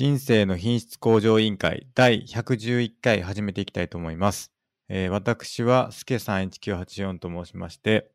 [0.00, 4.50] 人生の品質向上委員会第111回始めていきたいと思います。
[4.88, 8.10] えー私は、すけさん1984と申しまして、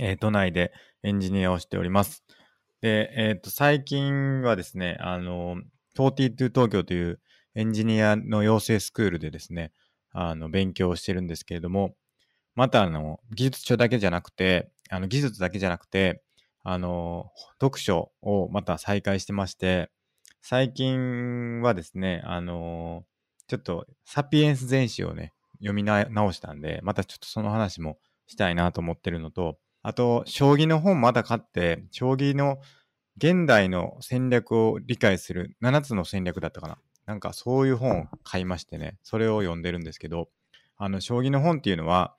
[0.00, 0.72] えー都内で
[1.04, 2.24] エンジニアをしております。
[2.80, 5.58] で、えっ、と、最近はですね、あの、
[5.96, 7.20] 42東京という
[7.54, 9.70] エンジニアの養成スクールでですね、
[10.10, 11.94] あの、勉強をしてるんですけれども、
[12.56, 16.24] またあの、技術書だけじゃなくて、あの、技術だけじゃなくて、
[16.64, 19.92] あの、読書をまた再開してまして、
[20.46, 23.04] 最近はですね、あの
[23.48, 32.58] ちょっと、サピエンス全史をね、読み直したんで、またちょっとその話もしたいなと思ってるのと、あと、将棋の本また買って、将棋の
[33.16, 36.76] 現代の戦略を理解する7つの戦略だったかな。
[37.06, 40.28] なんかそういう本を買いましてね、それを読んでるんですけど、
[40.76, 42.16] あの、将棋の本っていうのは、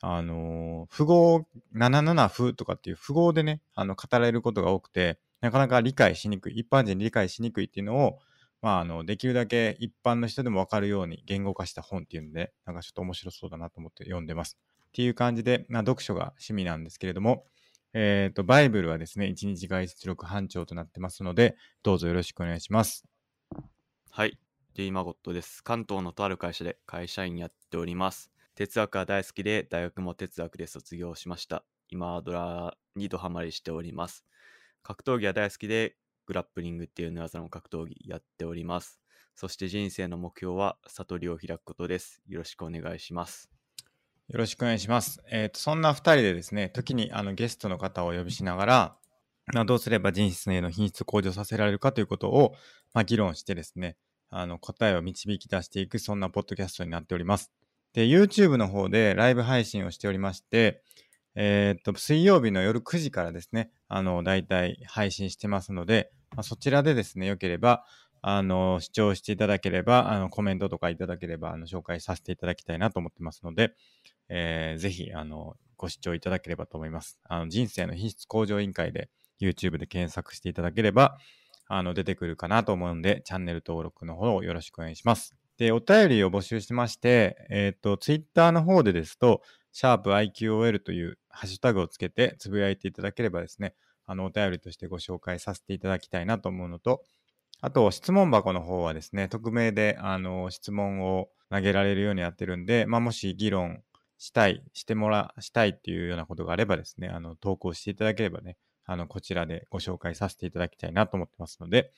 [0.00, 8.18] あのー、符号、77歩とかっていう符号でね、あの、語られることが多くて、なかなか理解しにくい、一般人理解しにくいっていうのを、
[8.62, 14.56] まあ、あの、できるだけ一般の人でもわかるように言語化した本っていうんで、なんかちょっと面白そうだなと思って読んでます。
[14.88, 17.44] っていう感じで、まあ、読書が趣味なんですけれども、
[17.92, 23.04] えっ、と、バイブルはですね、1日外出力班長となってますので、どうぞよろしくお願いします。
[24.10, 24.38] はい、
[24.74, 25.62] D マゴットです。
[25.62, 28.32] 関東のとある会社で会社員やっております。
[28.54, 31.64] 哲学が大好きで、大学も哲学で卒業しました。
[31.88, 34.24] 今ドラにドハマりしております。
[34.84, 35.96] 格闘技は大好きで、
[36.26, 39.00] グラップリングっていう技の格闘技やっております。
[39.34, 42.20] そして人生の目標は悟りを開くことです。
[42.28, 43.50] よろしくお願いします。
[44.28, 45.22] よろしくお願いします。
[45.30, 48.96] えっ、と、そんな2人でですね、時にあのゲストの方をお呼びしながら、
[49.54, 52.54] まあ、どうすれば人生の品質を向上させられるかということを、
[52.92, 53.96] まあ、議論してですね、
[54.28, 57.50] あの答えを導き出していく、そんなポッドキャストになっております。
[57.94, 60.82] で、YouTube の方でライブ配信をしておりまして、
[61.36, 67.84] えっ、と、水曜日の夜9時からですね、あの、大体配信してますので、まあ、そちらでですね、よければ、
[68.22, 73.74] あの、視聴していただければ、あの、コメントとかいただければ、あの、紹介させていただきたいなと思ってますので、
[74.28, 77.18] えーぜひ、あの、ご視聴いただければと思います。
[77.24, 79.10] あの、人生の品質向上委員会で
[79.40, 81.18] YouTube で検索していただければ、
[81.66, 85.34] あの、出てくるかなと思うんで、チャンネル登録の方をよろしくお願いします。
[85.58, 89.42] で、お便りを募集してまして、えっ、と、Twitter の方でですと、
[89.72, 93.74] シャープ i q o l というハッシュタグをつけてつぶやいていただければですね、
[94.06, 97.02] あの、お便りとしてご紹介させていただきたいなと思うのと、
[97.60, 103.82] あと、質問箱の方はですね、匿名で、あの、質問を投げられるようになってるんで、まあ、もし議論
[104.18, 111.90] したい、してもら、したいっていうようなことがあればですね、あの、投稿していただければね、あの、こちらでご紹介させていただきたいなと思ってますので、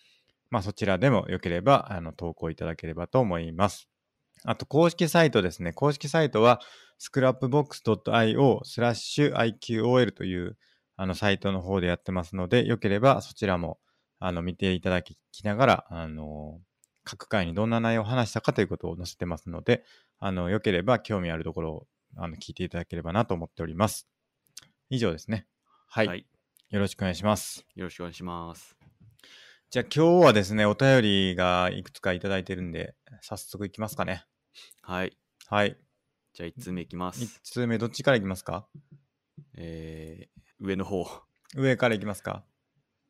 [0.50, 3.88] まあ、そちらでもよければ、あの、投稿いただければと思います。
[4.44, 5.72] あと、公式サイトですね。
[5.72, 6.60] 公式サイトは、
[6.99, 10.57] scrapbox.io スラッシュ IQOL という、
[10.97, 13.79] あの、サイトの方でやってますので、よければそちらも、
[14.19, 16.61] あの、見ていただきながら、あの、
[17.05, 19.84] 各回にどんな内容を話したかということを載せてますので、
[20.19, 21.87] あの、よければ興味あるところを、
[22.17, 24.09] あの、聞いていただければなと思っております。
[24.91, 25.47] 以上ですね。
[25.89, 26.07] はい。
[26.09, 26.27] はい、
[26.71, 27.67] よろしくお願いします。
[27.75, 28.77] よろしくお願いします。
[29.71, 34.25] じゃあ今日はですね、お便りがいくつかいただいてるんで、早速いきますかね。
[34.83, 35.17] はい、
[35.49, 35.85] はい。
[36.36, 37.41] じゃあ1通目いきま1す。
[37.44, 38.69] 通目どっちからいきますか？
[39.56, 41.06] えー、上の方。
[41.56, 42.44] 上からいきますか？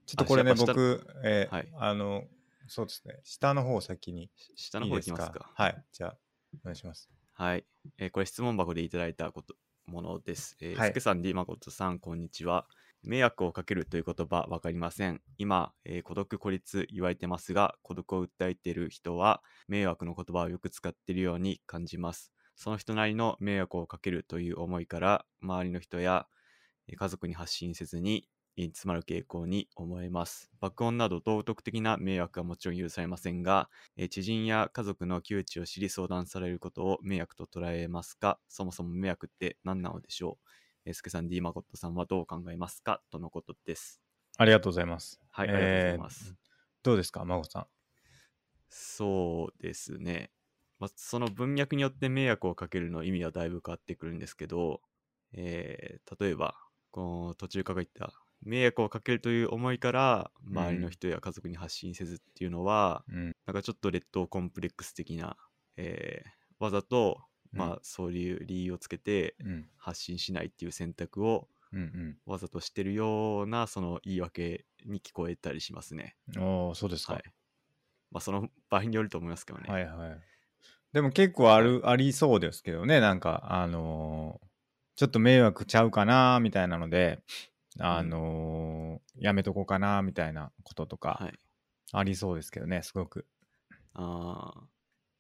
[0.07, 2.23] ちょっとこれね、僕、えーはいあの、
[2.69, 5.51] そうですね、下の方を先に下の方いきますか。
[5.57, 5.85] はい。
[5.91, 6.17] じゃあ、
[6.63, 7.11] お願いします。
[7.33, 7.67] はい、
[7.99, 9.57] えーこれ質問箱でいただいたこと
[9.87, 10.57] ものです。
[10.61, 12.69] えーはいさん、D とさん、こんにちは。
[13.03, 15.21] 迷惑をかけるという言葉わかりません。
[15.37, 22.31] 今、えー孤独孤立言われてますが、孤独を訴えている人は迷惑の言葉をよく使っているように感じます。
[22.57, 26.27] その人なりの迷惑をかけるという思いから、周りの人や
[26.89, 30.51] えー家族に発信せずに、えー詰まる傾向に思えます。
[30.61, 38.41] 爆音など道徳的な迷惑はもちろん許されませんが、えー知人や家族の窮地を知り相談されることを迷惑と捉えますか？
[38.49, 40.49] そもそも迷惑って何なのでしょう？
[40.87, 43.03] えーすけさん、D マコットさんはどう考えますか？
[43.11, 44.01] とのことです。
[44.39, 45.21] ありがとうございます。
[45.31, 46.35] はい、えーありがとうございます。
[46.83, 47.67] どうですか、孫さん。
[48.71, 50.31] そうですね。
[50.79, 54.83] まあ、その文脈によって迷惑をかけるの意味はだいぶ変わってくるんですけど、
[55.33, 56.55] えー例えば、
[56.91, 58.13] この途中から言った、
[58.43, 63.37] 迷惑をかけるという思いから周りの人や家族に発信せずっていうのは、うん。
[63.47, 65.37] なんかちょっと劣等コンプレックス的な、
[65.77, 67.23] えーわざと、
[67.53, 69.71] うんまあそういう理由をつけてうん。
[69.77, 76.17] 発信しないっていう選択をうんわざとしてるようなその言い訳に聞こえたりしますね。
[76.35, 76.43] うん。
[76.43, 77.15] おー、そうですか。
[77.15, 77.23] はい。
[78.11, 79.69] まあその場合によると思いますけどね。
[79.69, 80.36] はいはい。
[80.93, 84.47] でも結構ある、ありそうですけどね、なんか、あのー
[84.97, 87.23] ちょっと迷惑ちゃうかな、みたいなので、
[87.79, 91.39] あのーやめとこうかな、みたいなこととか、はい。
[91.93, 93.27] ありそうですけどね、すごく。
[93.93, 94.65] ああ。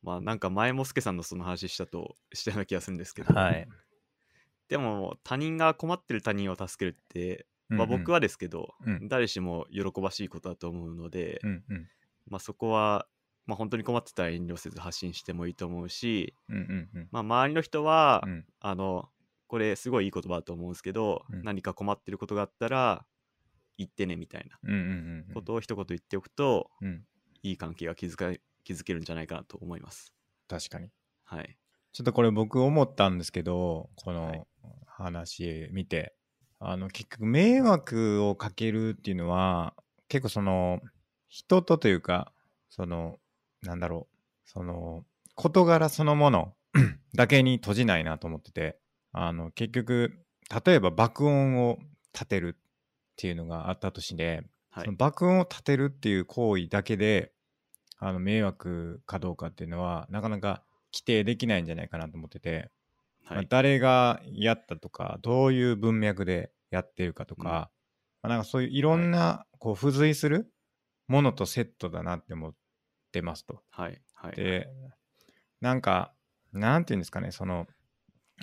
[0.02, 3.68] まあなんか前もすけさんのその話したとしたような気がするんですけど、はい。
[4.68, 11.88] でも他人が困ってる他人を助けるって、まあ、僕は、はですけど、うん誰しも喜ばしいことだと思うので、うんうん。
[12.28, 13.06] まあ、そこは、
[13.46, 17.08] まあ、本当に困ってたら遠慮せず発信してもいいと思うし、うんうんうん。
[17.12, 19.08] まあ、周りの人は、うんあの
[19.48, 23.06] これすごいいい言葉だと思うんですけど、うん何か困ってることがあったら
[23.78, 24.58] 言ってねみたいな。
[25.34, 27.04] ことを一言言っておくと、うん。
[27.42, 28.32] いい関係が築か
[28.64, 30.12] 築けるんじゃないかなと思います。
[30.48, 30.90] 確かに。
[31.24, 31.56] はい。
[31.92, 34.46] ちょっとこれ僕思ったんですけど、こはいの
[34.86, 36.14] 話見て、
[36.58, 39.74] あの結局迷惑をかけるっていうのは、
[40.08, 40.80] 結構その
[41.28, 42.32] 人とというか、
[42.68, 43.18] その、
[43.66, 45.04] なんだろう、その
[45.34, 46.54] 事柄そのもの
[47.14, 48.78] だけに閉じないなと思ってて、
[49.12, 50.24] あの結局、
[50.64, 51.78] 例えば爆音を
[52.12, 52.62] 立てるっ
[53.16, 54.96] ていうのがあったとして、はいその。
[54.96, 57.32] 爆音を立てるっていう行為だけで
[57.98, 60.62] あの迷惑かどうかっていうのはなかなか
[60.92, 62.70] 規定できないんじゃないかなと思ってて、
[63.24, 63.46] まあはい。
[63.48, 67.70] 誰がやったとかどういう文脈でやってるかとか、うんま
[68.22, 70.52] あ、なんかそういういろんなこう付随する
[71.08, 72.54] ものとセットだなって思っ
[73.16, 73.62] てますと。
[73.70, 74.00] はい。
[74.14, 74.36] はい。
[74.36, 74.68] で
[75.60, 76.12] なんか
[76.52, 77.66] なんていうんですかねその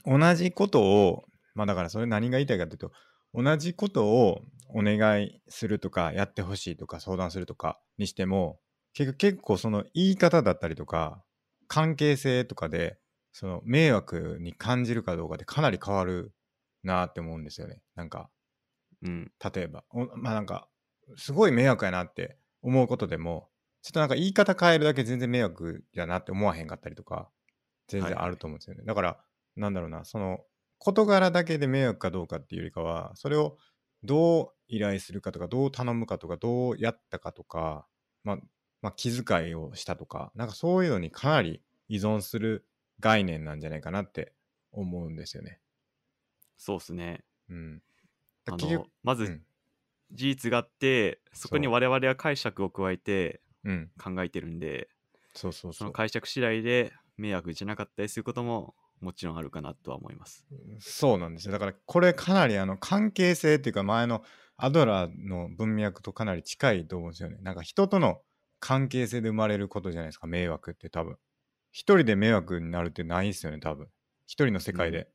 [0.05, 1.23] 同じことを
[1.53, 2.91] まあだからそれ何が言いたいかというと
[3.33, 8.59] 同じことをお願いするとかやってほしいとか相談するとかにしても
[8.93, 11.23] 結局結構その言い方だったりとか
[11.67, 12.97] 関係性とかで
[13.31, 16.33] その迷惑に感じるかどうかでかなり変わる
[16.83, 18.29] なって思うんですよねなんか
[19.03, 19.31] うん。
[19.53, 20.67] 例えばおまあなんか
[21.15, 23.49] すごい迷惑やなって思うことでも
[23.83, 27.29] ちょっとなんか言い方変えるだけ全然迷惑やなって思わへんかったりとか
[27.89, 29.17] 全然あると思うんですよね、だから
[29.57, 30.39] なんだろうなその
[30.79, 33.57] 事柄だけで迷惑かどうかっていうよりかはそれを
[34.03, 37.85] どう依頼するかとかどう頼むかとかどうやったかとか、
[38.23, 38.37] まあ、
[38.81, 42.65] まあ気遣いをしたとかなんかそういうのにかなり依存する
[43.01, 44.33] 概念なんじゃないかなって
[44.71, 45.59] 思うんですよね。
[46.57, 47.23] そうですね。
[47.49, 47.81] うん、
[48.45, 49.41] あのまずうん。
[50.11, 53.42] 事実があって、そこに我々は解釈を加えてうん、
[53.97, 54.89] 考えてるんで、
[55.33, 60.45] そうそうその解釈次第で迷惑じゃなかったりすることももちろんあるかなとは思います。
[60.79, 61.51] そうなんですよ。
[61.51, 64.23] だからこれかなりあの関係性っていうか前の
[64.57, 67.37] アドラーの文脈とかなり近いと思うんですよね。
[67.41, 68.21] なんか人との
[68.59, 71.17] 関係性で生まれることじゃないですか、迷惑って多分。
[71.71, 73.89] 一人で迷惑になるってないですよね、多分。
[74.25, 75.09] 一人の世界で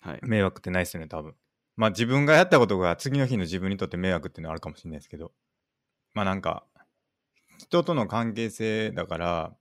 [0.00, 0.20] はい。
[0.22, 1.34] 迷惑ってないですよね、多分。
[1.76, 5.32] まあ自分がやったことが次の日の自分にとって迷惑っていうのはあるかもしれないですけど。
[6.14, 6.66] まあなんか、
[7.60, 9.56] 人との関係性だから、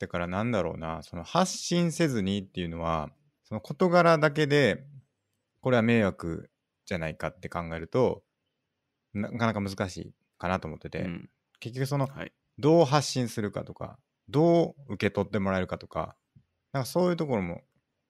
[0.00, 3.10] だからなんだろうな、その発信せずにっていうのは、
[3.44, 4.84] その事柄だけで、
[5.60, 6.50] これは迷惑
[6.86, 8.24] じゃないかって考えると、
[9.14, 11.30] ななかなか難しいかなと思ってて、うん。
[11.60, 12.32] 結局その、はい。
[12.58, 13.98] どう発信するかとか、
[14.28, 16.16] どう受け取ってもらえるかとか、
[16.72, 17.62] なんかそういうところも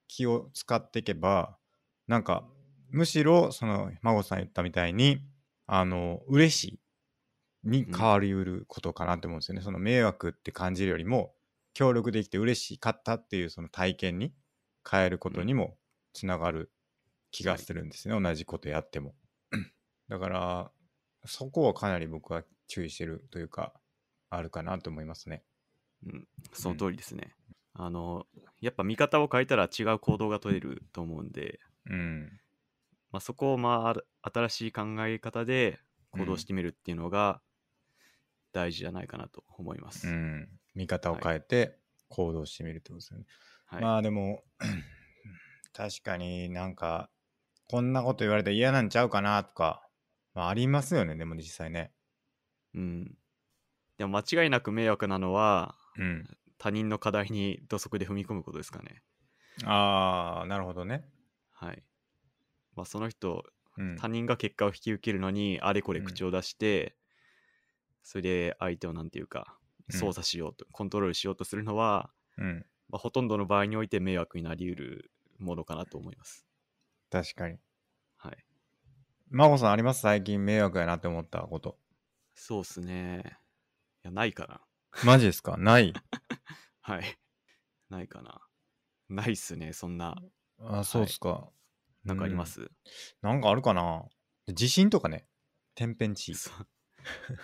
[0.08, 1.58] 気を使っていけば、
[2.06, 2.48] なんか、
[2.88, 5.20] むしろ、その、孫さん言ったみたいに、
[5.66, 6.80] あの、嬉しい
[7.66, 9.62] に変わりうることかなって思うんですよね。
[9.62, 11.34] その迷惑って感じるよりも、
[11.74, 14.32] 協力できて嬉しかったっていうその体験に
[14.88, 15.76] 変えることにも
[16.14, 16.72] つながる
[17.30, 18.18] 気がするんですね。
[18.18, 19.14] 同じことやっても。
[20.08, 20.70] だから、
[21.26, 23.74] そこはかなり僕は注意してるというか、
[24.30, 25.42] あるかなと思いますね。
[26.06, 27.34] うん、その通りですね。
[27.74, 28.26] あの、
[28.60, 32.40] やっぱ見方を変えたら違う行動が取れると思うんで、うん。
[33.10, 35.78] まあ、そこをまあ新しい考え方で
[36.10, 37.40] 行動してみるっていうのが
[38.56, 40.08] 大事じゃないかなと思います。
[40.08, 40.48] うん。
[40.74, 43.26] 見方を変えて行動してみるってことですよね。
[43.66, 44.42] はい、まあでも、
[45.72, 47.10] 確かになんか、
[47.68, 49.86] こんなこと言われたら嫌なんちゃうかなとか、
[50.34, 51.92] まあありますよね、でも実際ね。
[52.74, 53.18] うん。
[53.98, 56.26] でも間違いなく迷惑なのはうん。
[56.58, 59.02] 他人の課題に土足で踏み込むことですかね。
[59.64, 61.04] ああ、なるほどね。
[61.52, 61.82] はい。
[62.74, 63.44] まあその人、
[63.76, 63.96] うん。
[63.96, 66.96] 他人が結果を引き受けるのにあれこれ口を出して、
[68.08, 69.58] それで相手をなんていうか
[69.92, 72.66] うん操作しようと、コントロールしようとするのは、うん。
[72.88, 76.46] まあ、ほとんどの場合において迷惑になりうるものかなと思います。
[77.10, 77.58] 確かに。
[78.16, 78.44] はい。
[79.30, 80.02] 真帆さんあります？
[80.02, 81.78] 最近迷惑やなって思ったこと。
[82.34, 83.38] そうっすね。
[84.04, 84.60] いや、ないかな。
[85.04, 85.56] マジですか？
[85.56, 85.92] ない？
[86.80, 87.18] はい。
[87.88, 88.40] ないかな。
[89.08, 90.16] ないっすね、そんな。
[90.60, 91.50] あ、そうっすか。
[92.04, 92.70] なんかありまうんす、
[93.22, 94.04] なんかあるかな？
[94.48, 95.26] 地震とかね。
[95.74, 96.34] 天変地異。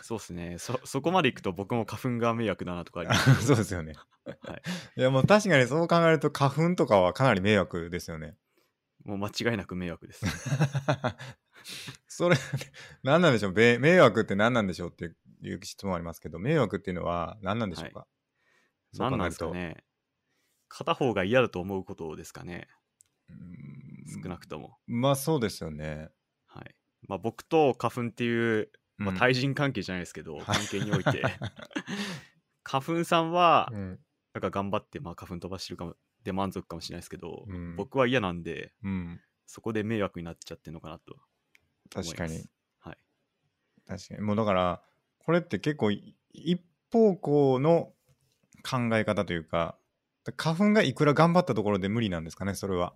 [0.01, 0.81] そ そうっすねそ。
[0.85, 3.43] そこまでいくと僕も花粉が迷惑だなとかあります。
[3.47, 3.95] そうですよね。
[4.25, 4.63] はい。
[4.97, 8.37] いやもう確かにそう考えると花粉とかはかなり迷惑ですよね。
[9.05, 10.25] もう間違いなく迷惑です。
[12.07, 12.37] それ
[13.03, 13.53] 何なんでしょう？
[13.53, 18.07] べ迷惑って何なんでしょうっていう質問ありますけど、迷惑っていうのは何なんでしょうか、
[18.93, 19.85] そう考えると何なんですかね。
[20.69, 22.69] 片方が嫌だと思うことですかね。
[24.23, 24.79] 少なくとも。
[24.87, 26.09] まあそうですよね。
[26.47, 26.75] はい。
[27.09, 28.71] まあ僕と花粉っていう、
[29.03, 31.23] まあ、うん対人関係じゃないですけど、はい関係において、
[32.65, 33.99] 花粉さんは、うん
[34.35, 41.19] なんか頑張って、まあ花粉飛ばしてるかも、で満足かもしれないですけど、うん僕は嫌なんで、うん、そこで迷惑になっちゃってるのかなと。
[41.93, 42.49] 確かに。
[42.79, 42.97] はい。
[43.87, 44.21] 確かに。
[44.23, 44.83] もうだから、
[45.19, 47.93] これって結構い一方向の
[48.63, 49.77] 考え方というか、
[50.39, 52.95] 花粉がいくら頑張ったところで無理なんですかね、それは。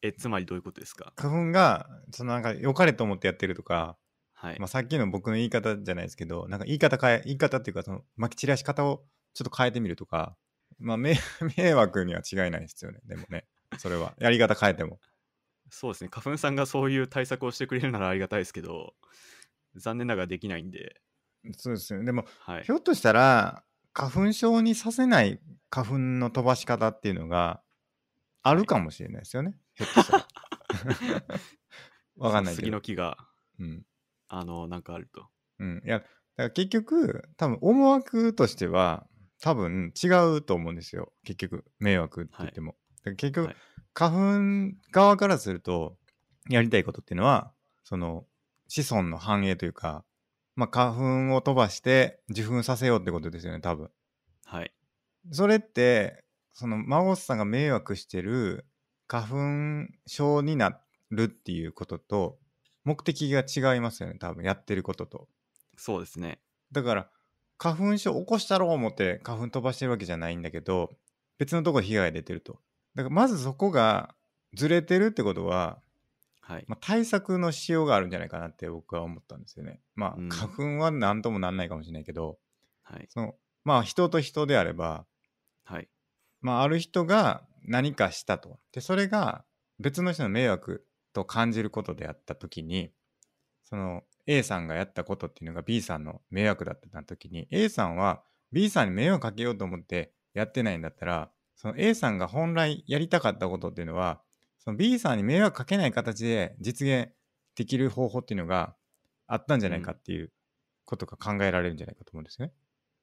[0.00, 1.12] え、つまりどういうことですか？
[1.16, 3.98] 花粉が、そのなんか良かれと思ってやってるとか、
[4.40, 4.58] はい。
[4.58, 9.04] まあ、さっきの僕の言い方じゃないですけど、なんか言い方変え、言い方っていうか、その、まき散らし方を
[9.34, 10.34] ちょっと変えてみるとか、
[10.78, 11.14] まあ、迷
[11.58, 13.46] 迷惑には違いないですよね、でもね。
[13.76, 14.14] それは。
[14.18, 14.98] やり方変えても。
[15.68, 16.08] そうですね。
[16.10, 18.94] 花粉さんがそういう対策をしてくれるならありがたいですけど、
[19.74, 21.02] 残念ながらできないんで、
[21.52, 22.06] そうですよね。
[22.06, 22.72] でも、はいひ。
[22.72, 27.62] ょっとしたら、花粉症にさせない花粉の飛ばし方っていうのが
[28.42, 29.54] あるかもしれないですよね。
[29.74, 30.26] ひょっとしたら。
[32.16, 32.64] わかんないけど。
[32.64, 33.18] 杉の木が、
[33.58, 33.84] うん。
[34.30, 35.26] あの、なんかあると。
[35.58, 35.82] うん。
[35.84, 39.06] いや、だから結局、多分思惑としては、
[39.42, 41.12] 多分違うと思うんですよ。
[41.24, 42.76] 結局、迷惑って言っても。
[42.98, 43.56] だから結局、はい
[43.92, 45.96] 花粉側からすると、
[46.48, 47.52] やりたいことっていうのは、
[47.84, 48.24] その、
[48.68, 50.04] 子孫の繁栄というか、
[50.56, 53.90] まあ、花粉を飛ばして受粉させようってことですよね、多分。
[54.44, 54.72] はい。
[55.32, 58.66] それって、その、孫さんが迷惑してる
[59.06, 62.38] 花粉症になるっていうことと、
[62.84, 65.28] 目的が違いますよね、多分、やってることと。
[65.76, 66.40] そうですね。
[66.72, 67.10] だから、
[67.58, 70.90] 花粉症起こしたろう思って花粉飛ばしてるわけじゃないんだけど、
[71.38, 72.60] 別のとこ被害が出てると。
[72.94, 74.14] だから、まずそこが
[74.54, 75.80] ずれてるってことは、
[76.40, 76.64] はい。
[76.66, 79.80] まあ、対策のしようがあるんじゃないかなって僕は思ったんですよね。
[79.94, 82.38] まあ、うん花粉は何ともなんないかもしれないけど、
[82.82, 83.06] はい。
[83.08, 85.06] その、まあ、人と人であれば、
[85.64, 85.88] はい。
[86.40, 88.58] まあ、ある人が何かしたと。
[88.72, 89.44] で、それが
[89.78, 92.92] 別の人の迷惑と感じることであったときに、
[93.64, 104.22] その A さんがやったことっていうのが B さんの迷惑だったときに、A さんは B さんに迷惑かけようと思ってやってないんだったら、その A さんが本来やりたかったことっていうのは、
[104.58, 107.10] その B さんに迷惑かけない形で実現
[107.54, 108.74] できる方法っていうのが
[109.26, 110.32] あったんじゃないかっていう
[110.84, 112.52] ことが考えられるんじゃないかと思うんですね。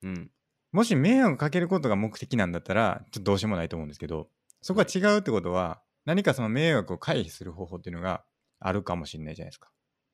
[0.03, 0.31] うん。
[0.71, 4.29] もし迷惑かけることが目的なんだったら、ちょっとどうしようもないと思うんですけど、
[4.61, 8.23] そこが違うってことは、何かその迷惑を回避する方法っていうのが
[8.61, 9.69] あるかもしれないじゃないですか。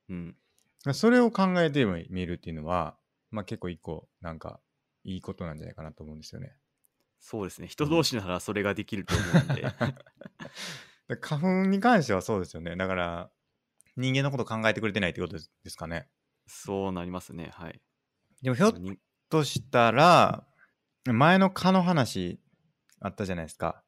[0.08, 0.36] うん。
[0.92, 2.96] それを考えてみるっていうのは、
[3.30, 4.58] まあ結構一個、なんか、
[5.04, 6.56] いいことなんじゃないかなと思うんですよね。
[7.20, 7.68] そうですね。
[7.68, 9.62] 人同士ならそれができると思うんで。
[11.06, 12.74] で花粉に関してはそうですよね。
[12.74, 13.30] だから、
[13.96, 16.10] 人間のこと考えてくれてないってことですかね。
[16.48, 17.50] そうなりますね。
[17.52, 17.80] はい。
[18.42, 18.98] でもひょっに
[19.30, 20.44] としたら、
[21.04, 22.40] 前の蚊の話
[22.98, 23.84] あったじゃないですか。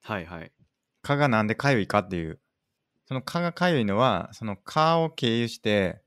[0.00, 0.52] はいはい。
[1.08, 2.40] 蚊がなんで痒いかっていう。
[3.06, 6.02] その蚊が痒いのは、その蚊を経由して、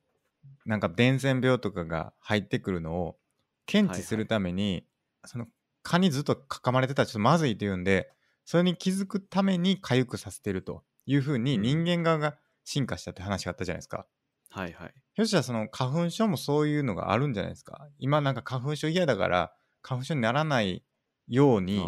[0.66, 3.18] なんか伝染病とかが入ってくるのを
[3.66, 4.86] 検知するために、
[5.26, 5.48] その
[5.82, 8.12] 蚊にずっとかまれてたらちょっとまずいというんで、
[8.46, 14.06] それに気づくために痒くさせてるというふうにうん人間側が進化したって話があったじゃないですか。
[14.50, 14.94] はいはい。
[15.16, 17.88] ひょっとしたらその花粉症もそういうのがあるんじゃないですか。
[17.98, 20.84] 今なんか花粉症嫌だから花粉症にならない
[21.28, 21.84] ように。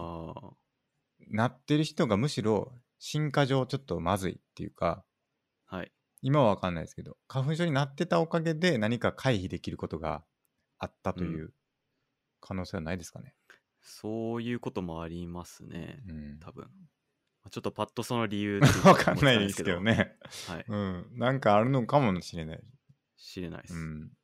[1.30, 2.74] なってる人がむしろ
[3.06, 5.04] 進化上ちょっとまずいっていうか、
[5.66, 5.92] はい。
[6.22, 10.24] 今はわかんないですけど、花粉症になってたおかげで何か回避できることが
[10.80, 11.54] あったという
[12.40, 13.36] 可能性はないですかね。
[13.82, 16.00] そういうこともありますね。
[16.08, 16.40] うん。
[16.40, 16.70] 多分。
[17.52, 19.82] ちょっとパッとその理由 わかんないですけど。
[19.82, 20.16] ね。
[20.48, 20.66] はい。
[20.66, 21.08] うん。
[21.12, 22.64] なんかあるのかもしれない。
[23.18, 23.74] 知れないです。
[23.74, 24.08] うん。
[24.08, 24.16] だか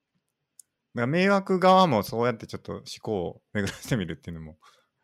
[0.94, 4.58] ら迷惑側もそうやってちょっと思考を巡らしてみるっていうのも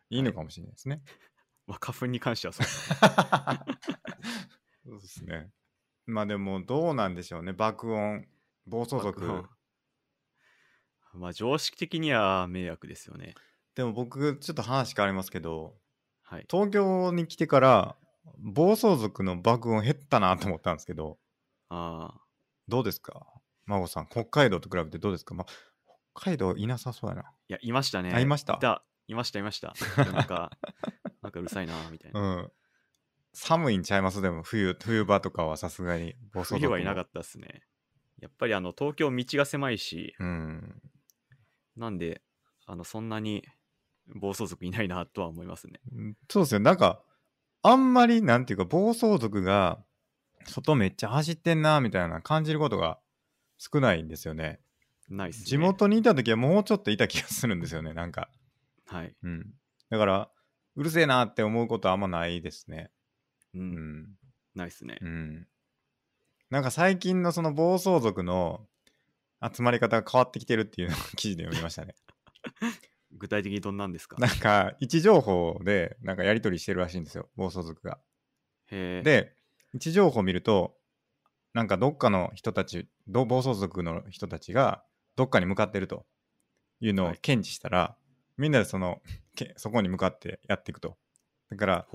[0.08, 1.02] いいのかもしれないですね。
[1.66, 2.66] まあ、花粉に関してはそう。
[4.86, 5.50] そうですね。
[6.06, 7.52] まあでもどうなんでしょうね。
[7.52, 8.26] 爆音、
[8.66, 9.44] 暴走族。
[11.14, 13.34] まあ、常識的には迷惑ですよね。
[13.74, 15.74] でも僕ちょっと話変わりますけど、
[16.22, 16.46] はい。
[16.50, 17.96] 東京に来てから
[18.38, 21.18] 暴走族の爆音減ったなと思ったんですけど、
[21.68, 22.20] ああ。
[22.68, 23.26] どうですか？
[23.66, 25.34] 孫さん、北海道と比べてどうですか？
[25.34, 25.46] まあ、
[26.14, 27.22] 北海道いなさそうやな。
[27.22, 28.12] いや、いましたね。
[28.12, 28.82] あいました？
[29.08, 29.74] いました、いました。
[30.12, 30.50] なんか、
[31.36, 32.20] かうるさいな、みたいな。
[32.20, 32.52] うん。
[33.32, 34.22] 寒いんちゃいます？
[34.22, 37.62] でも冬、冬場とかはさすがに暴走族冬はいなかっったですね。
[38.18, 40.24] やっぱりあの東京道が狭いし、た。
[40.24, 40.82] うん。
[41.76, 42.22] なんで、
[42.64, 43.44] あのそんなに
[44.14, 45.80] 暴走族いないなとは思いますね。
[45.92, 46.60] うんそうですよ。
[46.60, 47.02] なんか、
[47.62, 49.84] あんまり、なんていうか、暴走族が、
[50.46, 52.98] 外めっちゃ走ってんな、みたいな感じることが
[53.58, 54.60] 少ないんですよね。
[55.10, 55.44] ないっすね。
[55.46, 58.30] 地元にいた時はもうちょっといた気がするんですよね、なんか。
[58.86, 59.14] はい。
[59.22, 59.54] うん。
[59.90, 60.30] だから、
[60.76, 62.90] うるせえなって思うことはあんまないですね。
[63.54, 63.58] う。
[63.58, 64.06] うんん。
[64.54, 65.08] ないっすねう。
[65.08, 65.46] ん。
[66.50, 68.68] なんか最近のその暴走族の
[69.42, 71.94] 集まり方が変わってきてるっていうのを記事で読みましたね。
[73.12, 74.16] 具体的にどんなんですか？
[74.20, 77.98] なんか位置情報でなんかやり取りしてるらしいんですよ、暴走族が。
[78.70, 79.34] へえ。、で、
[79.74, 80.76] 位置情報を見ると、
[81.54, 84.84] なんかどっかの人たち、ど暴走族の人たちが
[85.16, 86.06] どっかに向かってると
[86.80, 87.96] いうのをはい検知したら、
[88.36, 89.25] みんなでそのけ
[89.56, 90.96] そこに向かってやっていくと。
[91.50, 91.86] だから。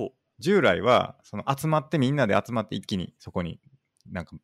[0.42, 3.60] 従来はその集まってみんなで集まって一気にそこに
[4.12, 4.36] なんか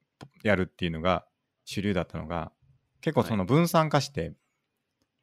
[0.44, 1.26] やるっていうのが
[1.66, 2.52] 主流だったのが
[3.02, 4.34] 結構その分散化して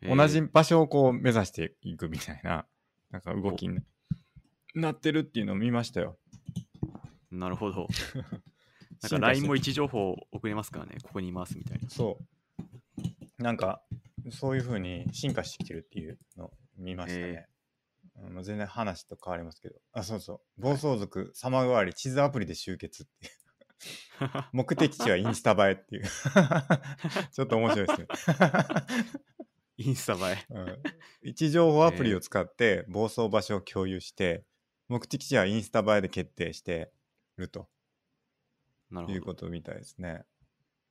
[0.03, 2.67] 同じ場所をこう目指していくみたいな
[3.11, 3.79] なんか動きに
[4.75, 6.19] なってるっていうのを見ましたよ。
[7.31, 7.87] なるほど。
[9.03, 11.89] なんか LINE も位置情報送れますからね、ここにいますみたいな。
[11.89, 12.19] そ
[13.39, 13.43] う。
[13.43, 13.83] なんか、
[14.31, 17.47] そういう風に進化してきてるっていうのを見ましたね。
[18.17, 19.77] うん全然話と変わりますけど。
[19.93, 20.61] あ、そうそう。
[20.61, 23.33] 暴走族様変わり地図アプリで集結っていう。
[24.53, 26.05] 目的地はインスタ映えっていう。
[27.33, 28.07] ちょっと面白いですね。
[29.77, 30.47] インスタ映え。
[30.55, 30.83] うん
[31.23, 34.45] 位置情報アプリを使って暴走場所を共有して、
[34.89, 36.93] 目的地はインスタ映えで決定して
[37.37, 37.69] ると
[38.91, 39.19] なるほど。
[39.19, 40.25] いうことみたいですね。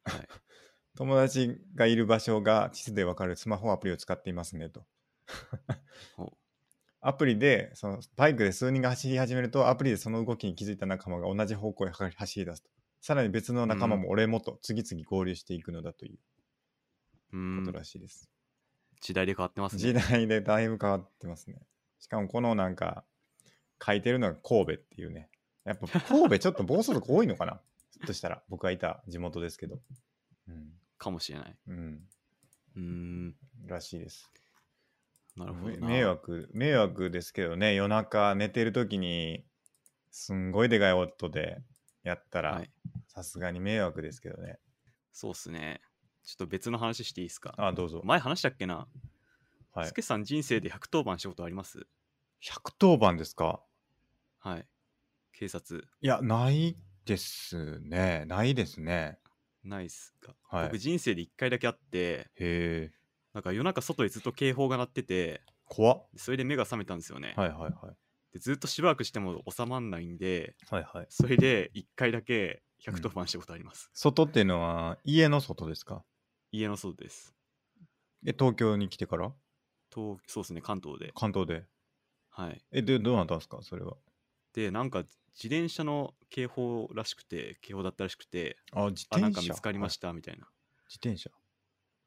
[0.03, 0.27] はい
[0.96, 4.86] 友達がいる場所が地図でわかるスマホアプリを使っていますねと
[6.15, 6.38] ほ。
[7.06, 12.70] アプリでそのバイクで数人が走り始めるとアプリでその動きに気づいた仲間が同じ方向へ走り出すと。
[13.02, 16.18] さらに別の仲間も俺もと次々合流していくのだという。
[17.34, 18.30] ことらしいです、
[19.02, 20.04] 時代で変わってます時ね。
[20.08, 21.58] 代でだいぶ変わってますね。
[22.00, 23.04] しかもこのなんか
[23.84, 25.30] 書いてるのが神戸っていうね。
[25.66, 27.60] やっぱ神戸ちょっと暴走族多いのかな？
[27.92, 28.44] ひょっとしたら。
[28.50, 29.80] 僕がいた地元ですけど。
[30.48, 31.56] うん、かもしれない。
[31.68, 32.00] うん、
[32.76, 33.36] うーん。
[33.66, 34.30] らしいです
[35.36, 35.88] なるほどな。
[35.88, 39.46] 迷惑迷惑ですけどね夜中寝てる時に
[40.12, 41.63] すんごいでかい音で
[42.04, 42.72] やったらはい。
[43.08, 44.60] さすがに迷惑ですけどね
[45.12, 45.82] そうっすね。
[46.24, 47.54] ちょっと別の話していいですか？
[47.58, 48.88] あどうぞ前話したっけな？
[49.72, 51.86] はいスケさん人生で110番したことあります
[52.41, 53.62] ？110番ですか？
[54.39, 54.67] はい。
[55.34, 55.88] 警察。
[56.02, 59.19] いやないですねないですね
[59.63, 60.36] ないっすか？
[60.43, 62.91] はい僕人生で1回だけあって、へえ
[63.34, 67.34] なんか夜中外でずっと警報が鳴ってて、怖っそれで目が覚めたんですよね。
[67.36, 67.96] はいはいはい
[68.32, 73.91] でずっとしばらくしても収まんないんで、はいはいそれで1回だけ110番したことあります。
[73.93, 76.04] 外っていうのは家の外ですか？
[76.52, 77.36] 家の外です。
[78.26, 79.34] え東京に来てから？
[79.93, 81.12] 東そうですね、関東で。
[81.13, 81.65] 関東で
[82.30, 82.65] はい。
[82.72, 83.60] えでどうなったんですか？
[83.62, 83.98] それは
[84.54, 90.48] で、なんか自転車の警報らしくて、警報だったらしくて、あ自あ、転車なんか見つかりましたたみたいな。
[90.89, 91.30] 自転車？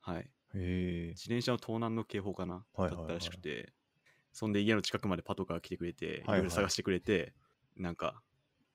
[0.01, 0.31] はい。
[0.55, 2.97] 自転車の盗難の警報かな、はいはいはい。
[2.97, 3.73] だったらしくて、
[4.33, 6.39] そんで家の近くまでパトカー来てくれて、いはい。
[6.39, 7.35] はいろ探してくれて、
[7.77, 8.23] なんか、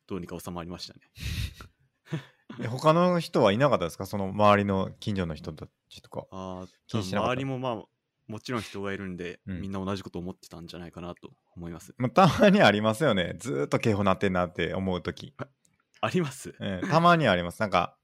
[0.08, 1.00] どうにか収まりましたね。
[2.60, 4.06] え他の人はいなかったですか？
[4.06, 6.26] その周りの近所の人たちとか。
[6.32, 7.32] あ気にしなかった。
[7.32, 7.84] 周りもまあ、
[8.28, 9.62] もちろん人がいるんで、うん。
[9.62, 11.94] みんな同じこと思ってたんじゃないかなと思います。
[11.98, 13.36] まあ、たまにありますよね。
[13.40, 15.34] ずーっと警報鳴ってんなって思うとき、
[16.02, 16.56] あります。
[16.60, 17.60] ええたまにあります。
[17.60, 17.98] なんか、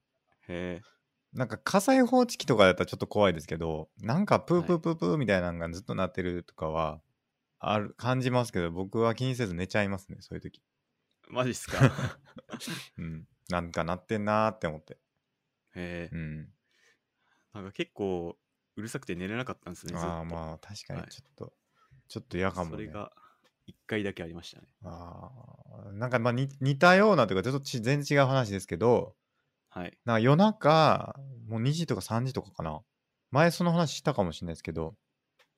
[0.48, 0.97] へえ。
[1.38, 7.00] なんか火災報知器とかだったらちょっと怖いですけど、なんかプープープープーみたいなのがずっと鳴ってるとかは、
[7.60, 10.62] ある、感じますけど、僕は気にせず寝ちゃいますね、そういうとき。
[11.30, 12.18] マジっすか？
[12.98, 13.28] うん。
[13.50, 14.98] なんか鳴ってんなーって思って。
[15.76, 16.18] へえう。
[16.18, 16.50] ん。
[17.54, 18.36] なんか結構、
[18.76, 19.94] うるさくて寝れなかったんですね。
[19.96, 21.54] ああ、まあ確かにはいちょっと、
[22.08, 22.72] ちょっと嫌かもね。
[22.72, 23.12] それが、
[23.68, 24.68] 1回だけありましたね。
[24.84, 25.30] あ
[25.88, 29.16] あ、なんかまあ似似たようなというか、ちょっとち全然違う話ですけど、
[29.70, 29.98] はい。
[30.06, 31.16] なんか夜中、
[31.48, 32.82] もう2時とか3時とかかな。
[33.32, 34.96] 前その話したかもしれないですけど、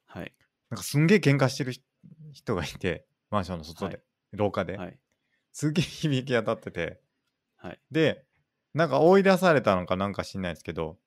[0.06, 0.34] はい。
[0.70, 1.84] なんかすんげえ喧嘩してる人
[2.32, 5.00] 人がいて、マンションの外で、はい廊下で、はい。
[5.52, 7.02] すげえ響き当たってて、
[7.58, 7.80] はい。
[7.92, 8.24] で、
[8.76, 10.98] なんか追い出されたのかなんか知んないですけど、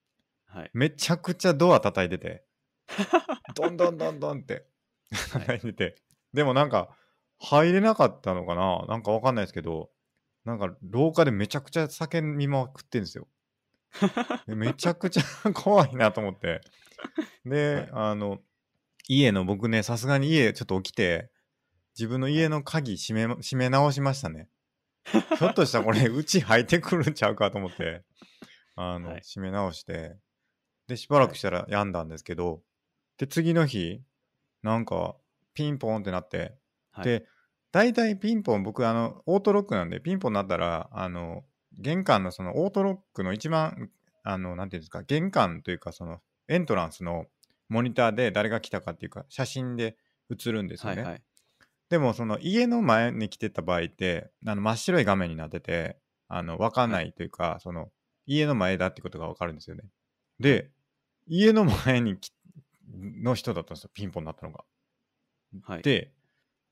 [0.47, 0.71] はい。
[0.75, 2.45] めちゃくちゃドア叩いてて、
[3.55, 4.67] どんどんどんどんって
[5.33, 6.91] はい叩いてて、でもなんか
[7.38, 8.85] 入れなかったのかな？
[8.88, 9.91] なんかわかんないですけど、
[10.44, 13.28] なんか廊下でめちゃくちゃ酒飲みまくってんですよ。
[14.46, 16.61] でめちゃくちゃ 怖いなと思って。
[17.44, 18.40] で、はいあの、
[19.09, 21.31] 家の僕ね、さすがに家ちょっと起きて、
[21.98, 24.48] 自分の家の鍵閉めま、閉め直しましたね。
[25.05, 28.05] ひょっとしたらこれ、 うち入ってくるんちゃうかと思って、
[28.76, 30.16] あの、はい閉め直して、
[30.87, 32.62] で、しばらくしたら病んだんですけど、
[33.18, 34.02] で、次の日、
[34.62, 35.16] なんか、
[35.55, 36.57] ピンポンってなって、
[36.92, 37.05] はい。
[37.05, 37.26] で、
[37.73, 43.91] 大体ピンポン、僕、あの、オートロックなんで、ピンポンになったら、あの、玄関のそのオートロックの一番、
[44.23, 47.27] あの、なんていうんですか、玄関というか、その、エントランスの
[47.73, 49.97] モニターで誰が来たかっていうか写真で
[50.31, 51.23] 映るんですよね、はいはい。
[51.89, 55.97] でもその家の前に来てた場合ってあの真っ白い画面になってて
[56.29, 57.91] あの分かんないというか、その
[58.27, 59.85] 家の前だってことが分かるんですよね
[60.39, 60.71] で
[61.27, 62.33] 家の前にき
[62.95, 64.65] の人だったんですよピンポンになったのが
[65.63, 65.83] はい。
[65.83, 66.13] で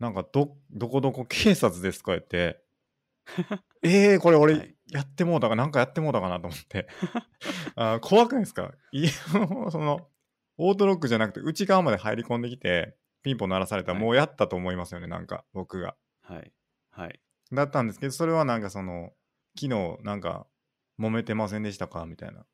[0.00, 2.62] なんかどどこどこ警察ですか言って。
[3.82, 4.74] えー、これ俺はい。
[4.88, 6.88] やってもうたかなんかやってもうたかなと思って。
[7.76, 8.72] あー怖くないですか？
[8.90, 10.08] 家の その
[10.56, 14.04] オートロックじゃなくて内側まで入り込んできてピンポン鳴らされたらはい。
[14.04, 15.96] もうやったと思いますよねなんか僕が。
[16.22, 16.52] はい。
[16.90, 17.20] はい。
[17.52, 19.12] だったんですけどそれはなんかその
[19.58, 20.46] 昨日なんか
[20.98, 22.04] 揉めてませんでしたか？
[22.06, 22.46] みたいな。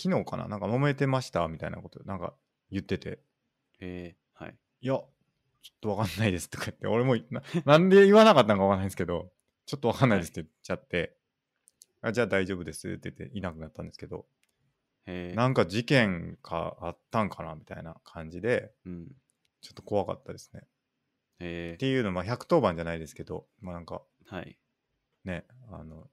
[0.00, 0.48] 昨日かな？
[0.48, 1.46] なんか揉めてました？
[1.48, 2.34] みたいなことなんか
[2.70, 3.20] 言ってて。
[3.80, 4.56] えー、はい。
[4.80, 5.00] いや、
[5.64, 9.32] ちょっとわかんないですとか言って、俺もな なんで言わなかったのかわかんないんですけど、
[9.64, 11.16] ちょっとわかんないですって言っちゃって、
[12.02, 14.26] あじゃあ大丈夫ですって言っていなくなったんですけど、
[15.06, 19.08] えー、なんか事件かあったんかなみたいな感じで、うん。
[19.62, 20.66] ちょっと怖かったですね。
[21.40, 24.58] えっていうの、まあ110番じゃないですけど、まあなんかー、はい。
[25.24, 26.10] ね、あの、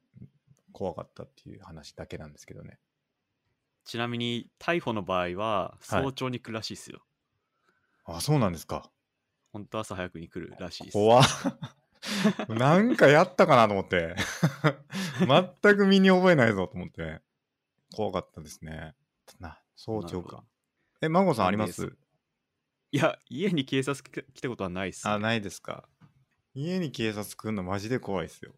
[0.71, 2.79] 怖かったっていう話だけなんですけどね。
[3.83, 7.01] ちなみに、逮捕の場合は、早朝に来るらしいですよ。
[8.05, 8.89] あ、そうなんですか。
[9.51, 10.93] 本当朝早くに来るらしいです。
[10.93, 11.23] 怖っ。
[12.49, 14.15] なんかやったかなと思って。
[15.61, 17.21] 全く身に覚えないぞと思って。
[17.93, 18.95] 怖かったですね。
[19.39, 20.37] な早朝か。
[20.37, 20.43] なるほど。
[21.01, 21.95] え孫さんありまなんす？
[22.91, 25.13] いや、家に警察来来たことはないっす、ね。
[25.13, 25.87] あないですか。
[26.53, 28.53] 家に警察来るのマジで怖いですよ。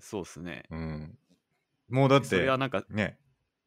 [0.00, 0.64] そうっすね。
[0.70, 1.18] うん。
[1.88, 3.18] もうだっそれてはなんか、ね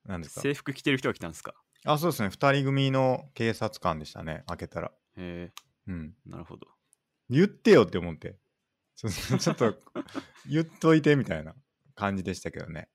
[0.05, 0.41] 何ですか？
[0.41, 1.53] 制服着てる人が来たんですか？
[1.85, 2.29] あそうですね。
[2.29, 4.43] 2人組の警察官でしたね。
[4.47, 4.91] 開けたら。
[5.17, 5.51] へ
[5.89, 6.13] うん。
[6.27, 6.67] えなるほど。
[7.29, 8.37] 言ってよって思って。
[8.95, 9.75] ちょっと
[10.49, 11.55] 言っといてみたいな
[11.95, 12.89] 感じでしたけどね。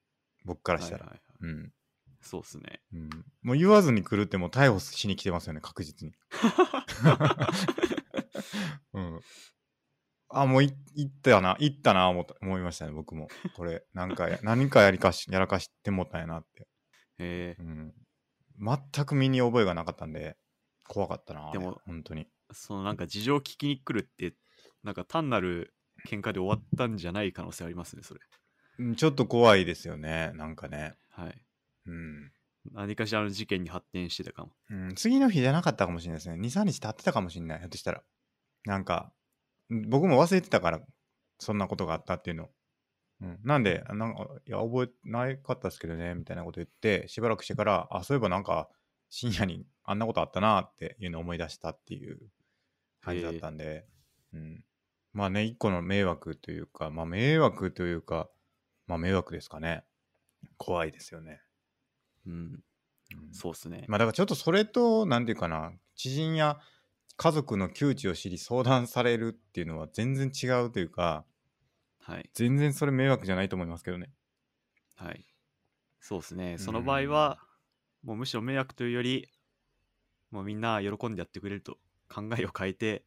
[0.44, 1.72] 僕からしたら、はいはいはい、うん。
[2.20, 2.80] そうっすね。
[2.92, 3.10] うん、
[3.42, 6.14] もう言わずに来るってもう逮捕しに来てますよね確実に、
[8.94, 9.20] うん、
[10.30, 13.28] あもうい行ったな行ったな思思いましたね僕も。
[13.54, 16.62] これなんかや 何かやりかしやらかしてもったんやなって、
[17.18, 17.56] へえ。
[17.58, 17.94] うん、
[18.58, 20.38] 全く身に覚えがなかったんで
[20.88, 24.34] 怖かったなでも本当にそのなんか事情聞きに来るって、
[24.82, 25.74] なんか単なる
[26.08, 28.20] 喧嘩で終わったんじゃない可能性ありますね、それ。
[28.78, 30.94] うんちょっと怖いですよねなんかね。
[31.10, 31.42] はい。
[31.86, 32.32] うん、
[32.72, 34.52] 何かしらの事件に発展してたかも。
[34.70, 36.36] うん、次の日じゃなかったかもしれないですね。
[36.36, 38.02] 23日経ってたかもしれないひょっとしたら。
[38.64, 39.12] なんか
[39.72, 40.80] ん僕も忘れてたから
[41.38, 42.48] そんなことがあったっていうの、
[43.22, 48.68] うん、なんであなんかいや覚えなかったですけどねみたいなこと言ってしばらくしてからあそういえばなんか
[49.10, 52.18] 深夜にあんなことあったなっていうのを思い出したっていう
[53.04, 53.86] 感じだったんで、
[54.32, 54.64] うん、
[55.12, 58.28] まあね一個の迷惑というかまあ迷惑というか
[58.86, 59.84] まあ迷惑ですかね
[60.56, 61.40] 怖いですよね、
[62.26, 62.32] うん。
[62.32, 62.60] うん
[63.32, 63.84] そうっすね。
[63.88, 66.58] まあだからちょっとそれと何て言うかな知人や
[67.16, 71.24] 家族の窮地を知り相談されるっていうのは全然違うというか
[72.00, 72.30] はい。
[72.34, 74.10] 全然それ迷惑じゃないと思いますけどね
[74.94, 75.26] はい。
[76.00, 76.58] そうっすね。
[76.58, 77.38] その場合は、
[78.02, 79.28] もうむしろ迷惑というより、
[80.30, 83.04] もうみんな喜んでやってくれると考えを変えて、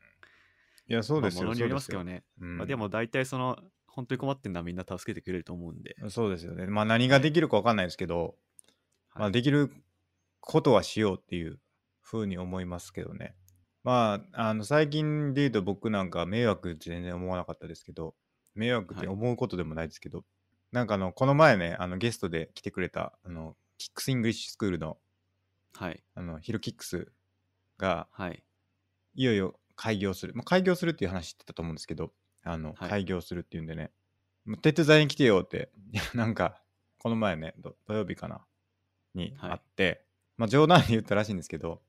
[0.88, 2.24] いやそうですよ、まあものによりますけどね、ね。
[2.42, 3.58] うんまあ、でも大体その、
[3.88, 5.96] 本当に困ってんのはみんな助けてくれると思うんで。
[6.10, 8.36] そうですよねまあ何ができるか分かんないですけど、
[9.16, 9.72] まあ、はいできる
[10.40, 11.60] ことはしようっていう
[12.02, 13.36] ふうに思いますけどね
[13.84, 18.14] まああの最近で言うと僕なんか迷惑って全然思わなかったですけど
[18.54, 20.24] 迷惑って思うことでもないですけど、
[20.72, 24.98] なんかあのこの前ねあのゲストで来てくれたあのキックスイングリッシュスクールの
[25.76, 26.04] はい。
[26.16, 27.12] あのヒロキックス
[27.78, 28.44] がはい。
[29.18, 32.90] いよいよ開業する、まあ、開業するっていう話してたと思うんですけどあの、はい。
[32.90, 33.92] 開業するっていうんでね
[34.46, 36.62] もう手伝いに来てよっていや なんか
[37.00, 38.46] この前ねど土曜日かな
[39.16, 39.50] にはい。
[39.52, 40.06] 会って、
[40.38, 41.82] まあ冗談で言ったらしいんですけど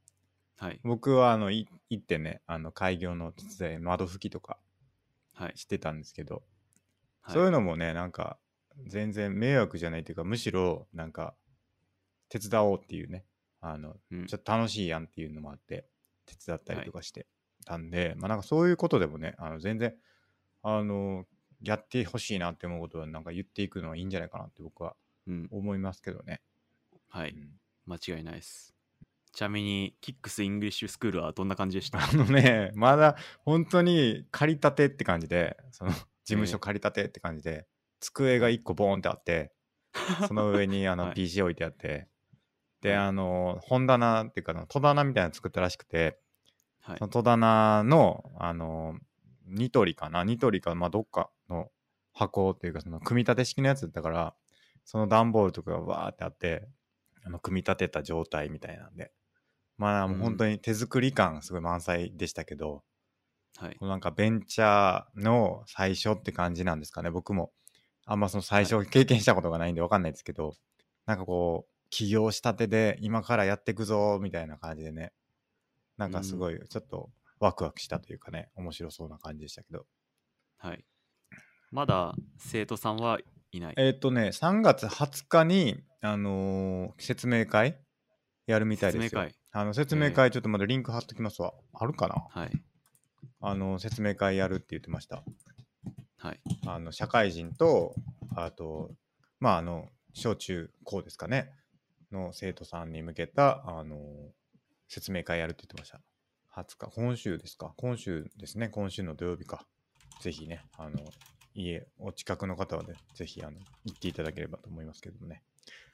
[0.57, 0.81] はい。
[0.83, 4.59] 僕はあのい行ってねあの開業の手伝い窓拭きとか
[5.35, 5.53] はい。
[5.57, 6.43] してたんですけど、
[7.21, 7.35] はい。
[7.35, 8.39] そういうのもねなんか
[8.87, 11.35] 全然迷惑じゃないというかむしろなんか
[12.31, 13.27] 手伝おうっていうね
[13.61, 14.27] あのうん。
[14.27, 15.87] ちょっと楽しいやんっていうのもあって
[16.29, 17.27] 手伝ったりとかして
[17.65, 19.95] たんで、まあなんかそういうことでもねあの全然
[20.63, 21.27] あの
[21.63, 24.95] やってほしいなって思うことはなんか言っていくのはいいんじゃないかなって僕は
[25.27, 25.49] うん。
[25.51, 26.41] 思いますけどね。
[27.09, 27.31] はい。
[27.31, 27.51] うん
[27.87, 28.75] 間違いないです。
[29.33, 32.01] ちなみに、キックスイングリッシュスクールはどんな感じでした？
[32.05, 37.67] あのねまだ本当に借りたてって感じでその事務所借りたてって感じで、
[38.01, 39.53] 机が1個ボーンってあって
[40.29, 42.09] その上にあのはい PC 置いてあって、
[42.81, 43.07] ではい。
[43.09, 46.19] あの本棚っていうか戸棚みたいなの作ったらしくて
[46.81, 46.99] はい。
[46.99, 47.09] その。
[47.09, 48.97] 戸棚のあの
[49.47, 50.25] ニトリかな？
[50.25, 51.71] ニトリか、まあ、どっかの
[52.13, 54.35] 箱っていうかその組み立て式のやつだから
[54.85, 56.69] その段ボールとかがわーってあって
[57.25, 59.13] あの組み立てた状態みたいなんで。
[59.77, 60.23] まあもううん。
[60.23, 62.83] 本当に手作り感すごい満載でしたけど、
[63.59, 63.77] はい。
[63.77, 67.53] このなんかベンチャーの最初って感じなんですかね僕も。
[68.07, 70.55] あんまその最初経験したことがないんで分かんないですけど、
[71.05, 75.13] なんかこう起業したてで今からやっていくぞみたいな感じでね。
[75.97, 79.87] なんかすごいちょっとワクワクしたというかね面白そうな感じでしたけど。
[80.59, 80.85] はい。
[81.71, 83.19] まだ生徒さんは
[83.53, 83.75] いない？
[83.77, 87.79] えっ、とね3月20日にあのー説明会
[88.47, 89.09] やるみたいですよ。
[89.11, 89.35] 説明会。
[89.51, 92.27] あの説明会ちょっとまだリンク貼っときますわ、あるかな？
[92.43, 92.63] はい。
[93.41, 95.23] あの説明会やるって言ってました。
[96.19, 96.41] はい。
[96.67, 97.95] あの社会人と
[98.37, 98.91] あと
[99.41, 101.53] まああの小中高ですかね
[102.13, 103.99] の生徒さんに向けたあの
[104.89, 106.01] 説明会やるって言ってました。
[106.55, 106.91] 20日。
[106.95, 107.73] 今週ですか？
[107.77, 108.69] 今週ですね。
[108.69, 109.67] 今週の土曜日か。
[110.21, 110.99] ぜひねあの
[111.55, 115.43] 家お近くの方はねぜひあの行っていただければと思いますけどもね。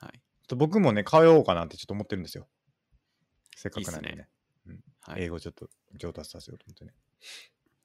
[0.00, 0.20] はい。
[0.46, 2.46] と僕もね通おうかなってちょっと思ってるんですよ。
[3.56, 4.28] せっかくなんでね。
[4.66, 5.22] いいっはい。
[5.22, 6.94] 英語ちょっと上達させようと思ってね。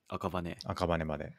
[0.07, 0.57] 赤羽。
[0.65, 1.33] 赤羽まで。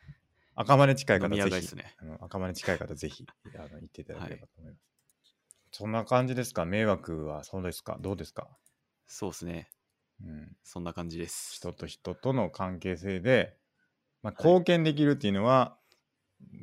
[0.54, 1.76] 赤羽近い方ぜひ。
[1.76, 1.94] ね。
[1.98, 4.89] あの赤羽近い方ぜひあの行っていただければと思います、
[5.72, 6.64] そんな感じですか？
[6.64, 7.98] 迷惑はそうですか？
[8.00, 8.48] どうですか、
[9.06, 9.70] そうですね。
[10.22, 11.54] うん、そんな感じです。
[11.56, 13.56] 人と人との関係性で、
[14.22, 14.52] まあ、はい。
[14.52, 15.78] 貢献できるっていうのは、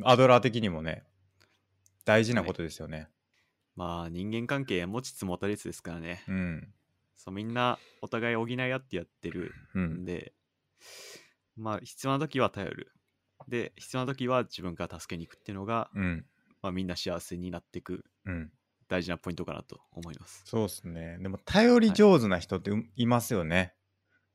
[0.04, 1.04] アドラー的にもね
[2.06, 3.10] 大事なことですよね、
[3.76, 6.24] まあ人間関係持ちつ持たれつですからね。
[6.28, 6.74] うん。
[7.16, 9.84] そうみんなお互い補い合ってやってるうん。
[10.02, 10.34] んで、
[11.56, 12.92] まあ必要な時は頼る。
[13.48, 16.26] で、必要な時は自分から助けに行くっていうのが、うん。
[16.62, 18.04] まあ、みんな幸せになっていく。
[18.26, 18.52] うん
[18.88, 20.42] 大事なポイントかなと思います。
[20.46, 21.18] そうですね。
[21.20, 23.06] でも頼り上手な人ってうい。
[23.06, 23.74] ますよね、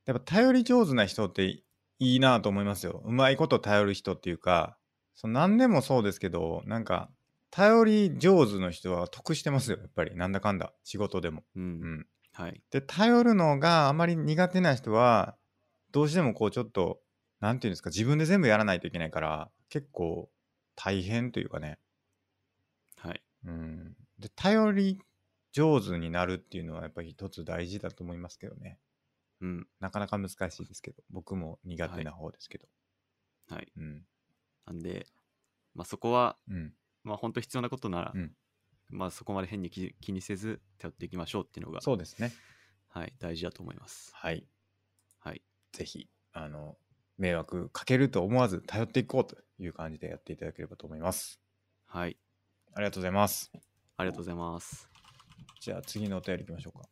[0.07, 1.65] やっぱ頼り上手な人って
[1.99, 3.03] いいなと思いますよ。
[3.05, 4.77] うまいこと頼る人っていうか
[5.15, 7.11] その何でもそうですけどなんか
[7.51, 10.17] 頼り上手の人は得してますよやっぱり。
[10.17, 10.73] なんだかんだ。
[10.85, 11.63] 仕事でも、うん。
[11.63, 12.63] うん、はい。
[12.71, 15.37] で頼るのがあまり苦手な人は
[15.93, 17.01] どうしてもこうちょっと
[17.41, 20.31] なんていうんですか自分で全部やらないといけないから結構
[20.75, 21.79] 大変というかね。
[22.97, 23.23] はい。
[23.45, 25.03] うん、で頼り
[25.53, 28.79] 上手になるっていうのはやっぱり一つ大事だと思いますけどね
[29.43, 29.67] うん。
[29.81, 32.67] なかなか難しいですけど僕も苦手な方ですけど、
[33.51, 33.69] はい。
[33.77, 34.03] うん
[34.65, 35.07] なんで、
[35.75, 38.33] まあそこは、うんまあ本当必要なことなら、うん
[38.89, 42.33] まあそこまで変に気気にせず頼っていきましょうっていうのが、そうですね
[42.89, 44.13] はい、大事だと思います。
[44.15, 44.47] はい
[45.19, 45.43] はい。
[45.73, 46.77] ぜひあの
[47.19, 51.41] 迷惑かけると思わず頼っていこうという感じでやっていただければと思います
[51.87, 52.17] はい。
[52.75, 53.51] ありがとうございます
[54.03, 54.89] ありがとうございます。
[55.61, 56.89] じゃあ次のお便りいきましょうか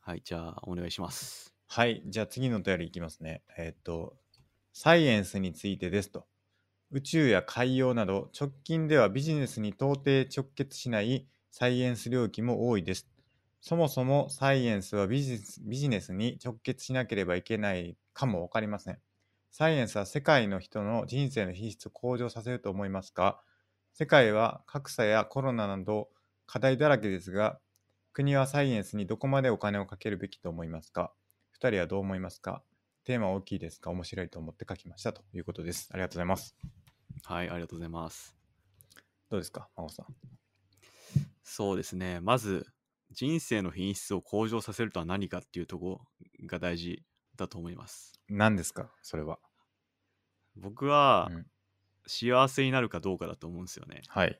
[0.00, 0.22] はい。
[0.24, 1.52] じゃあ、お願いします。
[1.74, 4.18] はいじゃあ次のお便りいきますねえーっと
[4.74, 6.26] サイエンスについてですと
[6.90, 13.08] 宇宙や海洋など直近ではビジネスに到底直結しないサイエンス領域も多いです。
[13.62, 18.98] そもそもサイエンスはビジネスビジネスに直結しなければいけないかも分かりません。
[19.50, 23.40] サイエンスは世界の人の人生の品質を向上させると思いますか
[23.94, 26.10] 世界は格差やコロナなど
[26.52, 27.58] 課題だらけですが、
[28.12, 31.10] 国はサイエンスにどこまでお金をかけるべきと思いますか？
[31.50, 32.62] 二人はどう思いますか？
[33.04, 33.88] テーマは大きいですか？
[33.88, 35.88] 面白いと思って書きましたということです。
[35.92, 36.54] ありがとうございます。
[37.24, 37.48] はい。
[37.48, 38.36] ありがとうございます。
[39.30, 39.70] どうですか？
[39.74, 40.06] 真帆さん。
[41.42, 42.20] そうですね。
[42.20, 42.66] まず、
[43.12, 46.02] 人生の品質を向上させるとは何かっていうとこ
[46.40, 47.02] ろが大事
[47.34, 48.12] だと思います。
[48.28, 48.90] 何ですか？
[49.00, 49.38] それは。
[50.56, 51.46] 僕はうん
[52.06, 54.02] 幸せになるかどうかだと思うんですよね。
[54.08, 54.38] はい。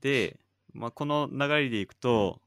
[0.00, 0.38] で、
[0.78, 2.42] まあ、この流れでいくと、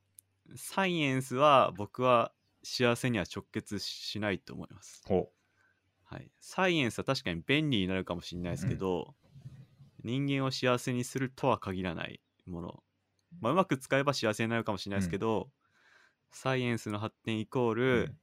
[0.56, 5.08] サイエンスは僕は幸せには直結しないと思います。
[5.08, 5.17] ほ
[6.04, 9.15] はい、サイエンスは確かに便利になるかもしれないですけど、
[10.04, 12.84] 人間を幸せにするとは限らないもの、
[13.41, 15.52] まあ、うまく使えば幸せになるかもしれないですけど、
[16.32, 17.96] サイエンスの発展イコーう。
[17.96, 18.17] ル、うん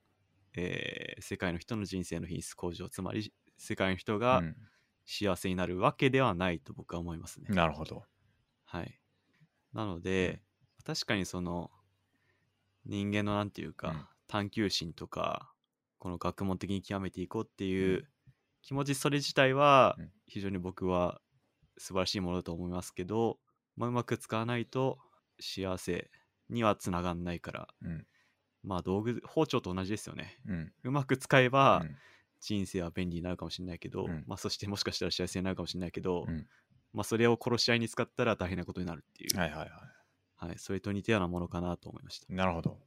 [0.57, 4.68] えー世界の人の人生の品質向上つまり世界の人うがん
[5.07, 7.55] 幸せになるわけではないと僕は思いますね。
[7.55, 8.05] なるほど。
[8.64, 8.98] はい、
[9.79, 10.43] なので、
[10.85, 11.71] 確かにその
[12.85, 14.09] 人間のなんていうか、うん。
[14.27, 15.55] 探求心とか
[15.99, 18.09] この学問的に極めていこうっていうう
[18.62, 20.12] 気持ちそれ自体はうん。
[20.27, 21.21] 非常に僕は
[21.79, 23.38] 素晴らしいものだと思いますけど、
[23.77, 24.99] まあ、うまく使わないと
[25.41, 26.11] 幸せ
[26.51, 28.07] にはつながんないからうん。
[28.62, 30.38] まあ道具包丁と同じですよね。
[30.47, 30.73] うん。
[30.85, 31.99] うまく使えばうん。
[32.41, 34.25] 人生は便利になるかもしれないけど、うん。
[34.27, 36.47] まあそしてもしかしたら幸せになるかもしれないけど、うん
[36.92, 39.66] まあそれを殺し合いに使ったら大変なことになるっていう、はいはいは
[40.38, 42.33] はい、それと似たようなものかなと思いました。
[42.33, 42.37] い。
[42.37, 42.79] なるほど。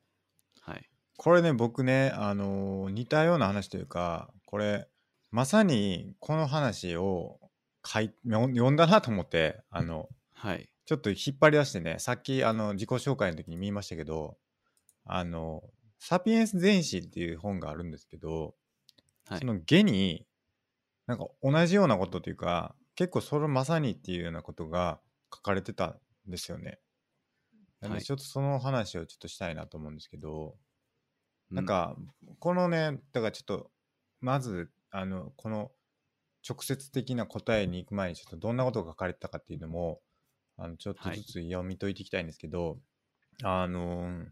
[0.62, 0.90] はい。
[1.18, 4.88] これね、僕ね、あのー似たような話というか、これ、
[5.32, 7.40] まさにこの話を
[7.86, 10.70] 書い読ん読んだなと思って、あの、はい。
[10.86, 14.38] ちょっと引っ張り出してね、さっきあの自己紹介の時に見ましたけど、
[15.06, 15.64] あの、
[16.00, 18.56] サピエンス全史っていう本があるんですけど、
[19.28, 20.26] はいその下に、
[21.08, 25.02] なんか同じようなことというか、結構それまさにっていうようなことが
[25.34, 26.80] 書かれてたんですよね。
[27.80, 28.02] なんはい。
[28.02, 30.58] でちょっとその話をちょっとしたいなと思うんですけど、
[31.52, 31.98] うなん、か、
[32.40, 33.72] このね、だからちょっと、
[34.22, 35.72] まず、あの、この
[36.48, 40.02] 直接的な答えに行く前に、ちょっとどんなことが書かれてたかっていうのも、
[40.58, 41.22] あの、ちょっとはい。
[41.22, 42.80] ずつ読み解いていきたいんですけど、
[43.44, 44.28] あの、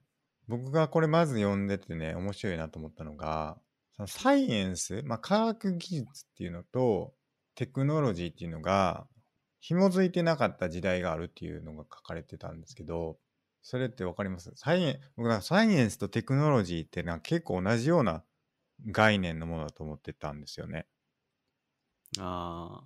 [0.48, 3.62] 僕がこれまず読んでてね、面白いなと思ったのが、
[3.94, 7.16] そのサイエンス、まあ、科学技術っていうのと、
[7.60, 9.06] テクノロジーっていうのが、
[9.60, 13.18] 紐づいてなかった時代があるっていうのが書かれてたんですけど、
[13.62, 14.54] それってわかります？
[14.56, 18.24] サイエン僕はサイエンスとテクノロジーってなんか結構同じような
[18.92, 20.88] 概念のものだと思ってたんですよね。
[22.18, 22.82] あ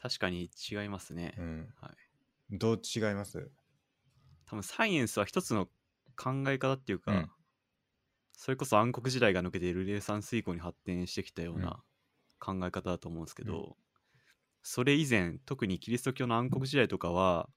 [0.00, 1.34] ー確かに違いますね。
[1.36, 1.68] うん。
[1.78, 3.50] はい、どう違います？
[4.46, 5.66] 多分サイエンスは一つの
[6.16, 7.30] 考え方っていうか、うん
[8.40, 11.82] それこそ暗黒時代が抜けてルネサンス以降に発展してきたような
[12.38, 13.87] 考え方だと思うんですけど、う
[14.62, 17.48] それ以前特にキリスト教の暗黒時代とかは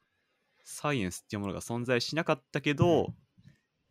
[0.63, 3.13] サイエンスっていうものが存在しなかったけど、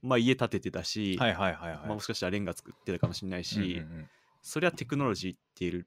[0.03, 1.79] まあ家建ててたし、はいはいはいはい。
[1.79, 4.09] まあ、もしかしたらレンガ作ってたかもしれないし、うんうんうん
[4.43, 5.87] それはテクノロジーっている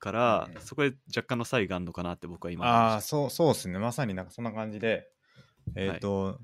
[0.00, 3.78] から、うんうんそこで若干の差異があるのかなって僕は今ああ、そう、そうですね。
[3.78, 5.08] まさになんかそんな感じで、
[5.76, 6.40] えっ、と、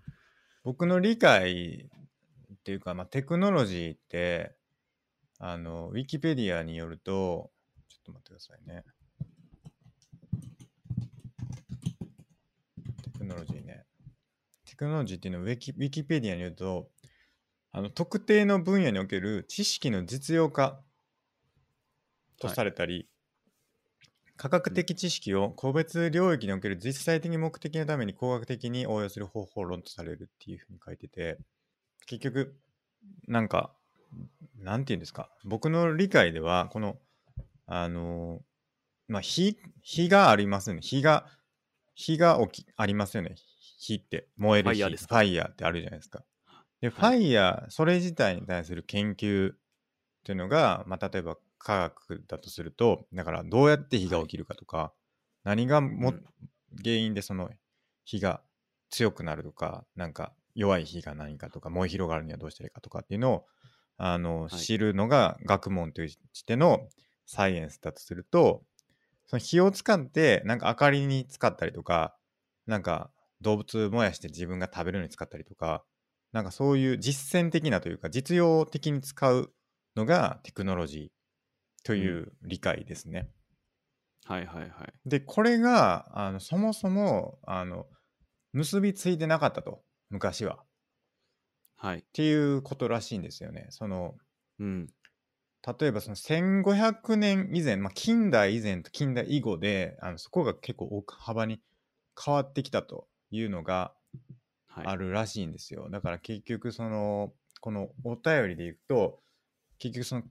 [0.62, 1.90] 僕の理解
[2.54, 4.56] っていうか、まあ、テクノロジーって、
[5.38, 7.50] あの、ウィキペディアによると、
[7.88, 8.84] ちょっと待ってくださいね。
[13.26, 13.84] クノロジーね。
[14.64, 16.88] テクノロジーっていうのはウィキウィキペディアによると、
[17.72, 20.80] あの特定の分野における知識の実用化
[22.40, 23.08] とされたり、
[24.36, 31.38] 科学的知識を個別領域における実際的目的のために工学的に応用する方法論とされるっていうふうに書いてて
[32.06, 32.54] 結局
[33.26, 33.72] なんか
[34.58, 35.30] なんて言うんですか？
[35.44, 36.98] 僕の理解ではこの
[37.66, 38.40] あの
[39.08, 40.82] まあ火火がありますよね。
[40.82, 41.26] 火が
[41.96, 43.34] 火が起きありますよね。
[43.78, 45.16] 火って燃える火ファイヤーですか？
[45.16, 46.24] ファイヤーってあるじゃないですか。
[46.80, 47.14] で、フはい。
[47.14, 49.56] ァイヤーそれ自体に対する研究っ
[50.24, 54.92] ていうのが、まあ、例えば科学だとするとだからどうやって火が起きるかとか、
[55.44, 56.24] 何がも、うん。
[56.84, 57.50] 原因でその
[58.04, 58.42] 火が
[58.90, 63.46] 強くなるとかなんか弱い火が何かとか燃え広がるにはどうしたらいいかとかっていうのを
[63.96, 64.56] あの、い。
[64.58, 66.88] 知るのが学問としての
[67.24, 68.62] サイエンスだとすると
[69.26, 72.16] その火を使ってなんか明かりに使ったりとか
[72.66, 75.84] なんか動物燃やして自分が食べるのに使ったりとか
[76.32, 79.52] なんかそういう実践的なというか実用的に使う
[79.96, 83.30] のがテクノロジーという理解ですね。
[84.26, 84.94] たはいはいはい。
[85.04, 87.86] でこれがあのそもそもあの
[88.52, 90.56] 結びついてなかったと昔は。
[90.62, 90.66] っ
[91.76, 92.06] はい。
[92.12, 93.66] ていうことらしいんですよね。
[93.70, 94.14] その
[94.58, 94.88] うん
[95.66, 101.60] 例えばその1500年以前、まあ、近代以前と近代以後であのそこが結構大幅に
[102.22, 103.92] 変わってきたというのが
[104.68, 105.88] はいあるらしいんですよ。
[105.90, 109.20] だから結局そのこのお便りでいくと
[109.78, 110.22] 結局その、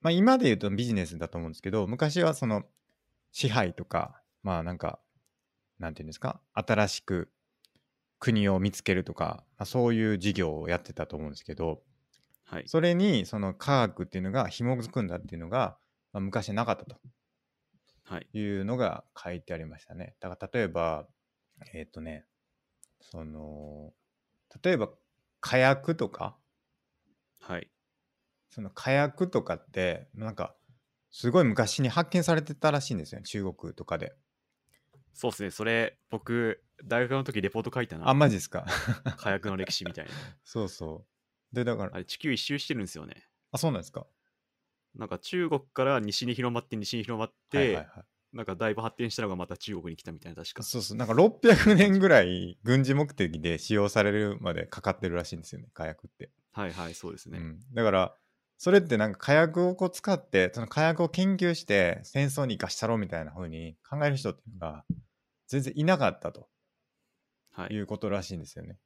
[0.00, 2.62] まあ、今で言うとビジネスだと思うんですけど昔はその
[3.32, 5.00] 支配とかまあなんか
[5.78, 6.40] なんていうんですか？
[6.54, 7.30] 新しく
[8.20, 11.82] 国を見つけるとか、まあ、そういう事業をやってたと思うんですけど
[12.50, 15.76] はいそれにその科学っていうのが紐づくんだっていうのが、
[16.12, 16.96] まあ、昔はなかったと
[18.04, 20.14] はいいうのが書いてありましたね。
[20.18, 21.06] だから例えば、
[21.74, 22.24] えっ、とね、
[23.02, 23.92] その、
[24.62, 24.88] 例えば
[25.40, 26.38] 火薬とか、
[27.38, 27.70] はい
[28.48, 30.54] その火薬とかって、なんか、
[31.10, 34.14] すごい昔に発見されてたらしいんですよね、中国とかで。
[35.12, 38.64] そうですねそれ僕大学の時レポート書いたなあ、マジですか。
[39.18, 40.12] 火薬の歴史みたいな
[40.44, 41.17] そうそう。
[41.52, 44.06] で、だから、あれ地球一周してるんですよねあ、そうなんですか。
[44.94, 47.86] なんか中国から西に広まって西に広まって、はいはいはい。
[48.32, 56.30] なんかだいぶ発展したのがまた中国に来たみたいな確かそうそう、なんか600年ぐらい軍事目的で使用されるまでかかってるらしいんですよね、火薬って。
[56.58, 58.14] はいはいそうですね、うん、だから
[58.56, 64.84] それってなんか火薬をこう使ってその火薬を研究して戦争に生かしたろうみたいな風に考える人っていうのが
[65.46, 66.48] 全然いなかったと
[67.52, 68.76] はいいうことらしいんですよね。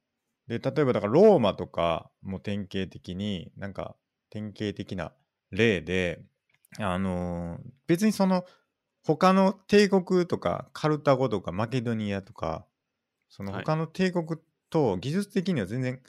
[0.47, 3.95] で例えばだからローマとかも典型的になんか
[4.29, 5.13] 典型的な
[5.51, 6.21] 例で
[6.79, 8.45] あのー別にその
[9.03, 12.65] 他の帝国とかカルタゴとかマケドニアとか
[13.29, 13.63] そのはい。
[13.65, 14.39] 他の帝国
[14.69, 15.99] と技術的には全然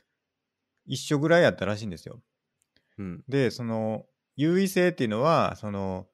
[0.86, 2.20] 一緒ぐらいやったらしいんですよ。
[2.98, 3.24] うん。
[3.28, 4.06] でその
[4.36, 6.06] 優位性っていうのはその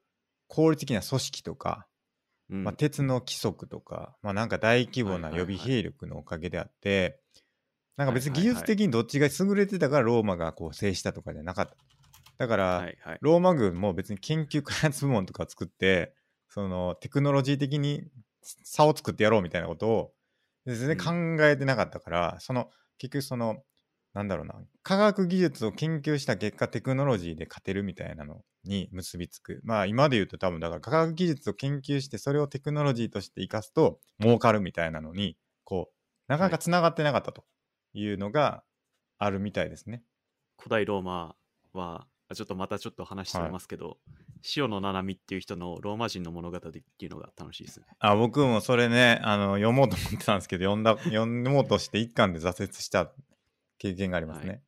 [0.47, 1.87] 効率的な組織とか、
[2.49, 2.63] うん。
[2.63, 7.21] まあ、鉄の規則とか、まあ、なんか大規模な予備兵力のおかげであって、
[7.97, 11.75] なんか別に技術的にどっちが優れてたからローマがこう制したとかじゃなかった。
[12.37, 12.89] だから。
[13.21, 16.15] ローマ軍も別に研究開発部門とかを作って、
[16.49, 18.03] そのテクノロジー的に
[18.41, 20.11] 差を作ってやろうみたいなことを
[20.65, 23.57] 全然考えてなかったから、その結局その、
[24.13, 29.61] なんだろうな、科学技術を研究した結果、テクノロジーで勝てるみたいなのに結びつく。
[29.63, 35.95] まあ今で言うと多分だから科学技術を研究して、それをテクノロジーとして生かすと儲かるみたいなのに、こう、
[36.27, 37.45] なかなか繋がってなかったと
[37.93, 38.63] いうのが
[39.17, 40.03] あるみたいですね。
[40.57, 41.35] 古代ローマ
[41.73, 43.97] は、あちょっとまたちょっと話してますけど、
[44.55, 47.85] 塩野七海っていう人のローマ人の物語っていうのが楽しいですね。
[47.99, 53.11] あ僕もそれねあの読もうと思ってたんですけど読んだ 読もうとして一巻で挫折した
[53.77, 54.49] 経験がありますね。
[54.49, 54.61] はい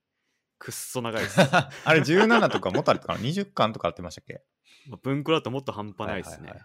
[0.59, 1.41] くっそ長いです。
[1.43, 4.41] あれ17とかもっとあるかな？20巻とかあってましたっけ？
[4.87, 6.49] まあ文庫だともっと半端ないですね。
[6.51, 6.59] はい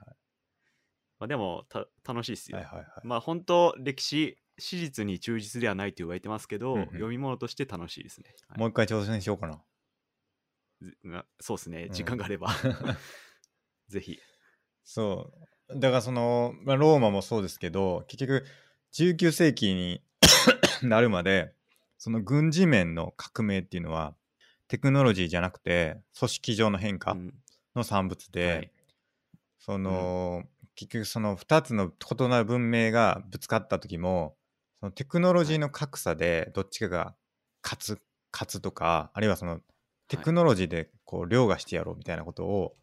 [1.18, 2.58] まあでもた楽しいですよ。
[2.58, 6.86] はいはいはいはいはいまあ本当歴史史実に忠実ではないと言われてますけど、うんうん。
[6.88, 8.34] 読み物として楽しいですね。
[8.48, 8.58] はい。
[8.58, 9.62] もう一回挑戦しようかな。
[11.40, 11.84] そうですね。
[11.84, 11.92] うん。
[11.92, 12.48] 時間があれば、
[13.88, 14.18] ぜひ。
[14.84, 15.32] そ
[15.68, 15.78] う。
[15.78, 18.46] だからその、まあ、ローマもそうですけど、結局
[18.94, 20.02] 19世紀に
[20.82, 21.54] なるまで、
[21.98, 24.16] その軍事面の革命っていうのは、
[24.68, 27.34] テクノロジーじゃなくて、組織上の変化うん。
[27.74, 28.72] の産物で、はい。
[29.58, 30.44] その、
[30.74, 34.37] 結局その2つの異なる文明がぶつかった時も
[34.80, 37.14] そのテクノロジーの格差でどっちかが
[37.62, 38.02] 勝つ
[38.32, 39.60] 勝つとかあるいはその
[40.08, 42.74] テクノロジーでこう凌駕してやろうみたいなことを、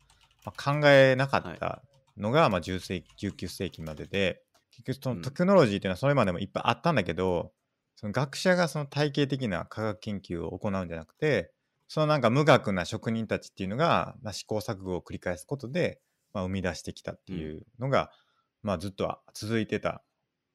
[0.45, 1.81] まあ、考えなかった
[2.17, 4.41] のが、まあ、10世紀19世紀までで
[4.71, 5.21] 結局そのうん。
[5.21, 7.53] テクノロジーっていうのはそれまでもいっぱいあったんだけど、
[7.95, 11.51] その学者がその体系的な科学研究を行うんじゃなくて
[11.87, 15.99] そのなんか無学な職人たちっていうのが、まあ、試行錯誤を繰り返すことで、
[16.33, 18.11] まあ、生み出してきたっていうのが、
[18.63, 20.03] まあ、ずっとは続いてた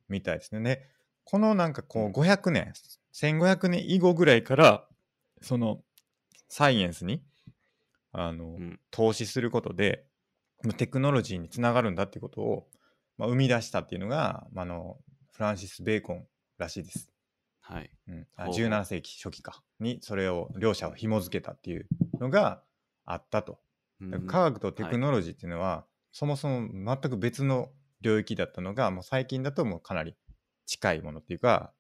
[0.09, 0.82] みたいですね。
[1.27, 2.73] でこのなんかこう500年
[3.12, 4.87] 1500年以後ぐらいから
[5.43, 5.81] その
[6.49, 7.23] サイエンスに
[8.12, 8.81] あの、うん。
[8.91, 10.05] 投資することで
[10.77, 12.66] テクノロジーにつながるんだっていうことを、
[13.16, 14.99] まあ、生み出したっていうのが、まあ、あの
[15.33, 16.27] フランシス・ベーコン
[16.59, 17.11] らしいです。
[17.61, 17.91] はい。
[18.09, 18.55] うん、あほう。
[18.55, 19.62] 17世紀初期か。
[19.79, 21.87] にそれを両者を紐付けたっていう
[22.21, 22.62] のが
[23.07, 23.59] あったと。
[24.27, 30.16] 科学とテクノロジーっていうのは、そもそも全く別の領域だったのがもう最近だともうかなり
[30.71, 31.73] 近いものっていうか、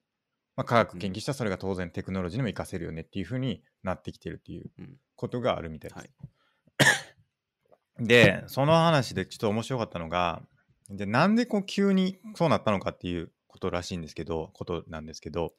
[0.56, 4.96] まあ、科学研究したらそれが当然テクノロジーにも活かせるよねっていう風になってきてるっていううん。
[5.14, 5.98] ことがあるみたいです。
[5.98, 6.04] は
[8.00, 8.04] い。
[8.04, 10.42] でその話でちょっと面白かったのが
[10.88, 15.52] でなんでこう急にそうなったのかっていうことらしいんですけどことなんですけど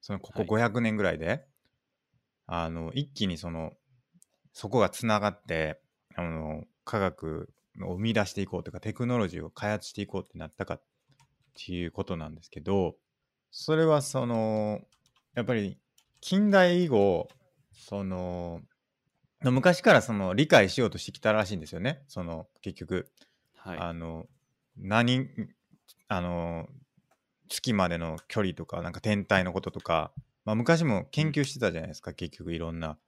[0.00, 0.70] そのここはい。
[0.70, 1.44] 500年ぐらいで、
[2.46, 3.72] あの一気にその
[4.54, 5.80] そこがつながって
[6.14, 7.52] あの科学
[7.82, 10.80] を生み出していこうというかテクノロジーを開発していこうってなったか
[11.60, 12.96] っていうことなんですけど
[13.50, 14.80] それはその
[15.34, 15.78] やっぱり
[16.20, 17.28] 近代以後
[17.72, 18.60] その
[19.50, 22.02] 昔からその理解しようとしてきたらしいんですよね。
[22.06, 23.08] その結局、
[23.56, 23.78] はい。
[23.78, 24.26] あの
[24.76, 25.28] 何
[26.08, 26.68] あの
[27.48, 30.12] 月までの距離とかなんか天体のこととか、
[30.44, 32.98] まあ、昔も研究してたじゃないですか、結局いろんな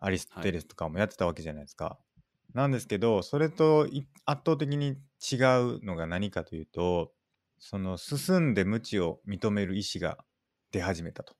[0.00, 1.98] アリストテレスとかもやってたわけじゃないですか。
[2.54, 5.36] なんですけどそれとい圧倒的に違
[5.76, 7.12] うのが何かというと
[7.58, 10.18] その進んで無知を認める意思が
[10.72, 11.34] 出始めたと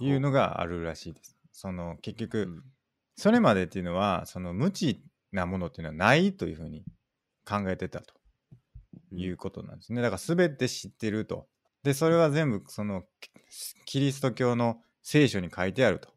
[0.00, 1.36] いうのがあるらしいです。
[1.52, 2.62] その結局、うん
[3.16, 5.02] それまでっていうのはその無知
[5.32, 6.84] なものっていうのはないというふうに
[7.46, 8.14] 考えてたと
[9.12, 10.02] いうことなんですね。
[10.02, 11.46] だから全て知ってると。
[11.82, 13.04] でそれは全部その
[13.84, 16.08] キリスト教の聖書に書いてあると。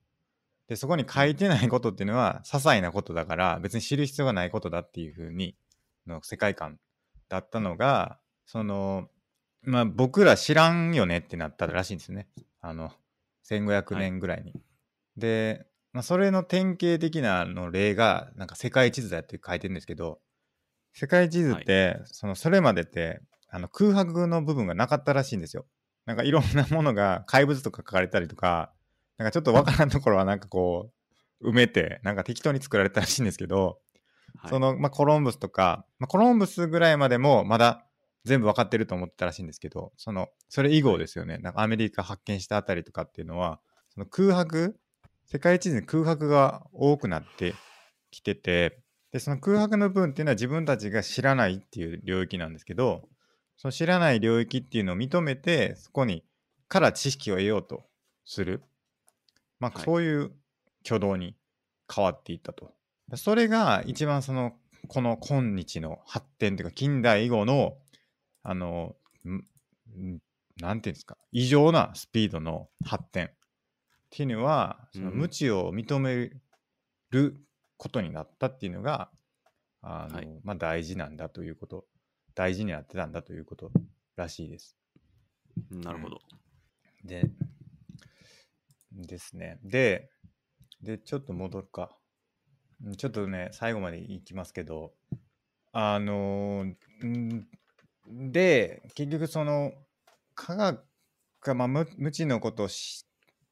[0.67, 5.55] でそこに書いてないことっていうのは些細なことだから別に知る必要がないことだっていうふうに
[6.07, 6.77] の世界観
[7.29, 9.09] だったのがその
[9.61, 12.27] まあ僕ら知らんよねってなったらしいんですよね。
[12.61, 12.91] あの
[13.47, 14.53] 1500年ぐらいに。
[15.17, 20.19] で、まあ、それの典型的なの例がなんか世界地図だって書いてるんですけど
[20.93, 25.65] 世界地図って、そのそれまでってあの空白の部分がなかったらしいんですよ。
[26.05, 28.71] なんかいろんなものが怪物とか書かれたりとか
[29.17, 30.91] なんかちょっとわからんところはなんかこ
[31.41, 37.86] う埋めてなんか適当に作られたらしいんですけど、はいその、まあ、コロンブスとか、まあ、コロンブスぐらいまでもまだ
[38.28, 41.38] 全部分かってると思ってたらしいんですけどそのそれ以後ですよね。
[41.39, 43.59] なんかアメリカ発見したあたりとかっていうのは
[43.89, 44.78] その空白
[45.25, 47.53] 世界地図に空白が多くなって
[48.11, 48.80] きてて
[49.11, 53.07] でその空白の部分っていうのは自分たちが知らないっていう領域なんですけど
[53.57, 56.23] その知らない領域っていうのを認めてそこに
[56.67, 57.84] から知識を得ようと
[58.25, 58.61] する、
[59.59, 59.84] まあはい。
[59.84, 60.32] そういう
[60.86, 61.36] 挙動に
[61.93, 62.73] 変わっていったと。
[63.15, 64.53] それが一番その
[64.88, 67.78] この今日の発展というか近代以後の
[68.49, 68.95] あの
[69.25, 70.21] んん
[70.61, 73.29] なんていうんですか、異常なスピードの発展っ
[74.09, 76.31] ていうのは、そのうん無知を認め
[77.09, 77.45] る
[77.75, 79.11] ことになったっていうのが、
[79.81, 81.85] あのはいまあ、大事なんだということ、
[82.35, 83.69] 大事になってたんだということ
[84.15, 84.77] らしいです。
[85.69, 86.21] なるほど。
[87.03, 87.29] で、
[88.93, 89.59] ですね。
[89.61, 90.09] で、
[90.81, 91.91] で、ちょっと戻るか。
[92.81, 94.93] うんちょっとね、最後までいきますけど、
[95.73, 97.47] あのーん
[98.08, 99.74] で、結局その、
[100.36, 100.84] 科学
[101.41, 103.05] が、まあ、無無知のことをし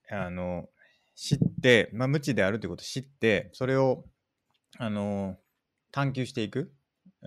[0.10, 0.70] あの
[1.16, 4.06] 知って、まあ、無知であるということを知って、それを、
[4.78, 5.38] あの
[5.92, 6.74] 探求していく。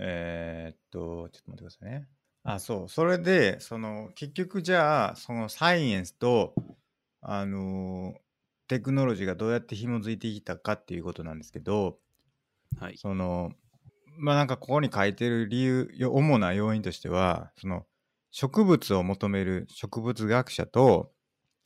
[0.00, 2.08] えーっと、ちょっと待ってくださいね。
[2.44, 2.88] あ、そう。
[2.88, 6.54] それで、その、結局じゃあ、そのサイエンスと、
[7.20, 8.14] あの
[8.68, 11.98] テクノロジーがどうやって紐づいてきたかっていうことなんですけど、
[12.78, 12.98] はい。
[12.98, 13.52] その、
[14.18, 17.86] まあなんかここに書いてる理由、主な要因としては、その、
[18.30, 21.10] 植物を求める植物学者と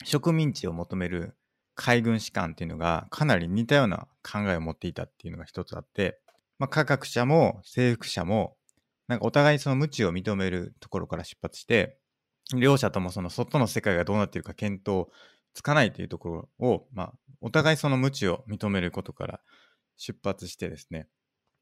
[0.05, 1.37] 植民地を求める
[1.75, 6.21] 海軍士官っていうのがかなり似たような考えを持っていたっていうのが一つあって、
[6.59, 8.57] まあ、科学者も征服者も
[9.09, 11.99] なんかお互いその無知を認めるところから出発して
[12.55, 15.11] 両者ともその外の世界がどうなっているか見当
[15.55, 19.41] つかないというところを、まあ、お互いその無知を認めることから
[19.97, 21.09] 出発してですね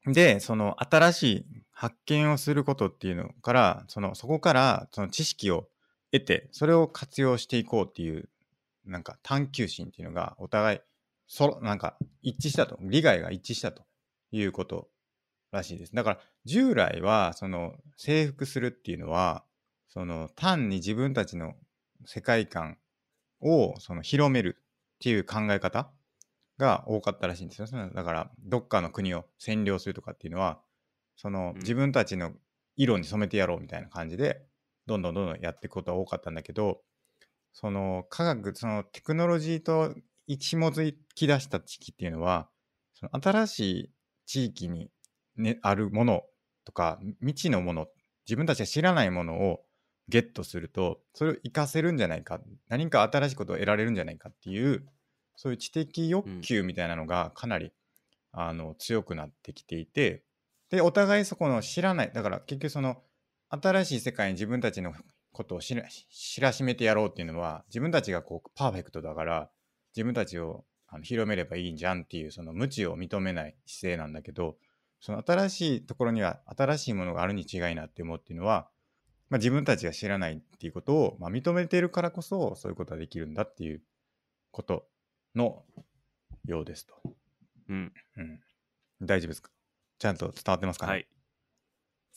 [0.05, 5.67] でその新しい発見をすることっていうのからそのそこからその知識を
[6.11, 8.29] 得てそれを活用していこうっていう
[8.85, 10.79] なんか探求心っていうのがお互い
[11.27, 13.83] そなんか一致したと利害が一致したと
[14.31, 14.89] いうこと
[15.51, 15.95] らしいです。
[15.95, 19.43] だから従来はその征服するっていうのは
[19.87, 21.53] その単に自分たちの
[22.05, 22.77] 世界観
[23.41, 25.89] をその広めるっていう考え方
[26.61, 27.67] が多かったらしいんですよ。
[27.67, 30.61] だからどっかの国を占領するとかっていうのは
[31.17, 32.31] そのうん自分たちの
[32.77, 34.45] 色に染めてやろうみたいな感じで
[34.85, 36.81] どんどんどんどんやっていくことが多かったんだけど
[37.51, 39.93] その科学そのテクノロジーと
[40.27, 42.47] 紐づき出した地域っていうのは
[42.93, 43.91] その新しい
[44.27, 44.89] 地域に、
[45.35, 46.21] ね、あるもの
[46.63, 47.87] とか未知のもの
[48.27, 49.61] 自分たちが知らないものを
[50.07, 52.39] ゲットするとそれを活かせるんじゃないか
[52.69, 54.85] 何か新しいことを得られるんじゃないかっていう
[55.35, 57.71] そういう知的欲求みたいなのがかなり、
[58.33, 60.23] あの強くなってきていて
[60.69, 62.97] でお互いそこの知らないだから結局その
[63.49, 64.93] 新しい世界に自分たちの
[65.33, 69.49] ことを知ら知らしめてやろうっていうのは自分たちがこうパーフェクトだから
[69.95, 74.55] 自分たちをあの広めればいいんじゃんっていうその無知を認めない姿勢なんだけど
[75.01, 78.67] その新しいところには新しいものがあるに違いなって思うっていうのは、
[79.29, 83.81] まあ、自分たちが知らないっていうことを、まあ、認めているからこそそういうことができるんだっていう
[84.51, 84.85] こと
[85.35, 85.63] の
[86.45, 86.93] ようですと。
[87.69, 87.93] うん。
[88.17, 88.39] うん、
[89.01, 89.51] 大丈夫ですか？
[89.99, 91.07] ちゃんと伝わってますかね、はい。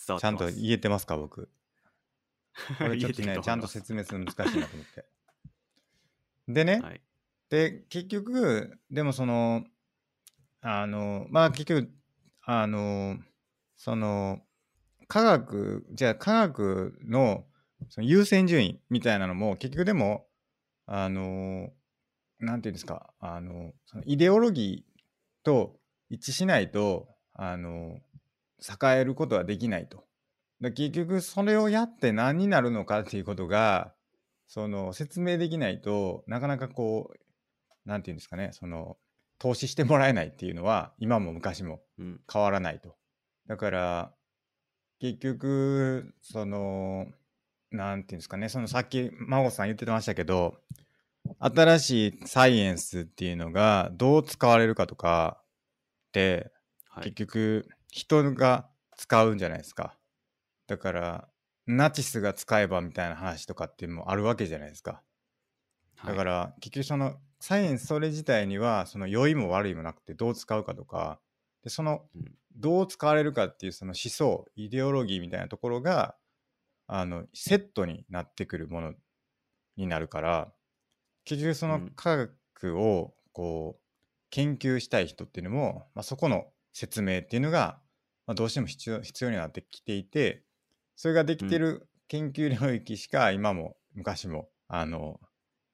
[0.06, 0.60] 伝わっちゃんとてます。
[0.60, 1.48] 言えてますか僕？
[2.78, 5.04] これちょっとねちゃんと説明するの難しいなと思って。
[6.48, 7.00] でね、はい。
[7.50, 9.64] で結局でもその
[10.60, 11.90] あのまあ結局
[12.42, 13.18] あの
[13.76, 14.40] その
[15.08, 17.44] 科学じゃあ科学の
[17.90, 20.26] その優先順位みたいなのも結局でも
[20.86, 21.70] あの
[22.44, 23.12] なんていうんですか？
[23.20, 25.76] あのそのイデオロギーと
[26.10, 27.98] 一致しないとあの
[28.60, 30.04] 栄えることはできないと。
[30.60, 33.92] だ結局それをやって何になるのかっていうことが
[34.46, 38.96] その説明できないとなかなかこうなんていうんですかねその
[39.38, 42.20] 投資してもらえないっていうのは今も昔もうん。
[42.32, 42.94] 変わらないと。
[43.46, 44.14] だから
[45.00, 47.06] 結局その
[47.70, 50.56] なんていうんですかねそのさっき真帆さん言ってましたけど
[51.38, 55.42] 新しいサイエンスっていうのがどう使われるかとか
[56.08, 56.52] って
[56.88, 57.14] はい結。
[57.14, 59.98] 局人が使うんじゃないですか。
[60.66, 61.28] だから
[61.66, 65.02] ナチスが使えばみたいな話とかっていうのもあるわけじゃないですか。
[66.04, 71.20] だからら結局そのサイエンスそれ自体にはその良いも悪いもなくてどう使うかとか
[71.62, 76.16] でそのうんどう使われるかっていうその思想イデオロギーみたいなところが
[76.86, 78.94] あのセットになってくるもの
[79.76, 80.52] になるから
[81.24, 81.90] 結局そうのん。
[81.90, 83.80] 科学をこう
[84.30, 87.78] 研究したい人っていうのも、まあ、そこの説明っていうのが、
[88.26, 90.42] まあ、どうしても必要必要になってきていて
[90.96, 95.20] それができてる研究領域しか今も昔もあの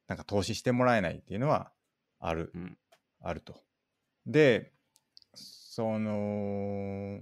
[0.09, 1.73] なんか投資してもらえないっていうのは
[2.19, 2.79] ある、うん。
[3.23, 3.55] あると。
[4.27, 4.73] で
[5.35, 7.21] その、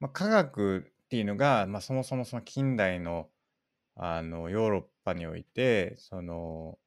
[0.00, 3.28] まあ、科学っていうのが、まあ、そもそもその近代の
[3.94, 6.78] あのヨーロッパにおいてその、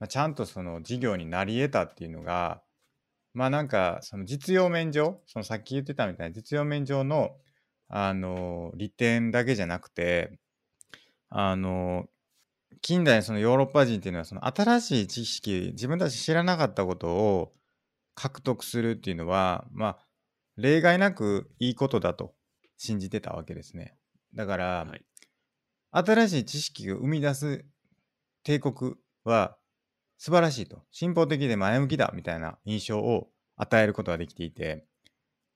[0.00, 2.62] まあ、ちゃんとその事業になり得たっていうのが
[3.34, 7.36] まあなんかその実用面上そのさっき言ってたみたいな実用面上の
[7.90, 10.38] あの利点だけじゃなくて
[11.30, 12.06] あの
[12.82, 17.52] 近代のそのヨーロッパ人っていうのはその新しい知識自分たち知らなかったことを
[18.14, 19.98] 獲得するっていうのはまあ
[20.56, 22.34] 例外なくいいことだと
[22.76, 23.94] 信じてたわけですね。
[24.34, 25.04] だから、はい。
[25.90, 27.64] 新しい知識を生み出す
[28.42, 28.94] 帝国
[29.24, 29.56] は
[30.18, 30.82] 素晴らしいと。
[30.90, 34.84] 進歩的で前向きだみたいな印象を与えることができていて。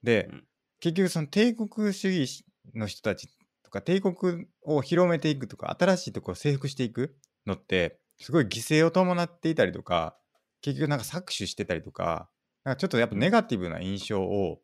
[0.03, 0.45] で、うん。
[0.81, 2.45] 結局その帝国主義
[2.75, 3.29] の人たち
[3.63, 10.17] とか帝国を広めていくとか新しいところを征服していくのってすごい犠牲を伴っていたりとか
[10.61, 12.29] 結局なんか搾取してたりとか
[12.65, 14.59] なんかちょっとやっぱネガティブな印象を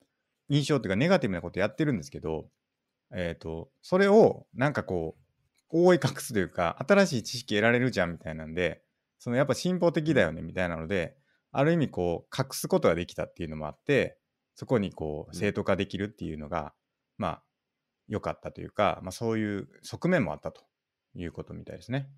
[0.49, 2.47] 印象っていうかネガティブなことやってるんですけど
[3.15, 5.17] えっ、とそれをなんかこ
[5.71, 8.83] う覆い隠すというか新しい知識得られるじゃんみたいなんで
[9.19, 11.17] そのやっぱ進歩的だよねみたいなので
[11.53, 14.19] ある意味こう隠すことができたっていうのもあって
[14.55, 16.75] そこにこううん正当化できるっていうのが、
[17.17, 17.43] まあ
[18.09, 20.63] 良かったというか、まあ、そういう側面もあったと
[21.15, 22.09] いうことみたいですね。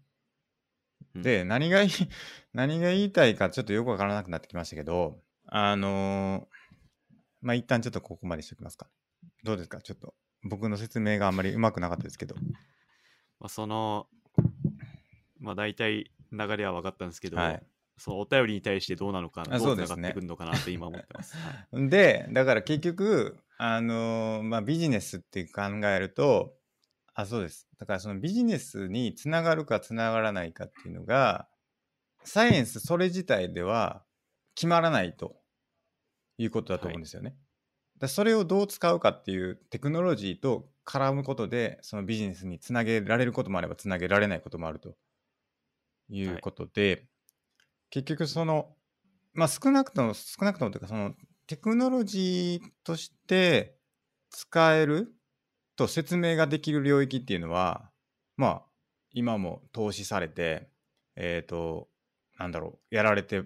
[1.15, 1.91] うんで何がいい
[2.53, 6.61] 何が言いたいかちょっとよくわからなくなってきましたけどあのー
[7.41, 8.89] まあ一旦ちょっとここまでしておきますか。
[9.43, 9.81] どうですか？
[9.81, 12.35] ちょっと僕の説明があんまりうまくなかったですけど。
[13.39, 14.07] まあ、その、
[15.39, 17.63] まあ、大体流れは分かったんですけど、はい。
[17.97, 19.95] そのお便りに対してどうなのかな、あどそううですね。
[19.95, 21.37] つながってくるのかなって今思ってます。
[21.73, 21.89] はい。
[21.89, 26.57] でだから結局あのーまあビジネスって考えると
[27.15, 27.69] あそうです。
[27.79, 31.49] だからそのビジネスにつながるかつながらないかっていうのが
[32.25, 34.03] サイエンスそれ自体では
[34.55, 35.37] 決まらないと
[36.39, 37.37] いうことだと思うんですよね。
[37.99, 39.51] だそれをどう使うかってい。
[39.51, 44.97] うテクノロジーと絡むことでそのビジネスにつなげられることもあればつなげられないこともあると
[46.11, 47.07] いうことで、
[47.91, 48.75] 結局その
[49.35, 51.15] まあ少なくとも少なくともというかその
[51.47, 53.77] テクノロジーとして
[54.31, 55.13] 使える
[55.77, 57.91] と説明ができる領域っていうのは
[58.37, 58.63] まあ
[59.13, 60.69] 今も投資されて
[61.17, 61.89] えっ、と
[62.39, 63.43] なんだろうやられて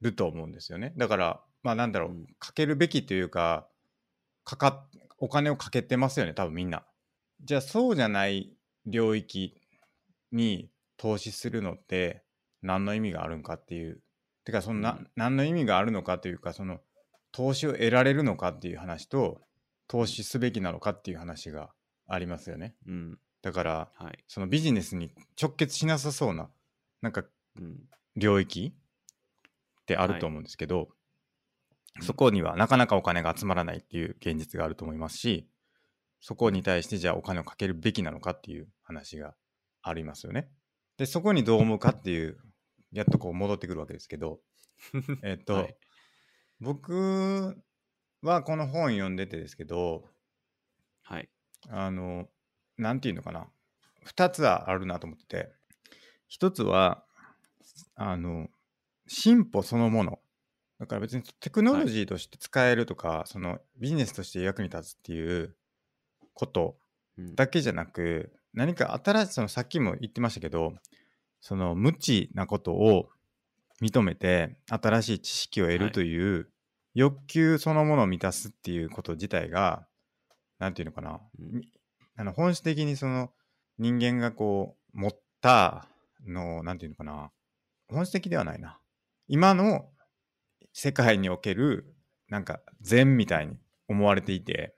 [0.00, 0.94] ると思うんですよね。
[0.96, 2.26] だからまあなんだろう、うん。
[2.38, 3.68] かけるべきというか
[4.44, 6.84] かかっお金をかけてますよね多分みんな。
[7.42, 8.56] じゃあそうじゃない
[8.86, 9.54] 領域
[10.32, 10.70] に
[11.00, 12.22] 投資するのって
[12.60, 14.02] 何の意味があるんかっていう
[14.44, 16.80] てかそのな、うん何の意味があるのかというかその
[17.32, 19.40] 投資を得られるのかっていう話と
[19.88, 21.70] 投資すべきなのかっていう話が
[22.06, 23.18] ありますよねうん。
[23.40, 24.18] だからはい。
[24.28, 26.50] そのビジネスに直結しなさそうな
[27.00, 27.24] なんか
[27.58, 27.78] うん。
[28.16, 30.88] 領域ってあると思うんですけど、うん
[32.02, 35.48] そこにはなかなかお金が集まらないっていう現実があると思いますし
[36.20, 39.34] そこに対してじゃあお金をかけるべきなのかっていう話が
[39.82, 40.48] ありますよね。
[41.00, 42.36] でそこにどう思うかっていう
[42.92, 44.40] やっとこう戻ってくるわけですけど。
[45.24, 45.76] えっと、はい。
[46.60, 47.56] 僕
[48.20, 50.04] はこの本読んでてですけど
[51.02, 51.30] はい。
[51.70, 52.28] あの
[52.76, 53.50] なんていうのかな。
[54.04, 55.52] 2つはあるなと思ってて。
[56.38, 57.06] 1つは
[57.94, 58.50] あの
[59.06, 60.20] 進歩そのもの。
[60.78, 65.56] だから別にテクノロジーとして使えるとか、そのビジネスとして役に立つっていう
[66.34, 66.78] こと
[67.16, 67.34] うん。
[67.34, 70.74] だけじゃなく何か新しいそのさっきも言ってましたけど
[71.40, 73.08] その無知なことを
[73.80, 75.86] 認めて新しい知識を得はい。
[75.88, 76.48] るという
[76.94, 79.86] 欲求そのものを満たすっていうこと自体が
[80.58, 81.52] なんていうのかな、うん。
[81.58, 81.68] み
[82.16, 83.30] あの本質的にその
[83.78, 85.86] 人間がこう持った
[86.26, 87.30] のなんていうのかな
[87.88, 88.78] 本質的ではないな。
[89.26, 89.88] 今の
[90.72, 91.94] 世界における
[92.28, 93.56] なんか善みたいに
[93.88, 94.74] 思われていて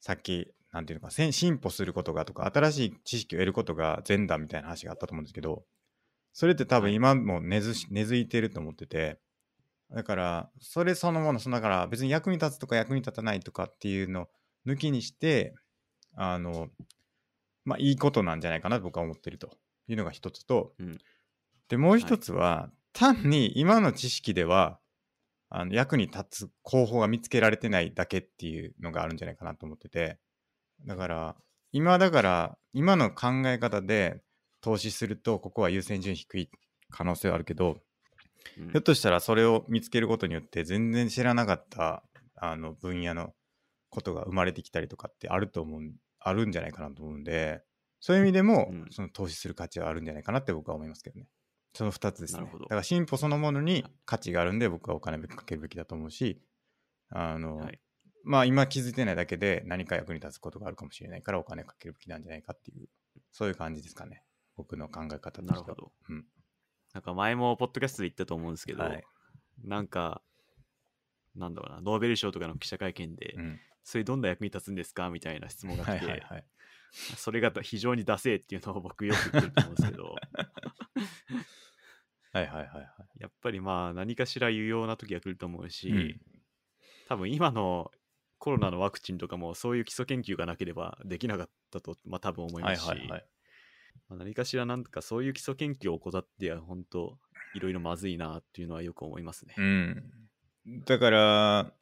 [0.00, 5.64] さっきなんていうのか進歩することがとか新しい知識を得ることが善だみたいな話があったと思うんですけど
[6.32, 6.94] それって多分はい。
[6.94, 9.18] 今も根づし根付いてると思ってて
[9.94, 14.26] だからそれそのものそのだから別に役に立つとか役に立たないとかっていうのを
[14.66, 15.54] 抜きにして
[16.16, 16.68] あの
[17.64, 19.50] まあいいことなんじゃないかなと僕は思ってると。
[19.88, 20.98] いうのが一つと、うん。
[21.68, 24.78] でもう一つは、単に今の知識では
[25.48, 30.18] あの役に立つ方法が見つけられてないだけっていうのがあるんじゃないかなと思ってて
[30.86, 31.36] だから
[31.72, 34.22] 今だから今の考え方で
[34.60, 36.50] 投資するとここは優先順位低い
[36.90, 37.78] 可能性はあるけど、
[38.58, 38.70] うん。
[38.70, 42.02] ひょっとしたらそれを見つけることによって全然知らなかった
[42.36, 43.32] あの分野の
[43.90, 45.80] ことが生まれてきたりとかってあると思う
[46.20, 47.62] あるんじゃないかなと思うんで
[48.00, 48.86] そういう意味でも、うん。
[48.90, 51.26] その投資する価値はあるんじゃないかなって僕は思いますけどね。
[51.74, 52.42] その2つですね。
[52.42, 56.42] だから進歩そのものに価値があるんで僕はお金をかけるべきだと思うし
[57.08, 57.80] あの、はい
[58.24, 62.88] まあ今気づいてないだけで何か役に立つことがあるかもしれないからお金をかけるべきなんじゃないかっていう
[63.32, 64.22] そういう感じですかね。
[64.56, 65.60] 僕の考え方としては。
[65.60, 65.92] なるほど。
[66.10, 66.24] うん。
[66.92, 69.02] なんか前もポッドキャストで言ったと思うんですけど、はい。
[69.64, 70.22] なんか、
[71.34, 73.60] なんだろうな、ノーベル賞とかの記者会見でうん。
[73.84, 76.44] それどんな役に立つんですかみたいな質問が来て、はいはいはい。
[76.92, 80.14] それが非常にダセーっていうのを僕よく言ってると思うんですけど、
[82.32, 82.86] はいはいはいはい。
[83.18, 86.20] やっぱりまあ何かしら有用な時が来ると思うし、うん。
[87.08, 87.90] 多分今の
[88.42, 93.26] コロナのワクチンとかもそういう基礎研究がなければできなかったと、まあ多分思いはいますし、はいはい。
[94.08, 97.16] まあ何かしらなんかそういう基礎研究を怠っては本当
[97.54, 99.54] いろいろまずいなっていうのはよく思いますね。
[99.56, 100.02] うん。
[100.84, 101.72] だから、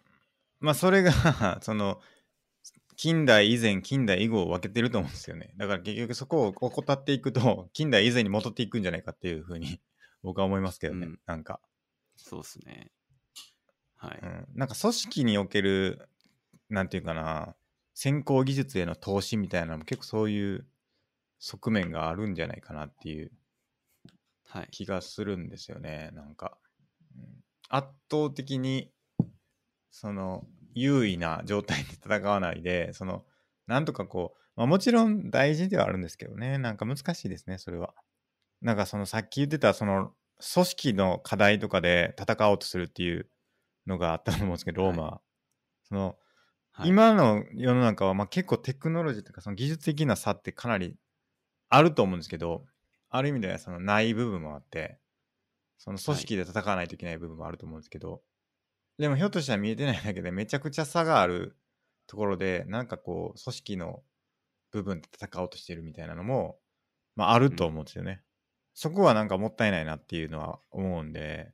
[0.61, 1.12] まあそれが、
[1.64, 2.02] その、
[2.94, 5.54] 近代以前、近代以後を分けてると思うんですよね。
[5.56, 9.80] だから結局そこを怠っていくと、 近代以前に戻っていくんじゃないかっていうふうに
[10.22, 11.06] 僕は思いますけどね。
[11.06, 11.62] うんなんか、
[12.16, 12.92] そうですね。
[13.96, 14.20] はい。
[14.22, 14.46] うん。
[14.52, 16.06] なんか組織における、
[16.70, 17.54] なんていうかな、
[17.94, 20.66] 先行技術への投資みたいなのも結構そういう
[21.38, 23.32] 側面があるんじゃないかなっていう
[24.44, 24.68] はい。
[24.70, 26.58] 気がするんですよねなんか、
[27.16, 27.44] うん。
[27.68, 28.90] 圧倒的に
[29.90, 30.44] その
[30.74, 33.24] 優位な状態で戦わないでその
[33.66, 37.94] なんとかこう、まあ、もちろん大事ではあるんですけどねなんか難しいですねそれは。
[38.60, 40.12] なんかそのさっき言ってたその
[40.54, 43.28] 組織の課題とかで戦おうとするっていう
[43.86, 45.02] のがあったと思うんですけどローマ。
[45.04, 45.20] は、
[45.84, 46.16] その
[46.81, 50.97] はい、今の世の中はまあ結構テクノロジーとかその技術的な差ってかなり
[51.68, 52.64] あると思うんですけど
[53.11, 54.99] ある意味ではそのない部分もあって
[55.78, 58.22] その組織で戦わないといけない部分もあると思うんですけど、
[58.99, 61.57] でもひょっとしたら見えてないだけでめちゃくちゃ差がある
[62.07, 64.03] ところでなんかこう組織の
[64.72, 66.59] 部分で戦おうとしてるみたいなのも、
[67.16, 68.22] まあ、あると思うんですよね、
[68.74, 71.53] そこはなんかもったいないなっていうのは思うんで、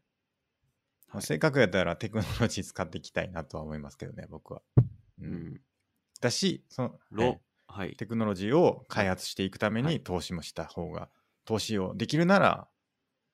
[1.13, 4.63] まあせっかくやったらテクノロジー使っていきたいなとは思いますけどね僕は。
[5.21, 5.61] ううんん。
[6.21, 7.97] だしその、ロはいはい。
[7.97, 11.11] テクノロジーを開発していくためにはい投資もした方が、
[11.45, 12.69] 投資をできるなら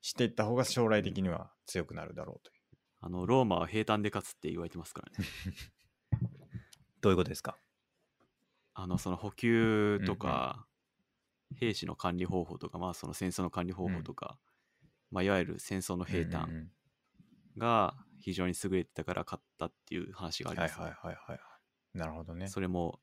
[0.01, 2.63] していった方が将来的には強くなるだろうという。
[3.01, 5.25] あの、ローマは平坦で勝つって言われてますからね。
[7.01, 7.59] どういうことですか？
[8.75, 10.67] あの、その補給とか、
[11.57, 14.39] 兵士の管理方法とか、まあその戦争の管理方法とか、
[15.11, 16.73] まあいわゆる戦争の平坦うんうん
[17.59, 21.41] が非常に優れてたから勝ったっていう話がうんはいあります、ねはいはいはい。
[21.95, 22.49] なるほどね。
[22.49, 23.01] それも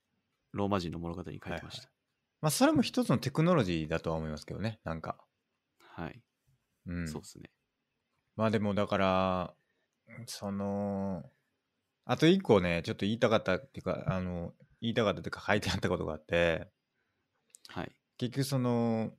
[0.51, 1.89] ローマ人の物語に書いてました。
[2.41, 5.17] まあそれも一つのテクノロジーだとは思いますけどね、なんか。
[5.79, 6.21] はい、
[6.87, 7.07] うん。
[7.07, 7.49] そうですね。
[8.35, 9.53] まあでもだから、
[10.25, 11.23] その、
[12.05, 16.67] あと一個ね、ちょっと言いたかったっていうか、あの、言いたかったというか書いてあったことがあって、
[17.67, 17.91] はい。
[18.17, 19.11] 結局その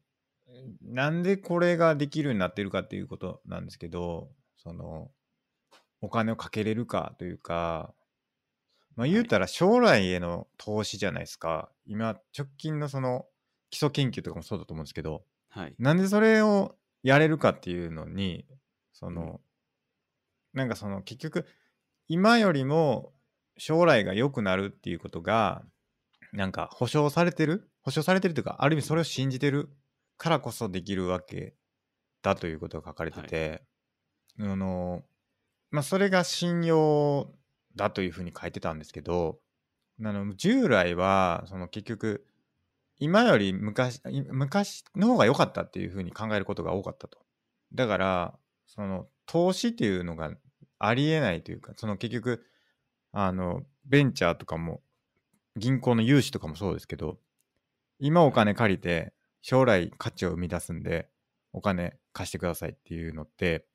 [0.83, 5.11] なんでこれができるようになってるかっていうことなんですけどその
[6.03, 7.95] お金をかけれるかというか
[8.97, 13.26] まあ言うたら将来への投資じゃないですか、今直近のその
[13.70, 15.74] 基礎研究とかもそうだと思うんですけどはい。
[15.78, 18.47] なんでそれをやれるかっていうのに
[18.93, 19.41] その、
[20.53, 21.47] なんかその結局
[22.09, 23.12] 今よりも
[23.57, 25.62] 将来が良くなるっていうことが
[26.32, 27.70] なんか保証されてる？
[27.82, 29.70] 保証されてるというかある意味それを信じてる
[30.18, 31.55] からこそできるわけ
[32.22, 33.62] だということが書かれてて、
[34.38, 35.03] あの
[35.70, 37.32] まあそれが信用
[37.77, 39.39] だというふうに書いてたんですけど
[40.03, 42.27] あの従来はその結局
[42.99, 44.01] 今より昔
[44.31, 47.18] 昔の方が良かったっていうふうに考えることが多かったと。
[47.73, 50.33] だからその投資っていうのが
[50.79, 52.45] ありえないというかその結局
[53.12, 54.83] あのベンチャーとかも
[55.57, 57.18] 銀行の融資とかもそうですけど
[57.99, 59.12] 今お金借りて
[59.43, 61.09] 将来価値を生み出すんで
[61.53, 63.66] お金貸してくださいっていうのって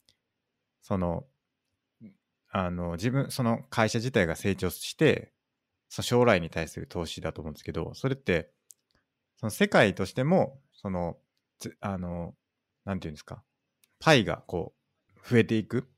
[0.82, 1.26] その
[2.58, 5.34] あの自分その会社自体が成長して
[5.89, 8.49] その将来に対する投資だと思うんですけどそれって
[9.36, 11.18] その世界としてもその
[11.60, 12.34] つあの
[12.86, 13.43] なんていうんですか
[13.99, 14.74] パイがこ
[15.18, 15.89] う増えていく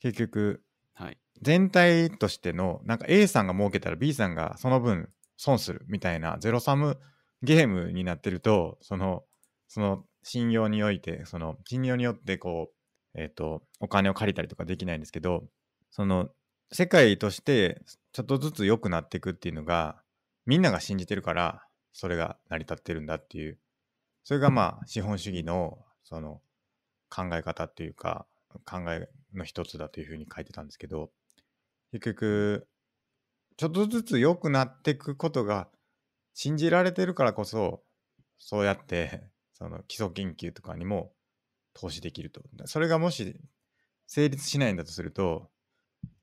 [0.00, 0.62] 結局
[0.94, 1.18] はい。
[1.42, 7.00] 全体としてのなんか A さんが儲けたら B さんがその分損するみたいなゼロサム
[7.42, 9.24] ゲームになってるとその
[9.66, 12.77] その信用においてその信用によってこう
[13.14, 15.44] えっ、とお金を借りたりとかできないんですけど
[15.90, 16.28] その
[16.70, 17.82] 世界として
[18.12, 19.96] ちょっとずつ良くなっていくっていうのが
[20.46, 23.58] みんなが信じてるからそれが成り立ってるんだっていう。
[24.24, 26.42] それがまあ資本主義のその
[27.08, 28.26] 考え方っていうか
[28.66, 31.10] 考えの一つだというふうに書いてたんですけど
[31.92, 32.68] 結局
[33.56, 35.68] ちょっとずつ良くなっていくことが
[36.34, 37.82] 信じられてるからこそ
[38.38, 39.22] そうやって
[39.54, 41.10] その基礎研究とかにも
[41.78, 42.42] 投資できると。
[42.66, 43.40] それがもし
[44.06, 45.48] 成立しないんだとすると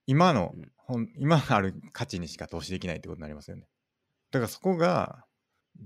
[0.07, 0.53] 今の
[0.89, 1.13] うん。
[1.17, 3.67] 今ある価値にしか投資できないってことになりますよね。
[4.31, 5.25] だからそこが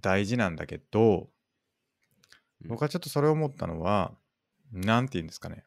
[0.02, 1.30] 大事なんだけど
[2.62, 2.68] うん。
[2.70, 4.14] 僕はちょっとそれを思ったのは
[4.72, 5.64] 何て言うんですかね。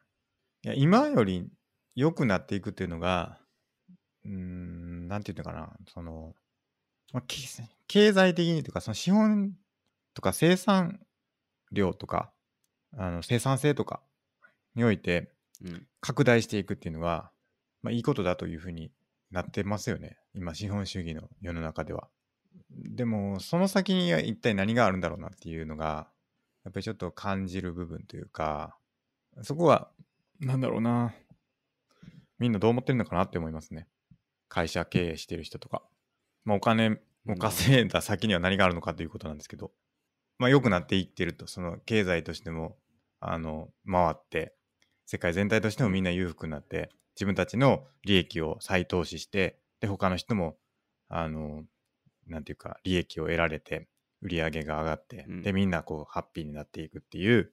[0.65, 1.49] いや今より
[1.95, 3.39] 良くなっていくっていうのが
[4.25, 6.35] うーんなんていうのかな、その、
[7.13, 7.37] まあ、経
[7.87, 9.53] 経済的にというか、その資本
[10.15, 11.01] とか生産
[11.71, 12.33] 量とか、
[12.97, 14.01] あの生産性とか
[14.75, 15.33] において
[15.65, 15.87] うん。
[16.01, 17.31] 拡大していくっていうのが、
[17.83, 18.91] まあ、いいことだというふうに
[19.31, 20.19] なってますよね。
[20.35, 22.09] 今、資本主義の世の中では。
[22.71, 26.09] でも、その先には一体何があるんだろうなっていうのが、
[26.65, 28.77] やっぱりちょっと感じる部分というか、
[29.43, 29.91] そこは、
[30.41, 31.15] なんだろうな。
[32.39, 33.87] みんなどう思ってるのかなって思いますね。
[34.49, 35.83] 会社経営してる人とか。
[36.45, 39.71] まあ、お金を稼いだ先には何があるのかということなんですけど、
[40.39, 42.77] まあ、良くなっていってると、その経済としても、
[43.25, 44.55] あの、回って、
[45.07, 50.57] 世界全体としてもみんな裕福になって、自分たちの利益を再投資して、で、他の人も、
[51.09, 51.65] あの、
[52.27, 53.89] なんていうか、利益を得られて、
[54.23, 57.53] 売り上げが上がって、うんで、みんなこう、ハッピーになっていくっていう、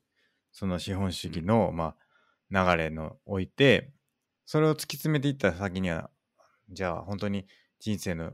[0.51, 1.95] その資本主義の、ま
[2.51, 3.93] あ、流れの置いて、
[4.45, 6.09] それを突き詰めていった先には、
[6.71, 7.47] じゃあ本当に
[7.79, 8.33] 人生の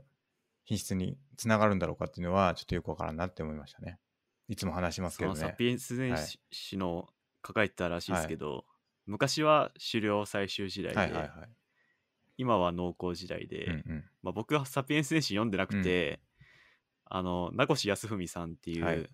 [0.64, 4.00] 品質につながるんだろうかっていうのは、ちょっとよくわからんなって思いましたね。
[4.48, 5.40] いつも話しますけどね。
[5.40, 5.96] サピエンス
[6.78, 7.10] の
[7.46, 8.66] 書かれてたらしいですけど、
[9.06, 11.32] 昔は狩猟採集時代で、はいはいはい。
[12.38, 14.06] 今は農耕時代で、うんうん。
[14.24, 16.20] まあ、僕はサピエンス全史読んでなくて、
[17.06, 19.08] あの名越康文さんっていう、はい。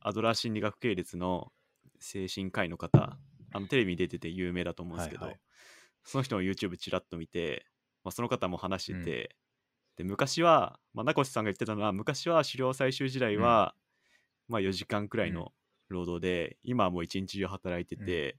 [0.00, 1.52] アドラー心理学系列の
[2.00, 3.16] 精神科医の方
[3.52, 5.40] あのテレビに出てて有名だと思うんですけど、はいはい。
[6.04, 7.66] その人の YouTube ちらっと見て、
[8.04, 9.36] まあ、その方も話してて、
[9.96, 13.74] で昔は、まあ、名越さんが言ってたのは昔は狩猟採集時代は、
[14.48, 15.52] まあ、4時間くらいの
[15.88, 18.38] 労働で、今はもう一日中働いてて、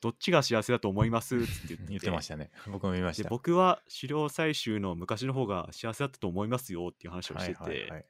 [0.00, 1.36] どっちが幸せだと思います？
[1.36, 2.50] って言って 言ってましたね。
[2.66, 3.30] 僕も見ましでた。
[3.30, 8.06] 僕は狩猟採集の昔の方が幸せだったと思いますよっていう話をしてて、はいはいはい。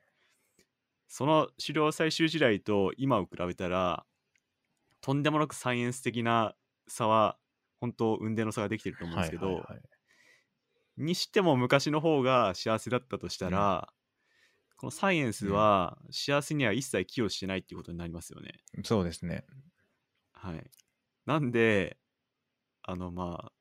[1.06, 4.06] その狩猟採集時代と今を比べたら
[5.02, 6.56] とんでもなくサイエンス的な
[6.88, 7.36] 差は
[7.80, 9.82] 本当運命の差ができてると思うんですけど、はいはいはい。
[10.96, 13.92] にしても昔の方が幸せだったとしたら、
[14.82, 18.54] このサイエンスは幸せには一切寄与してないっていうことになりますよね。
[18.82, 19.44] そうですね。
[20.32, 20.70] はい、
[21.24, 21.98] なんで
[22.82, 23.52] あのまあ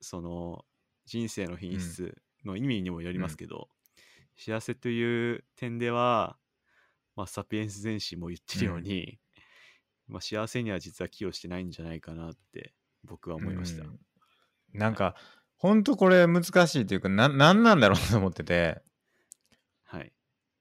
[0.00, 0.64] その
[1.06, 3.68] 人生の品質の意味にもよりますけど、
[4.36, 6.36] 幸せという点では、
[7.14, 9.20] まあ、サピエンス全史も言ってるように、
[10.08, 13.84] まあ、幸せには実は寄与してないんじゃないかなって僕は思いました。
[13.84, 13.98] うん。
[14.72, 15.14] なんか、
[15.56, 18.82] ほんとこれ難しいというか、な、なんなんだろうと思ってて、はい、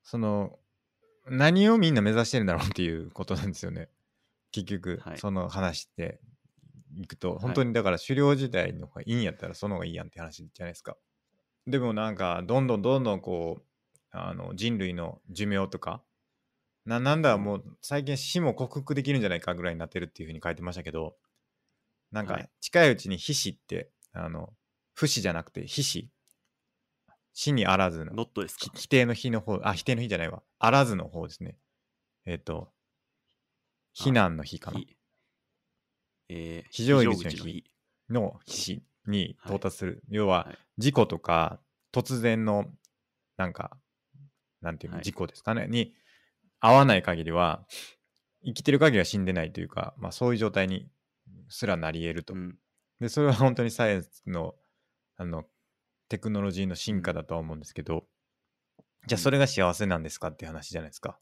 [0.04, 0.60] その、
[1.26, 3.90] 何をみんな目指してるんだろうっていうことなんですよね。
[4.52, 5.18] 結局、はい。
[5.18, 6.20] その話って
[6.98, 7.40] いくと、い。
[7.40, 10.98] 本当にだから狩猟時代の方がいいんやったらその方がいいやんって話じゃないですか。
[11.66, 13.64] でもなんか、どんどんどんどんこう、
[14.12, 16.04] あの人類の寿命とか、
[16.86, 21.16] ななんだもう最近死も克服できるんじゃないかぐらいになってるっていうふうに書いてましたけど、
[22.12, 22.50] なんかはい。
[22.60, 24.54] 近いうちに皮死って、あの、
[24.94, 26.10] 不死じゃなくて皮死。
[27.34, 28.70] 死にあらずのノットですか？
[28.72, 30.44] き否定の日の方、あ、否定の日じゃないわ。
[30.60, 31.58] あらずの方ですね。
[32.26, 32.72] えっ、と、
[33.96, 34.80] 避難の日かな。
[34.80, 34.96] ひ
[36.30, 37.64] えー非常口の非日
[38.10, 40.04] の日に到達する。
[40.10, 41.60] 要ははい、事故とか、
[41.92, 42.66] 突然の、
[43.38, 43.78] なんか、
[44.62, 45.94] なんていうの、はい事故ですかね、に
[46.60, 47.66] 合わない限りは、
[48.46, 50.88] 生きてる限りは死んでないというか、まあそういう状態に
[51.50, 52.34] すらなり得ると。
[52.34, 52.58] うん
[53.00, 54.56] で、それは本当にサイエンスの、
[55.18, 55.46] あの、
[56.14, 58.06] テクノロジーの進化だとは思うんですけど、
[59.08, 60.28] じゃあそれが幸せなんですか？
[60.28, 61.20] っていう話じゃないですか。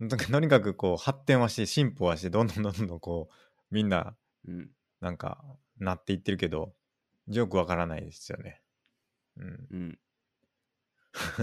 [0.30, 3.34] とにかくこう発展はして、進歩はして、どんどんどんどんこう、
[3.70, 4.14] みんな、
[4.46, 4.70] うん
[5.00, 5.42] なんか、
[5.78, 6.74] なっていってるけど、
[7.28, 8.60] よくわからないですよね。
[9.38, 9.66] うん。
[9.70, 9.98] うん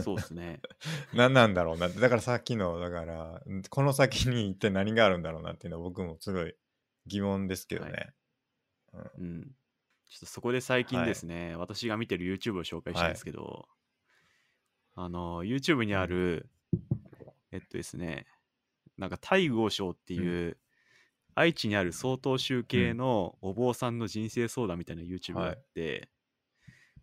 [0.03, 0.61] そうですね。
[1.11, 1.99] 何なんだろうなって。
[1.99, 6.53] だからさっきの、だから、この先に一体何があるんだろうなっていうのは僕もすごい
[7.07, 8.13] 疑問ですけどね。
[9.17, 9.55] うん。
[10.15, 13.09] ちょっとそこで最近ですね、私が見てる YouTube を紹介したい。
[13.09, 13.67] んですけど、
[14.93, 16.49] あの、YouTube にある、
[17.51, 18.25] えっとですね、
[18.97, 20.57] なんか太閤賞っていう、
[21.33, 26.07] 愛知にある曹洞宗系のお坊さんの人生相談みたいな YouTube があって、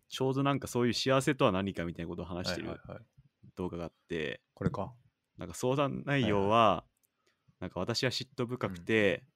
[0.08, 3.04] ちょうどなんかそういう幸せとは何かみたいなことを話してるはいはいはい。
[3.56, 4.94] 動画があって、これか？
[5.36, 6.86] なんか相談内容は、
[7.60, 9.26] なんか私は嫉妬深くて、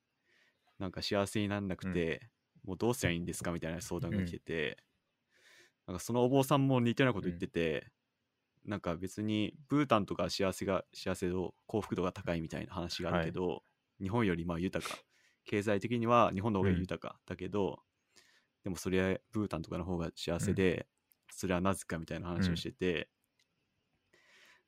[0.78, 2.30] なんか幸せになんなくて、
[2.66, 3.52] もうどうすりゃいいんですか？
[3.52, 4.78] みたいな相談が来てて、
[5.86, 7.92] なんかそのお坊さんも似たようなこと言ってて、
[8.64, 13.62] なんか別にブータンとか幸せが幸せ度幸福度が高いみたいな話があるけど、
[14.00, 14.96] 日本よりまあ豊か。
[15.44, 17.78] 経済的には日本の方が豊かだけど、
[18.64, 20.88] でもそれはブータンとかの方が幸せで、
[21.30, 23.08] それはなぜかみたいな話をしてて、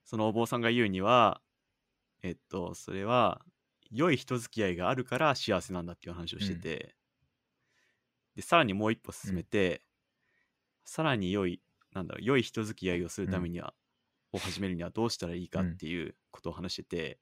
[0.05, 1.43] そのお坊さんが言うには
[2.23, 3.45] えっとそれは
[3.91, 6.95] 良い人付き合いがあるから幸せなんだっていう話をしてて、
[8.39, 9.83] でさらにもう一歩進めて、
[10.85, 11.61] さらに良い
[11.93, 13.75] なんだろう良い人付き合いをするためには、
[14.33, 17.19] を始めるにはどうしたらいいかっていうことを話してて、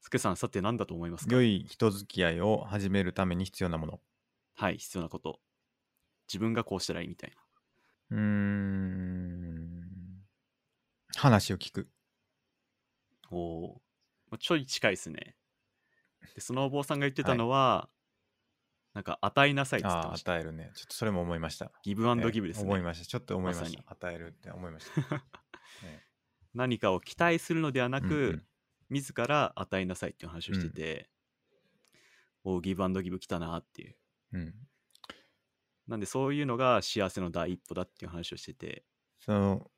[0.00, 1.36] スケさんさて何だと思いますか？
[1.36, 4.00] 良い人付き合いを始めるために必要なもの。
[4.56, 5.38] はい必要なこと。
[6.26, 7.30] 自分がこうしたらいいみたい
[8.10, 8.16] な。
[8.16, 9.84] うーん。
[11.14, 11.88] 話を聞く。
[13.30, 15.36] おおーちょい近いですね。
[16.34, 17.88] でそのお坊さんが言ってたのは、
[18.94, 20.72] なんか与えなさいって言ってました与えるね。
[20.74, 21.70] ちょっとそれも思いました。
[21.84, 23.06] ギブアンドギブですね、ええ思いました。
[23.06, 23.90] ちょっと思いままさにした。
[23.92, 25.24] 与えるって思いました。
[25.84, 26.00] え
[26.54, 28.46] 何かを期待するのではなく、えうんうん
[28.92, 31.08] 自ら与えなさいっていう話をしてて、
[32.42, 33.96] おおギブアンドギブ来たなっていう
[34.32, 34.54] うん。
[35.86, 38.84] なんでそういうのが幸せの第一歩だっていう話をしてて
[39.20, 39.70] その、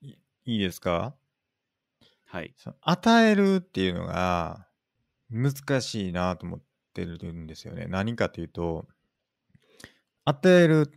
[0.00, 0.08] い
[0.46, 1.18] いいですか？
[2.24, 4.68] はいその与えるっていうのが
[5.28, 6.62] 難しいなと思っ
[7.06, 7.86] てるんですよね。
[7.86, 8.86] 何かというと、
[10.24, 10.92] 与える、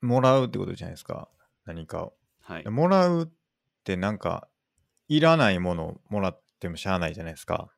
[0.00, 1.28] もらうってことじゃないですか。
[1.64, 2.14] 何かを。
[2.40, 3.28] はいもらうっ
[3.84, 4.48] てなんか、
[5.08, 7.70] いらないものをもらってもしゃあないじゃないですか。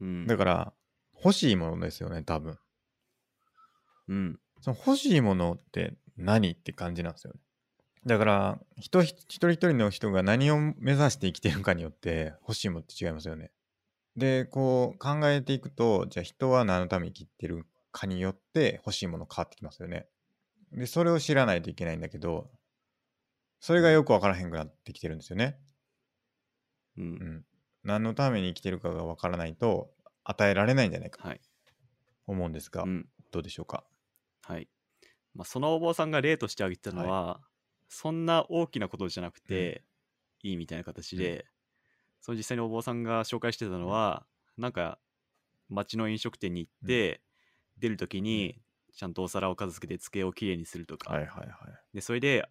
[0.00, 0.72] うんだから、
[1.14, 2.58] 欲しいものですよね、多分。
[4.08, 7.40] うんその欲しいものって何って感じなんですよね。
[8.06, 13.50] だから、人一人一人の人が何を目指して生きてるかによって欲しいものって違いますよね。
[14.16, 20.06] で、こう考えていくと、じゃあ人は何のために生きてるかによって欲しいもの変わってきますよね。
[20.72, 22.50] で、それを知らないといけないんだけど、
[23.60, 25.58] それがよくわからへんくなってきてるんですよね。
[26.96, 27.44] うんうん。
[27.82, 29.90] 何のために生きてるかがわからないと
[30.22, 31.40] 与えられないんじゃないかとはい
[32.26, 33.84] 思うんですが、うんどうでしょうか？
[34.42, 34.68] はい、
[35.34, 37.40] まあ、そのお坊さんが例として挙げてたのは、
[37.88, 39.84] そんな大きなことじゃなくて、
[40.42, 41.46] いいみたいな形で、
[42.24, 44.24] その実際にお坊さんが紹介してたのは、
[44.56, 44.98] なんか
[45.68, 47.20] 町の飲食店に行って、
[47.76, 48.62] 出る時に
[48.94, 51.48] ちゃんとお皿を片付けて机をきれいにするとか、はいはいはい。
[51.92, 52.48] でそれで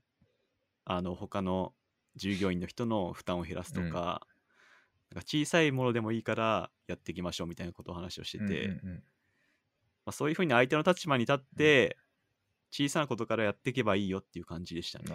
[0.85, 1.73] あの他の
[2.15, 3.89] 従業員の人の負担を減らすとか,、うん。
[3.89, 4.25] なんか
[5.25, 8.95] 小さいものでもいいからやっていきましょうみたいなことを話をしてて、うんうんうん。
[8.95, 8.99] ま
[10.07, 11.97] あ、そういうふうに相手の立場に立って
[12.69, 15.05] 小さなことからやっていけばいいよっていう感じでしたね。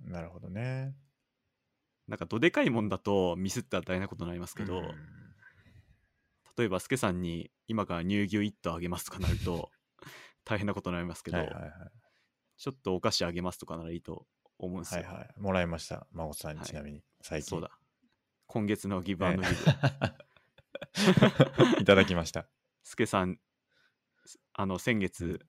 [0.00, 0.94] なるほどね。
[2.08, 4.94] なんかどでかいもんだとミスったら大変なことになりますけど、うん
[6.56, 9.70] 例えばスケさんに今から乳牛1頭あげますとかなると
[10.44, 11.72] 大変なことになりますけど、はいはいはい。
[12.56, 14.26] ちょっとお菓子あげますとかならいいと
[14.58, 15.02] 思うんですよ。
[15.02, 15.34] はいはい。
[15.36, 16.06] もらいました。
[16.12, 17.50] 孫さんにはいちなみに、最近。
[17.50, 17.78] そうだ。
[18.46, 19.54] 今月のギブアンドギブ。
[21.82, 22.48] いただきました。
[22.84, 23.38] スケさん、
[24.54, 25.44] あの、先月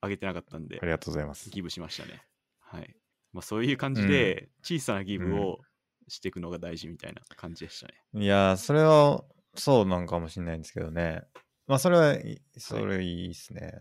[0.00, 1.50] あげてなかったんであ、りがとうございます。
[1.50, 2.22] ギブしましたね。
[2.60, 2.96] はい。
[3.32, 5.60] まあ、そういう感じで、小さなギブを
[6.08, 7.94] していくのが大事みたいな感じでしたね。
[8.14, 11.22] いやー、それはそうなんかもしれないんですけどね。
[11.66, 12.16] まあ、それは
[12.56, 13.72] それいいですね。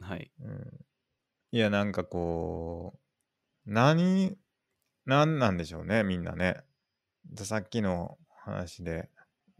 [0.00, 0.30] はい。
[0.40, 0.86] うん。
[1.52, 2.98] いや、なんかこ
[3.66, 4.36] う、何、
[5.04, 6.56] 何なんでしょうね、みんなね。
[7.24, 9.10] でさっきの話で、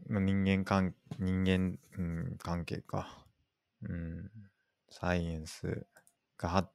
[0.07, 3.25] まあ人間関人間、うん、関係か。
[3.81, 4.31] うん。
[4.89, 5.85] サイエンス
[6.37, 6.69] が発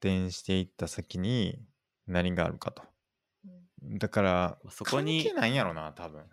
[0.00, 1.60] 展していった先に
[2.06, 2.82] 何があるかと。
[3.82, 6.24] だから、まあそこに関係ないんやろな、多分。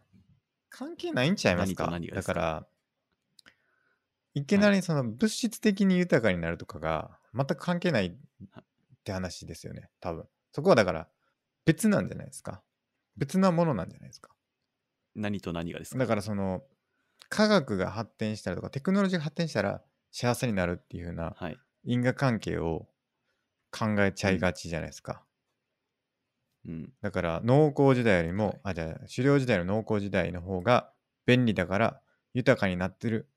[0.70, 2.00] 関係ないんちゃいますか？
[2.14, 2.68] だから、
[4.34, 8.14] いきなりその物質的に豊かになるとかが全く関係ないっ
[9.04, 10.26] て話ですよね、多分。
[10.52, 11.08] そこはだから
[11.66, 12.62] 別なんじゃないですか？
[13.16, 14.32] 別なものなんじゃないですか？
[15.16, 16.00] 何と何がですか？
[16.00, 16.64] だからその
[17.30, 19.82] 科学が発展したりとかテクノロジーが発展したら
[20.12, 21.58] 幸せになるっていう風なはい。
[21.86, 22.88] 因果関係を
[23.72, 25.25] 考えちゃいがちじゃないですか。
[26.68, 26.94] うん。
[27.02, 30.92] だから農耕時代よりも、はいあじゃあ狩猟時代の農耕時代の方が
[31.26, 32.02] 便利だから
[32.34, 33.30] 豊かになってる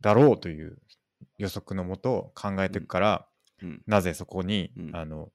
[0.00, 0.78] だろうという
[1.38, 3.28] 予測のもと考えていくから、
[3.62, 3.82] うん。
[3.86, 5.30] なぜそこに、うんあの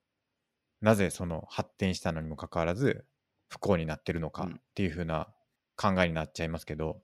[0.82, 3.06] なぜその発展したのにもかかわらず
[3.48, 5.30] 不幸になってるのかうんっていう風な
[5.78, 7.02] 考えになっちゃいますけど、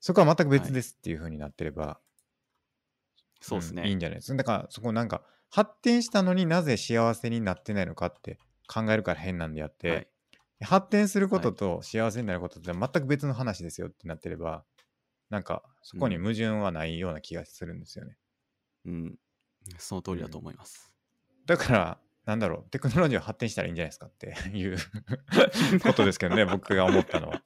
[0.00, 2.00] そこは全く別ですっていう風になってれば、
[3.40, 3.82] そうですね。
[3.82, 4.36] んいいんじゃないですか。
[4.36, 10.08] だからそこなんか発展したのになぜ幸せになってないのかって考えるから変なんであって、はい。
[10.62, 14.64] 発展することと幸せになることって全く別の話ですよってなってれば、
[15.30, 18.16] なんかそこに矛盾はないような気がするんですよね。
[18.86, 19.18] うん。
[19.78, 20.92] その通りだと思います。
[21.46, 24.78] だから、なんだろう、テクノロジーを発展したらいいんじゃないですかって いう
[25.82, 27.42] ことですけどね、 僕が思ったのは。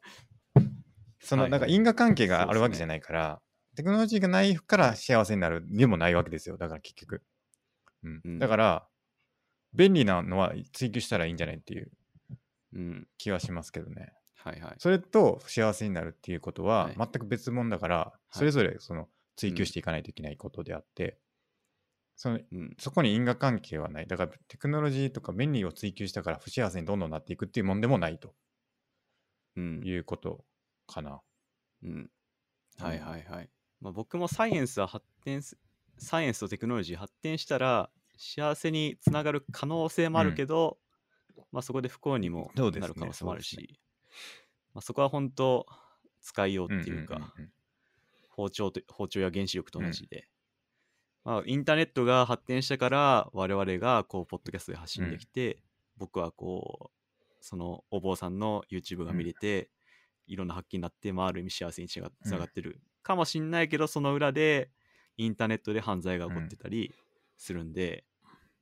[1.21, 3.43] その、はいなんか因果関係があるわけじゃないから、
[3.77, 7.23] テクノロジーがないから幸せになるでもないわけですよ、だから結局。
[8.05, 8.89] うんうんだから、
[9.75, 11.91] 便利なのは追求したらいいんじゃないっていう
[12.75, 13.09] うん。
[13.19, 14.13] 気はしますけどね。
[14.37, 14.75] はいはい。
[14.79, 21.19] それと幸せになるっていうことははい全く別物だから、それぞれその追求していかないといけないことであって、
[22.17, 22.77] そのうん。
[22.79, 24.07] そこに因果関係はない。
[24.07, 28.35] だからテクノロジーとか便利を追求したから不幸せにどんどんなっていくっていうもんでもないと
[29.57, 29.83] うん。
[29.85, 30.45] いうこと
[30.87, 31.21] かな。
[31.83, 32.11] うん。
[32.79, 33.51] はいはいはい。
[33.81, 35.57] まあ、僕もサイエンスは発展す、
[35.99, 40.79] サイエンスとテクノロジー発展したら、幸せにつながる可能性もあるけど、
[41.53, 43.75] まあそこで不幸にもなる可能性もあるし、そうで
[44.75, 45.67] まあ、そこは本当、
[46.21, 47.31] 使いようっていうか、んんんん。
[48.29, 50.29] 包丁と包丁や原子力と同じで、
[51.25, 55.63] まあ、インターネットが発展したから我々がこうポッドキャストで発信できて、
[55.97, 59.71] 僕はこうそのお坊さんの YouTube が見れて、
[60.27, 64.71] いろんな発見になって、まあ、ある意味幸せにつながつながってる、かもしんないけどその裏で
[65.17, 66.95] インターネットで犯罪が起こってたり
[67.37, 68.05] するんで、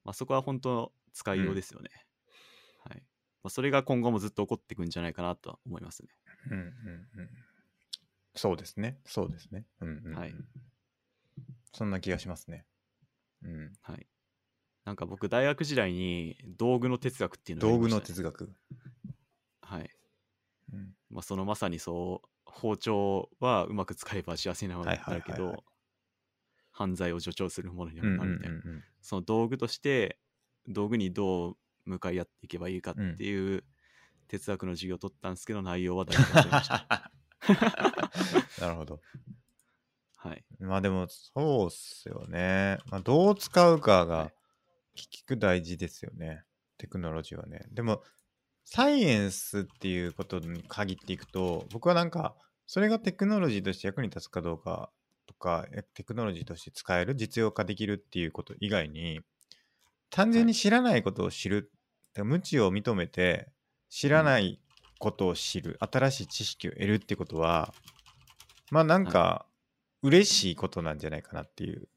[0.06, 1.90] まあ、そこは本当使いようですよね、
[2.84, 2.98] はい。
[3.42, 6.08] まあ、それが今後もずっと起こっていくんじゃないかなとは思いますね。
[6.48, 7.30] うんうんうん
[8.36, 9.00] そうですね。
[9.06, 9.64] そうですね。
[9.80, 10.14] うんうんうん。
[10.14, 10.34] はい。
[11.72, 12.66] そんな気がしますね。
[13.42, 14.06] うん、はい。
[14.84, 18.52] なんか僕大学時代に道具の哲学っていうのを道具の哲学。
[19.62, 19.90] はい。
[20.72, 20.94] うん。
[21.10, 25.50] まあ、そのまさにそう包丁はうまく使えば幸せになはいはいるけはいはい。
[25.56, 25.64] ど
[26.76, 30.18] 犯罪を助長するものにうんうんなるみたいな、うんうんその道具として
[30.66, 33.62] 道具にどう向かい合っていけばいいかっていう
[34.26, 37.12] 哲学の授業を取ったんですけど内容は大学ました
[38.60, 39.00] なるほど。
[40.16, 42.78] はいまあでもそうっすよね。
[42.90, 44.32] まあ、どう使うかが
[44.96, 46.42] 結局大事ですよね。
[46.78, 47.60] テクノロジーはね。
[47.70, 48.02] でも
[48.64, 52.34] サイエンスっていうことに限っていくと僕はなんか
[52.66, 54.90] それがテクノロジーとして役に立つかどうか
[55.26, 59.20] とかえテクノロジーとして使える実用化できるっていうこと以外に
[60.10, 61.70] 単純に知らないことを知る、
[62.12, 63.48] てか無知を認めて
[63.90, 64.60] 知らない
[64.98, 67.74] ことを知る、新しい知識を得るっていうことは
[68.70, 69.46] まあなんか
[70.02, 71.88] 嬉しいことなんじゃないかなっていう。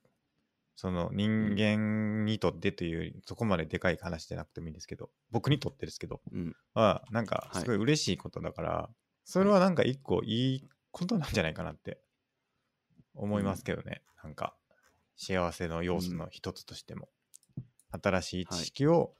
[0.81, 6.55] その人間にとってというよりそこまででかい話じゃなくてもいいんですけど僕にとってですけどうん。
[6.73, 8.89] はなんかすごい嬉しいことだから、
[9.25, 11.99] それはなんか一個いいことなんじゃないかなって
[13.19, 14.55] 思いますけどね、なんか
[15.15, 17.09] 幸せの要素の一つとしても、
[17.91, 19.13] 新しい知識を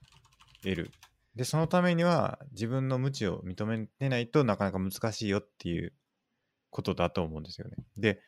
[0.63, 0.91] 得る、
[1.35, 5.93] でそのためには自分の無知を認めてないとなかなか難しいよっていう
[6.69, 7.77] ことだと思うんですよね。
[7.97, 8.21] で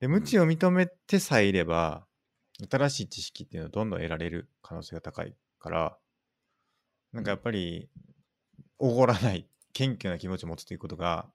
[0.00, 2.06] で無知を認めてさえいれば、
[2.70, 5.98] 新しい知識っていうのをどんどん得られる可能性が高いから
[7.12, 7.88] なんかやっぱり
[8.78, 11.26] おごらない謙虚な気持ちを持つということが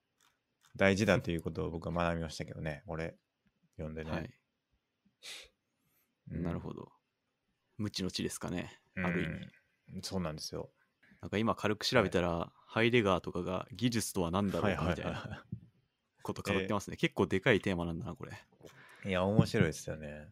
[0.75, 3.15] 大事だということを僕は学びましたけどね俺
[3.77, 4.29] 読んでね、はい、
[6.31, 6.43] うん。
[6.43, 6.91] なるほど。
[7.77, 9.33] 無知の知ですかね、ある意味。
[9.33, 9.51] うん
[10.03, 10.71] そうなんですよ。
[11.21, 15.43] なんか今軽く調べたら、ハイデガーとかが技術とは何だろはいうみたいなは
[16.23, 18.31] こと語ってますね、結構でかいテーマなんだなこれ。
[19.05, 20.29] いいや面白いですよね。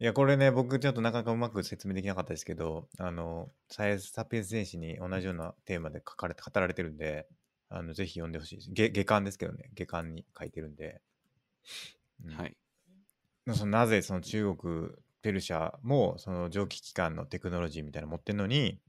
[0.00, 7.26] いやこれね僕ちょっとなかなかうまく説明できなかったですけどあのサイエンスサピエンス全史に同じようなテーマで書かれて語られてるんで
[7.68, 8.70] あのぜひ読んでほしいです。
[8.72, 9.70] 下下巻ですけどね。
[9.74, 11.00] 下巻に書いてるんで、
[12.24, 12.36] うん。
[12.36, 12.56] はい
[13.54, 14.90] そのなぜその中国
[15.22, 18.80] ペルシャもその蒸気機関のテクノロジーみたいなの持ってるのに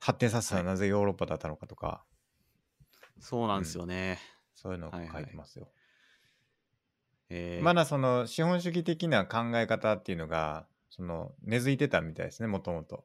[0.00, 2.04] 発展させたのはなぜヨーロッパだったのかとか、
[3.18, 4.18] そうなんですよね、
[4.54, 5.22] そういうのを書はいはい。
[5.24, 5.68] いてますよ。
[7.28, 7.64] えー。
[7.64, 13.04] まだその資本主義的な考え方っていうのがその根付いてたみたいですねもともと。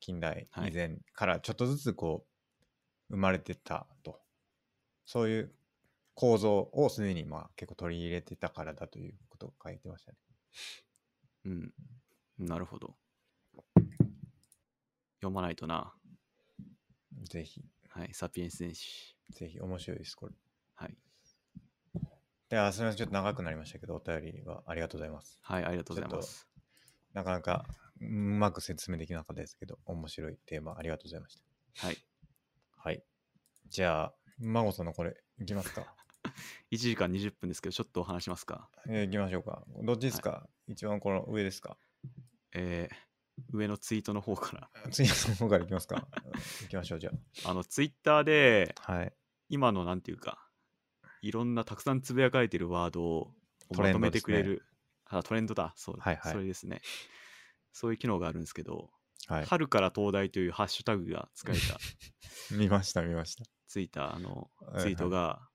[0.00, 0.70] 近代はい。
[0.70, 2.26] 以前からちょっとずつこ
[3.08, 4.20] う生まれてたと。
[5.04, 5.52] そういう
[6.14, 10.18] 構造をすでにまあ結構取り入れてたからだということを書いてましたね。
[11.44, 11.72] うん
[12.38, 12.94] なるほど
[15.16, 15.94] 読まないとな
[17.22, 20.34] ぜひはいサピエンス戦士ぜひ面白いですこれ。
[20.74, 20.96] はい
[22.48, 25.38] ではすみませんちょっと長くなりましたけどお便りはありがとうございます。
[25.42, 26.48] はいありがとうございます
[27.14, 27.64] なかなか
[28.00, 31.86] うまく説明できなかったですけど面白いテーマありがとうございました。
[31.86, 31.96] はい
[32.84, 33.00] はい。
[33.68, 35.86] じゃあ、孫さんのこれ、いきますか。
[36.72, 38.68] 1時間20分ですけどちょっとお話しますか？
[38.88, 39.64] えー、いきましょうか。
[39.82, 41.76] どっちですか、一番この上ですか？
[42.52, 42.96] えー
[43.50, 46.06] 上のツイートの方から次の方からいきますか？
[46.64, 47.10] いきましょう、じゃ
[47.46, 48.92] あのツイッターであ。
[48.92, 49.12] はい。
[49.48, 50.50] 今のなんていうか
[51.22, 53.34] いろんなたくさんつぶやかれてるワードを
[53.70, 54.62] まとめてくれる
[55.06, 56.82] あトレンドだそう、はいはいそれですね
[57.72, 58.90] そういう機能があるんですけど、
[59.28, 59.44] はい。
[59.46, 61.78] 春から東大というハッシュタグが使えた
[62.54, 63.44] 見ました、見ました。
[63.66, 65.48] ツイッターのはいはいツイートが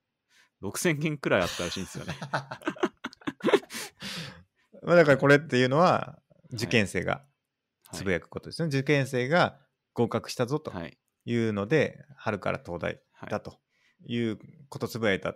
[0.62, 2.16] 6000件くらいあったらしいんですよね。
[4.84, 6.20] まあだからこれっていうのは、
[6.52, 7.26] 受験生が
[7.92, 8.68] つぶややくことですね。
[8.70, 9.60] 受験生が
[9.94, 10.98] 合格したぞとはい。
[11.26, 13.60] いうので、春から東大はいだと
[14.06, 14.40] いう
[14.70, 15.36] ことつぶやいた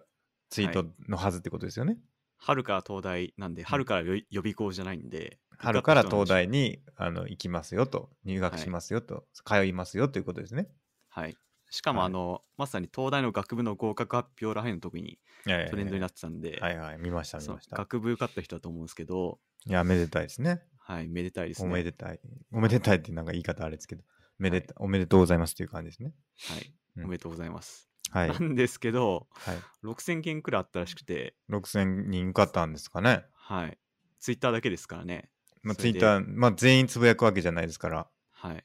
[0.50, 1.98] ツイートのはずってことですよね。
[2.38, 10.70] 春から東大なんで、春から予予備校じゃないんで、春から東大にあの行きますよと、入学しますよと、通いますよということですね。
[11.10, 11.36] はい。
[11.72, 17.78] しかも、はいあの、まさに東大の学部の合格発表らへんの時にトレンドになってたんで、はいはい、見ました、見ました。
[17.78, 20.62] 学部受かった人だと思うんですけど、いや、めでたいですね。
[20.78, 21.76] はい、めでたいですおね。
[21.76, 22.20] めでたい。
[22.52, 24.04] おめでたいってなんか言い方あれですけど、
[24.38, 26.14] めでたはおめでとうございますという感じですね。
[26.50, 27.90] はい、うんおめでとうございます。
[28.10, 28.30] はい。
[28.30, 33.24] なんですけど、はい、6000件くらいあったらしくて、6000人受かったんですかね。
[33.34, 33.78] はい。
[34.20, 35.30] ツイッターだけですからね。
[35.64, 38.64] まあ、ツイッター、まあ、全員つぶやくわけじゃないですから、はい。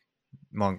[0.51, 0.78] まあ、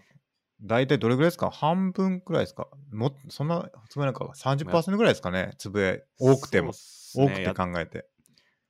[0.62, 1.50] 大体どれぐらいですか？
[1.52, 2.68] 半分くらいですか？
[2.92, 5.54] もっそんなつぶやなんか30%ぐらいですかね？
[5.58, 6.74] つぶや多くても、ね
[7.16, 8.08] 多くてや考えて。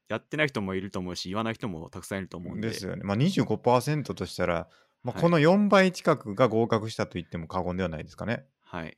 [0.09, 2.69] やってない人もいると思うし、言わない人もたくさんいると思うんで。
[2.69, 3.03] ですよね。
[3.03, 4.69] まあ、25%としたら、
[5.03, 8.45] まあ、はいこの4倍近くが合格したと言っても過言ではないですかね。
[8.61, 8.97] はい。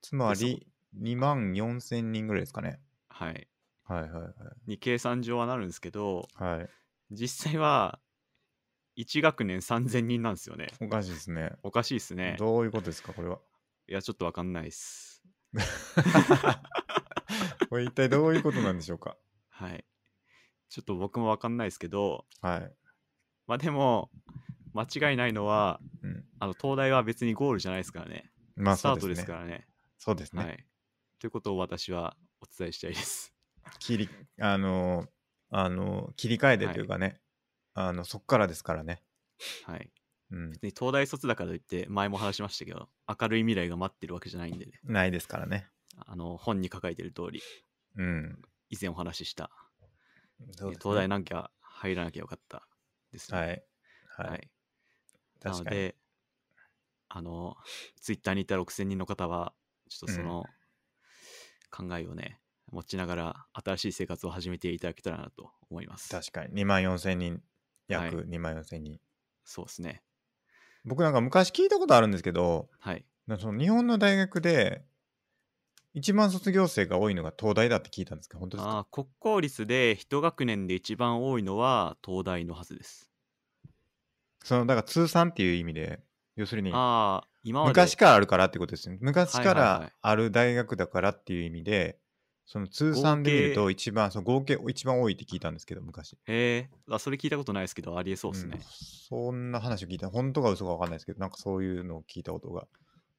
[0.00, 0.66] つまり、
[0.98, 2.80] 2万4千人ぐらいですかね。
[3.08, 3.48] はい。
[3.84, 4.32] はいはいはい。
[4.66, 6.68] に計算上はなるんですけど、はい。
[7.10, 8.00] 実際は
[8.96, 10.68] 1学年3000人なんですよね。
[10.80, 11.52] おかしいですね。
[11.62, 12.36] おかしいですね。
[12.38, 13.38] どういうことですか、これは？
[13.88, 15.22] いや、ちょっとわかんないです。
[17.68, 19.16] これ一体どういうことなんでしょうか？
[19.50, 19.84] はい。
[20.68, 22.72] ちょっと僕もわかんないですけど、はい。
[23.46, 24.10] まあでも、
[24.72, 26.24] 間違いないのは、うん。
[26.38, 28.30] あの東大は別にゴールじゃないですからね。
[28.56, 29.66] まあスタートですすからね。
[29.98, 30.44] そうですね。
[30.44, 30.66] はい。
[31.18, 33.32] ということを私はお伝えしたいです。
[33.78, 34.08] 切り、
[34.40, 35.08] あのー
[35.50, 37.20] あのー切り替えてというかね、
[37.74, 39.02] あの、そっからですからね。
[39.64, 39.90] はい。
[40.30, 40.50] うん。
[40.50, 44.72] 別に東大卒だからといって、前も話しましたけど、明るい未来が待ってるわけじゃないんでね。
[44.84, 45.68] ないですからね。
[46.06, 47.42] あの、本に書かれてる通り、
[47.96, 48.42] うん。
[48.70, 49.50] 以前お話しした、
[50.56, 52.68] そうですね東大なんか入らなきゃよかった
[53.12, 53.38] ですね。
[53.38, 53.64] はい。
[54.06, 54.30] はい。
[54.30, 54.50] はい。
[55.42, 55.76] なの確かに。
[55.76, 55.96] で、
[57.08, 57.56] あの、
[58.00, 59.54] ツイッターにいた6000人の方は、
[59.88, 60.50] ちょっとその、
[61.70, 62.40] 考えをね、
[62.70, 66.10] 持ちながら、新しい生活を始めていただけたらなと思います。
[66.10, 66.54] 確かに。
[66.54, 67.42] 2万4千人。
[67.88, 69.00] 約はい2万4千人。
[69.44, 70.02] そうですね。
[70.84, 73.04] 僕なんか昔聞いたことあるんですけど、はい。
[73.38, 74.84] その日本の大学で、
[75.94, 78.78] 一番卒業生が多いのが東大だって聞いたんですけど、本当ですか？
[78.78, 83.10] あー国公立で一学年で一番多いのは東大のはずです。
[84.42, 86.00] その、だから通算っていう意味で、
[86.36, 87.64] 要するに、ああ、今。
[87.64, 88.98] 昔からあるからってことですね。
[89.00, 91.98] 昔からいある大学だからっていう意味で、
[92.46, 96.18] その通算で見ると一番、その合計一番多いって聞いたんですけど、昔。
[96.26, 98.60] えー、あそれ聞いたことないですけど、ありえそうですねん。
[98.60, 102.66] そんな話を聞いた、本当か嘘か分かんないですけど、なんかそういうのを聞いたことが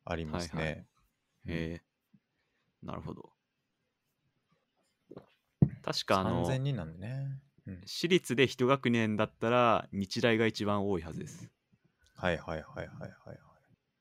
[0.06, 0.62] ありますね。
[0.62, 0.86] はいはい
[1.48, 3.32] えー、なるほど。
[5.82, 7.40] 確かあの3000、人なんでね。
[7.68, 11.50] うん、私立で一学年だったら日大が一番多いはずです。
[12.16, 13.45] はいはいはいはいはいはい。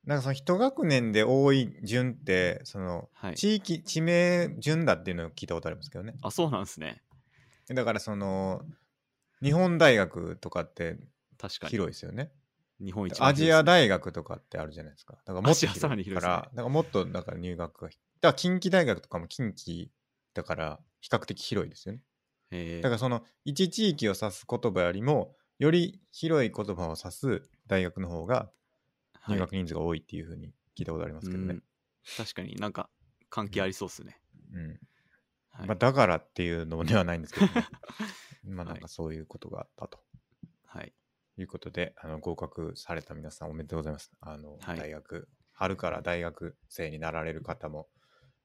[0.07, 3.35] なんかその一学年で多い順って、そのはい。
[3.35, 6.15] 地域、地名順だっていうのを聞いたことありますけどね。
[6.23, 7.03] あ、そうなんですね。
[7.69, 8.63] だからその、
[9.43, 10.99] 日本大学とかって
[11.39, 11.71] 確かに。
[11.71, 12.33] 広いですよね。
[12.81, 15.15] 日本一番アジア大学とかってあるじゃないですか。
[15.25, 19.89] だからもっとアジアさらに広いですねだからもっとだから入学が、だから近畿大学とかも近畿
[20.35, 22.01] だから比較的広いですよね。
[22.51, 28.51] えーだからその一地域を指す言葉よりも、より広い言葉を指す大学の方が
[29.27, 31.63] 入学人数が多いっていうふうに聞いたことありますけどねうん。
[32.17, 32.91] 確かになんか
[33.31, 34.21] 関係ありそうですね。
[34.53, 34.69] うん
[35.51, 37.53] はいまあ、だからっていうのではないんですけど、ね、
[38.45, 40.01] まあはいなんかそういうことがあったと
[40.67, 40.93] はい。
[41.37, 44.13] いうことで、あの合格された皆さんおめでとうございます。
[44.21, 47.89] あの、はい大学、春から大学生になられる方も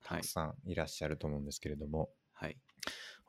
[0.01, 0.27] はいたく。
[0.27, 2.57] さんいらっしゃると思うんですけれども、はい。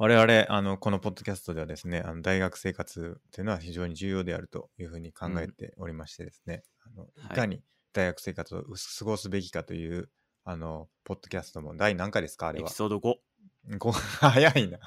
[0.02, 7.32] 我々あのこのポッドキャストではですねあの大学生活というのは非常に重要であるというふうに考えておりましてですね、あのはい。
[7.32, 7.60] いかに
[7.92, 10.08] 大学生活を過ごすべきかという
[10.46, 12.66] あのポッドキャストも第何回ですかあれは。
[12.66, 13.14] エピソード5。
[13.76, 14.78] ご 早いな。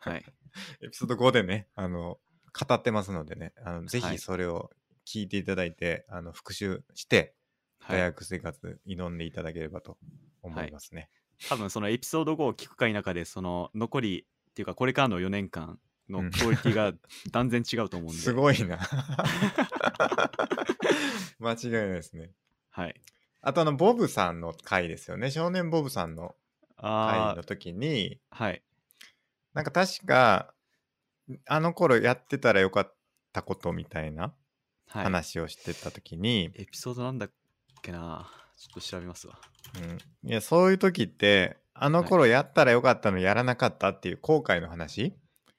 [0.00, 0.22] はい。
[0.84, 2.20] エピソード5でねあの
[2.52, 4.18] 語ってますのでねあのぜひはい。
[4.18, 4.70] それを
[5.06, 7.34] 聞いていただいて、あの復習して
[7.78, 7.96] はい。
[7.96, 9.96] 大学生活挑んでいただければと
[10.42, 11.08] 思いますね、
[11.48, 16.92] 多分そのエピソード5を聞くか否かで、その残りっていうかこれからの4年間のクオリティが
[17.32, 18.22] 断然違うと思うんで。
[18.22, 18.78] すごいな
[21.40, 22.30] 間違いないですね
[22.70, 23.00] はい。
[23.40, 25.32] あとあの、ボブさんの回ですよね。
[25.32, 26.36] 少年ボブさんの
[26.76, 28.62] 回あの時に、あ、はい。
[29.54, 30.54] なんか確か、
[31.46, 32.94] あの頃やってたらよかっ
[33.32, 34.34] たことみたいな
[34.86, 35.04] はい。
[35.04, 37.30] 話をしてた時に、エピソードなんだっ
[37.82, 39.36] けなちょっと調べますわ。
[39.82, 45.14] うん、いや、そういう時って、あの頃やったらよかったのやらなかったっていう後悔の話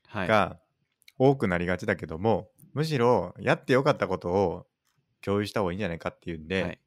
[0.07, 0.27] はい。
[0.27, 0.57] が
[1.17, 4.65] 多くなりがちだけども、むしろやってよかったことを
[5.21, 6.79] 共有した方がいいんじゃないかっていうんで、はい。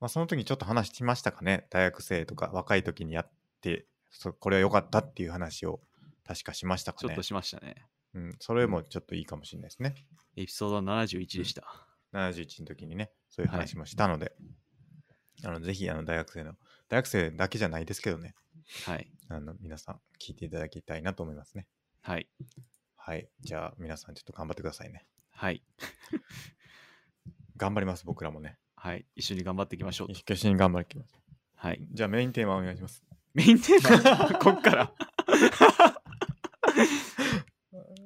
[0.00, 3.30] まあ、その時にちょっと話しましたかね大学生とか若い時にやっ
[3.60, 5.80] てそこれは良かったっていう話を
[6.24, 7.86] 確かしましたかねちょっとしましたね。
[8.14, 9.94] うん、それもちょっといいかもしれないですね。
[10.36, 11.64] エピソード71でした。
[12.12, 14.32] 71の時にね、そういう話もしたので、
[15.44, 16.52] あのぜひあの大学生の、
[16.88, 18.34] 大学生だけじゃないですけどね、
[18.86, 19.10] はい。
[19.28, 21.66] あの皆さん聞いていただきたいなと思いますね。
[22.02, 22.28] はい。
[22.96, 23.28] はい。
[23.40, 25.06] じゃあ皆さんちょっと頑張ってくださいね。
[25.30, 25.62] はい。
[27.56, 28.58] 頑張ります、僕らもね。
[28.76, 29.04] はい。
[29.16, 30.12] 一緒に頑張っていきましょうと。
[30.34, 31.14] 一緒に頑張ります。
[31.56, 31.86] はい。
[31.90, 33.02] じゃあメインテーマお願いします。
[33.34, 34.38] メインテーマ？
[34.38, 34.92] こっから？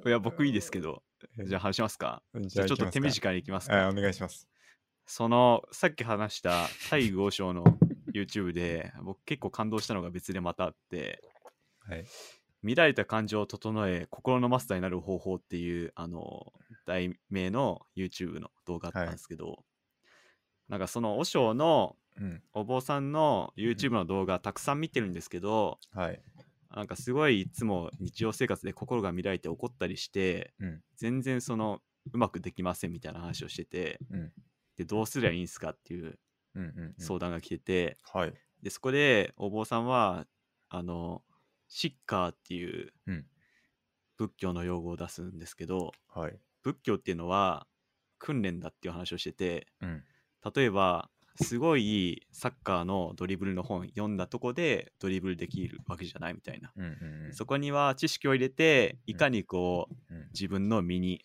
[0.04, 1.02] いや、僕いいですけど、
[1.44, 2.22] じゃあ話しますか？
[2.34, 3.88] じじゃあちょっと手短短にいきますあか。
[3.88, 4.48] お願いします。
[5.06, 7.64] その、さっき話した対豪商の
[8.12, 11.22] YouTube で、僕結構感動したのが別でまたあって、
[11.80, 12.04] はい。
[12.62, 16.52] 乱れた感情を整え、心のマスターになる方法っていう、あの、
[16.86, 19.64] 題名の YouTube の動画あったんですけど、
[20.68, 22.42] なんかその和尚のうん。
[22.52, 26.20] お坊さんの YouTube の動画たくさん見てるんですけど、はい。
[26.74, 30.80] なんかすごいいつも日常生活で心が乱れて怒ったりして、うん。
[30.96, 31.80] 全然その
[32.12, 34.32] うまくできませんみたいな話をしてて、うん。
[34.76, 36.18] でどうすりゃいいんすかっていう。
[36.98, 38.34] 相談が来てて、はい。
[38.62, 40.26] でそこでお坊さんは
[40.68, 41.22] あの
[41.68, 43.26] シッカーっていううん
[44.16, 46.38] 仏教の用語を出すんですけどはい。
[46.62, 47.66] 仏教っていうのは
[48.18, 50.04] 訓練だっていう話をしててうん。
[50.54, 51.10] 例えば
[51.40, 56.84] すごいサッカーのドリブルの本読んだとこでドリブルできるわけじゃないみたいな、うん。
[56.84, 57.26] うん。
[57.26, 61.24] うんそこには知識を入れていかにこううん自分の身に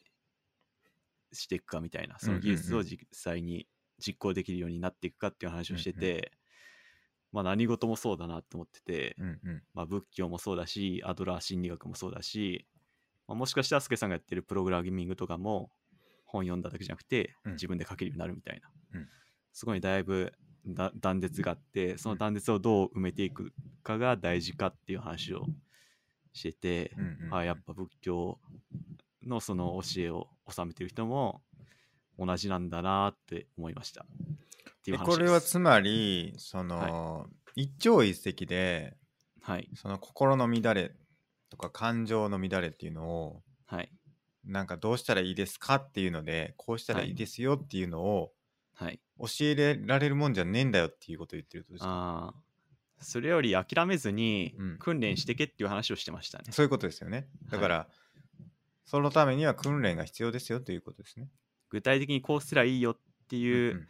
[1.34, 3.68] していくかみたいなその技術を実際に
[4.00, 6.38] 実行できるようになっていくかっていう話をしてて、うん
[7.32, 9.40] まあ何事もそうだなと思ってて、うん。
[9.44, 9.64] うん。
[9.74, 12.66] まあ、仏教もそうだしアドラー心理学もそうだし、
[13.28, 15.70] まあ、もしかしたらスケさんがやってるプログラミングとかも
[16.26, 18.70] 本読んだだけじゃなくてうん自分で書けるようになるみたいな、
[19.00, 19.08] うん
[19.54, 20.34] すごいだいぶ
[20.68, 25.46] だ断絶があってその断絶をどう埋めていくかが大事かっていう話を
[26.34, 27.18] してて、うん。
[27.26, 27.36] うん。
[27.36, 28.40] あやっぱ仏教
[29.26, 31.42] のその教えを収めてる人も
[32.18, 34.06] 同じなんだなって思いました。
[35.04, 38.98] これはつまり、その、一朝一夕で、
[39.42, 40.92] はいその心の乱れ
[41.50, 43.92] とか感情の乱れっていうのを、はい
[44.46, 48.32] なんかどうしたらいいですかっていうので、こうしたらいいですよっていうのを
[48.74, 49.00] はい。
[49.20, 51.90] 教えられるもんじゃねえんだよっていうことを言ってるとですか？
[51.90, 52.34] ああ
[53.00, 56.46] それより諦めずにうん訓練してけっていう話をしてましたね。
[56.52, 57.28] そういうことですよね。
[57.52, 57.88] だから、
[58.86, 61.28] そのためには訓練が必要ですよということですね。
[61.70, 62.98] 具体的にこうすりゃいいよっ
[63.30, 63.88] てうんいう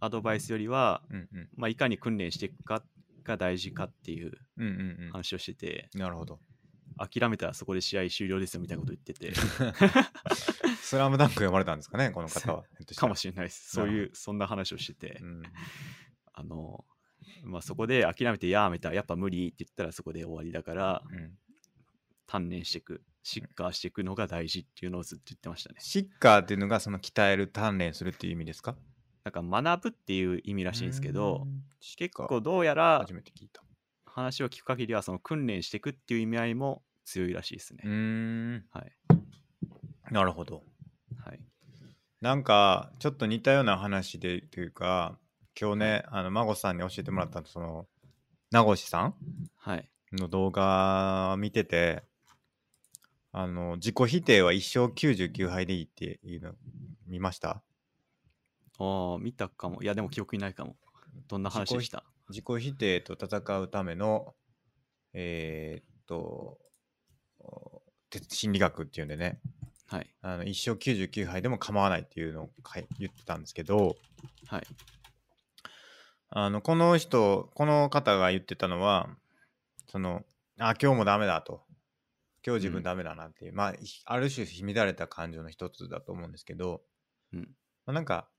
[0.00, 1.48] アドバイスよりは、うんうん。
[1.56, 2.82] まあ、いかに訓練していくか
[3.24, 5.04] が大事かっていううんうんうん。
[5.06, 6.40] うん話をしてて、なるほど。
[6.96, 9.32] 諦めたらそこで試合終了ですよみたいなこと言ってて。
[10.80, 12.62] スラムダンク読まれたんですかね、この方は。
[12.96, 13.08] から。
[13.08, 13.70] もしれないです。
[13.70, 15.42] そういうそんな話をしてて、うん
[16.32, 16.84] あの
[17.42, 21.38] まあ、そこで諦めてやめたやっぱ無理って言ったらそこで終わりだからうん。
[22.26, 25.76] 鍛錬していくシッカーしていくのが大事っていうのをずっと言ってましたね。
[25.80, 28.76] シッカーっていうのがその鍛える鍛錬するっていう意味ですか？
[29.24, 31.64] なんか学ぶっていう意味らしいんですけどうん。
[31.96, 33.62] 結構どうやら初めて聞いた。
[34.04, 38.92] 話を聞く限りはその訓練していくっていう意味合いも強いらしいですね、はい。
[40.12, 40.62] なるほど。
[41.24, 41.40] はい。
[42.20, 45.18] なんかちょっと似たような話でというか
[45.58, 47.86] 今日ねあの孫さんに教えてもらったその
[48.50, 49.14] 名越さん
[49.56, 49.90] はい。
[50.12, 52.04] の動画見てて
[53.36, 56.52] あの自己否定は一生99杯でいいっていうの
[57.08, 57.64] 見ました？
[58.78, 59.82] ああ見たかも。
[59.82, 60.76] いやでも記憶にないかも。
[61.26, 62.04] どんな話でした？
[62.28, 64.36] 自己否定と戦うための
[65.14, 66.58] えーっと
[68.28, 69.40] 心理学っていうんでね。
[69.88, 70.08] はい。
[70.22, 72.50] あの一生99杯でも構わないっていうのを
[73.00, 73.96] 言ってたんですけど。
[74.46, 74.66] はい。
[76.30, 79.08] あのこの人この方が言ってたのは
[79.88, 80.22] その
[80.60, 81.63] あ今日もダメだと
[82.46, 86.82] 今日自分ダメだなっていう、まあひある種乱れた感情の一つだと思うんですけど、
[87.32, 87.56] うん。
[87.86, 88.30] まあ、なんか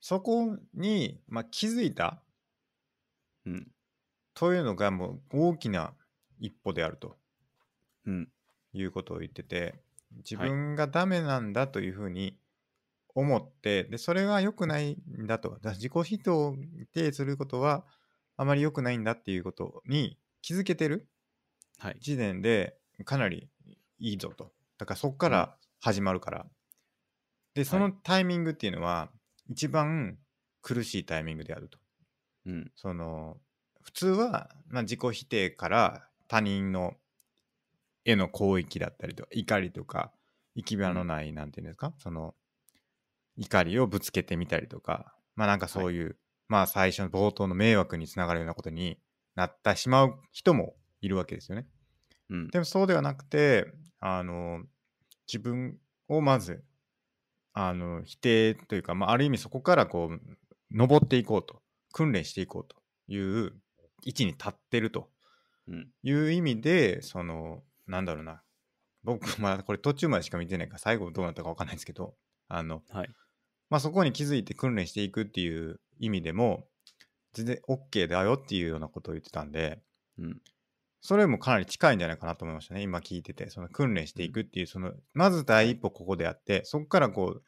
[0.00, 2.22] そこに、まあ、気づいた
[3.46, 3.72] うん。
[4.34, 5.94] というのがもう大きな
[6.38, 7.16] 一歩であると
[8.04, 8.32] うん。
[8.72, 9.82] いうことを言ってて
[10.18, 12.38] 自分がダメなんだというふうに
[13.14, 15.58] 思って、でそれが良くないんだと。
[15.60, 16.18] だ自己否
[16.92, 17.86] 定することは
[18.36, 21.10] あまり良くないんだっていうことに気づけてる
[21.78, 22.00] はい。
[22.00, 23.48] 時点でかなり
[23.98, 24.52] いいぞと。
[24.78, 26.46] だからそこから始まるから、
[27.54, 29.10] でそのタイミングっていうのは
[29.48, 30.18] 一番
[30.62, 31.78] 苦しいタイミングであると。
[32.46, 32.72] うん。
[32.76, 33.38] その
[33.82, 36.94] 普通は、まあ、自己否定から他人の
[38.04, 40.12] への攻撃だったりとか怒りとか
[40.54, 41.92] 行き場のない、なんていうんですか？
[41.98, 42.34] その
[43.36, 46.06] 怒りをぶつけてみたりとかまあなんかそうい。
[46.06, 46.16] う、
[46.48, 48.98] まあ最初の冒頭の迷惑につながるようなことに
[49.34, 51.66] なってしまう人もいるわけですよね。
[52.30, 53.66] うんでもそうではなくて
[54.00, 54.62] あの
[55.26, 55.78] 自分
[56.08, 56.64] をまず
[57.52, 60.20] あの否定というか、まあ、ある意味そこからこう
[60.70, 61.60] 登っていこうと
[61.92, 62.76] 訓練していこうと
[63.12, 63.52] いう
[64.04, 65.08] 位置に立ってると
[65.68, 65.88] うん。
[66.02, 68.42] いう意味でそのなんだろうな
[69.02, 72.14] 僕まあこれ途中までしか見てないから最後どうなったか分かんないですけど
[72.48, 73.10] あの、はい。
[73.68, 76.66] まあ、そこに気づいて訓練していくっていう意味でも
[77.32, 79.80] 全然 OK だよっていうようなことを言ってたんで
[80.18, 80.40] うん。
[81.00, 87.42] それもかなり近いんじゃないかなと思いましたね今聞いててその訓練していくっていうそのまず第一歩ここでやってそこからこう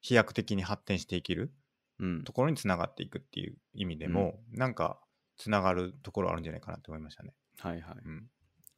[0.00, 1.52] 飛躍的に発展していける
[2.00, 2.32] うんと。
[2.32, 4.98] ころにつながっていくっていう意味でも、なんか
[5.36, 7.32] つながるところあるんじゃないかなと思いましたね。
[7.58, 7.96] はいはい。
[8.04, 8.26] うん、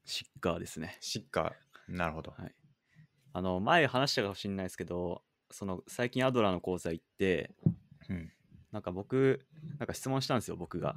[0.05, 0.97] シッカーですね。
[1.01, 1.52] しっか
[1.88, 2.32] なるほど。
[2.36, 2.55] はい。
[3.32, 7.55] あの、前話したかもしれないですけど、その、最近アドラーの講座行って、
[8.09, 8.32] うん
[8.72, 9.47] なんか僕、
[9.78, 10.88] なんか質問したんですよ、僕が。
[10.88, 10.97] はい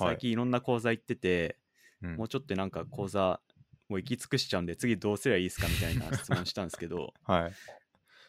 [0.00, 1.58] 最近いろんな講座行ってて、
[2.02, 3.40] うんもうちょっとなんか講座、
[3.88, 7.52] もう行き尽くしちゃうんで、次どうすればいいですかみたいな質問したんですけど、 はい。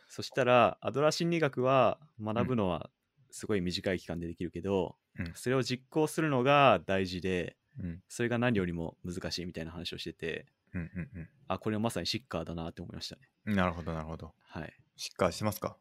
[0.07, 2.89] そしたら、アドラー心理学は学ぶのは
[3.29, 13.29] すごい短い期間でできるけど、うんそれを実行するのが大事で、うんそれが何よりも難しいみたいな話をしてて、うんうんあ、これまさにシッカーだなって思いましたね。
[13.45, 13.55] うん。
[13.55, 14.33] なるほどなるほど。
[14.41, 14.73] はい。
[14.95, 15.77] しっかりしてますか？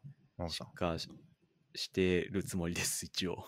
[0.49, 0.73] シッ。
[0.75, 1.09] カーし
[1.75, 3.45] してるつもりです、一応。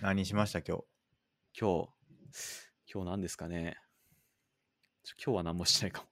[0.00, 1.60] 何しました今日？
[1.60, 3.76] 今日、今日何ですかね。
[5.24, 6.08] 今日は何もしてないかも。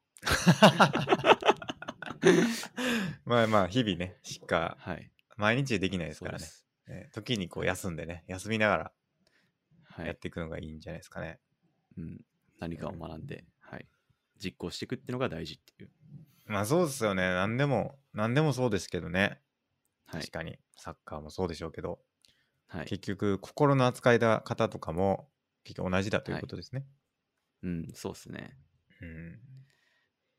[3.24, 5.10] まあまあ日々ね、しっかはい。
[5.36, 6.38] 毎日できないですからね。
[6.38, 6.66] そうです。
[6.86, 8.92] えー時にこう休んでね、休みながら
[9.86, 10.06] はい。
[10.06, 11.40] やっていくのがいいんじゃないですかね。
[11.96, 12.24] うん、
[12.60, 13.88] 何かを学んで、はい。
[14.38, 15.90] 実行していくっていうのが大事っていう。
[16.46, 17.22] まあそうですよね。
[17.22, 19.42] 何でも、何でもそうですけどね。
[20.06, 20.30] はい確。
[20.30, 20.60] かに。
[20.76, 21.98] サッカーもそうでしょうけど、
[22.68, 22.86] はい。
[22.86, 25.28] 結局心の扱い方とかも
[25.68, 26.86] 結局同じだということですね。
[27.62, 28.56] うん、そうですね。
[29.02, 29.38] うん。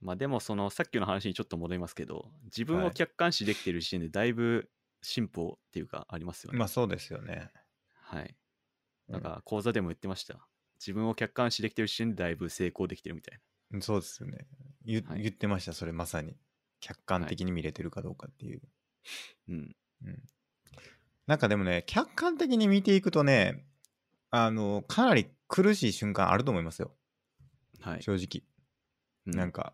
[0.01, 4.71] まあでも、その、さっきの話にちょっと戻りますけど、自分をはい客観視できてる時点でだいぶ
[5.03, 6.57] 進歩っていうかありますよね。
[6.57, 7.51] まあそうですよね。
[7.93, 8.23] はい。
[8.23, 10.47] うんなんか講座でも言ってました。
[10.79, 13.39] 自分を客観視できてる時点でだいぶ成功できてるみたい
[13.71, 14.45] うんそうですよね。
[14.85, 16.37] 言,、はい言ってました、それまさに。
[16.79, 18.61] 客観的に見れてるかどうかっていう。
[19.47, 19.55] な。
[19.55, 19.75] うん。
[20.05, 20.23] うん。
[21.25, 23.65] なんかでもね、客観的に見ていくとね、
[24.31, 26.95] あの、かなり苦しい瞬間あると思いますよ。
[27.81, 28.01] はい。
[28.03, 28.45] 正直。
[29.25, 29.73] うなんか、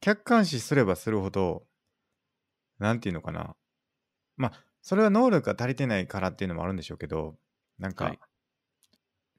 [0.00, 1.66] 客観視すればするほど、
[2.78, 3.56] なんていうのかな。
[4.36, 7.38] まあ、それは能力が足りてないからっていうのもあるんでしょうけど、
[7.78, 8.20] なんか、はい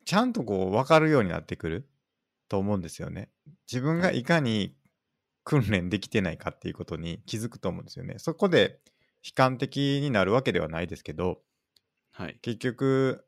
[0.06, 1.90] ちゃんとこう分かるようになってくる
[2.50, 3.30] と思うんですよね。
[3.72, 4.78] 自分がいかに
[5.44, 8.16] 訓練できてないかっていうことに気づくと思うんですよね。
[8.18, 8.80] そこで
[9.24, 11.42] 悲観的になるわけではないですけど、
[12.12, 12.40] はい。
[12.42, 13.27] 結局、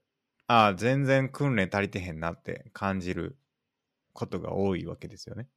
[0.50, 3.38] ああ、全然訓練足りてへんなって感じる
[4.14, 5.48] ことが多いわけですよね。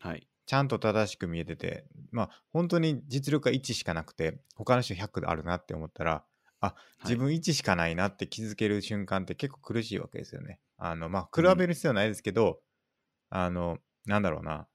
[0.00, 0.28] はい。
[0.46, 6.24] ちゃんと正しく見えてて、まあ本当に実力が1しかなくて、他の人100あるなって思ったら、
[6.60, 6.74] あ、
[7.04, 10.60] 自分1しかないなって気づける瞬間って結構苦しいわけですよね。
[10.78, 12.60] あの、まあ比べる必要はないですけど、
[13.30, 14.68] あの、なんだろうな、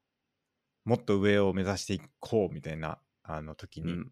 [0.86, 4.12] もっと上を目指していこうみたいな、あの時に、うん。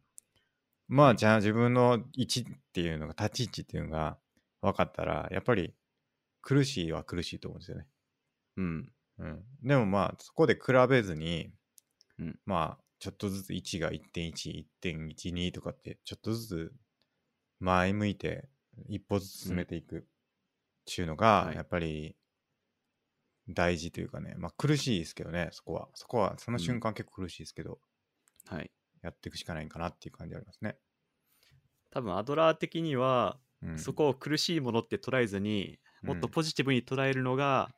[0.87, 4.19] まあじゃあ自分の位置っていうのが、立ち位置っていうのが
[4.71, 5.73] 分かったら、やっぱり
[6.41, 7.87] 苦しいは苦しいと思うんですよね。
[8.57, 8.93] うん。
[9.19, 11.49] うん、でもまあそこで比べずに、
[12.19, 16.73] うんまあちょっとずつ1が1.11.12とかってちょっとずつ
[17.59, 18.47] 前向いて
[18.89, 20.01] 一歩ずつ進めていくっ
[20.85, 22.15] ていうのがはいやっぱり
[23.49, 27.79] 大事というかね、まあ苦しいですけどねそこはそこはその瞬間結構苦しいですけど、
[28.47, 28.71] はい。
[29.03, 30.77] やっていくしかないんかなっていう感じありますね。
[31.91, 37.69] 多分アドラー的には、うん、そこを苦しいものって捉えずに、もっとうんポジティブに捉えるのが、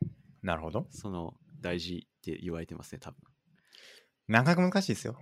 [0.44, 0.88] なるほど。
[0.91, 3.18] その大事って言われてますね、多分。
[4.28, 5.18] なかなか難しいですよ。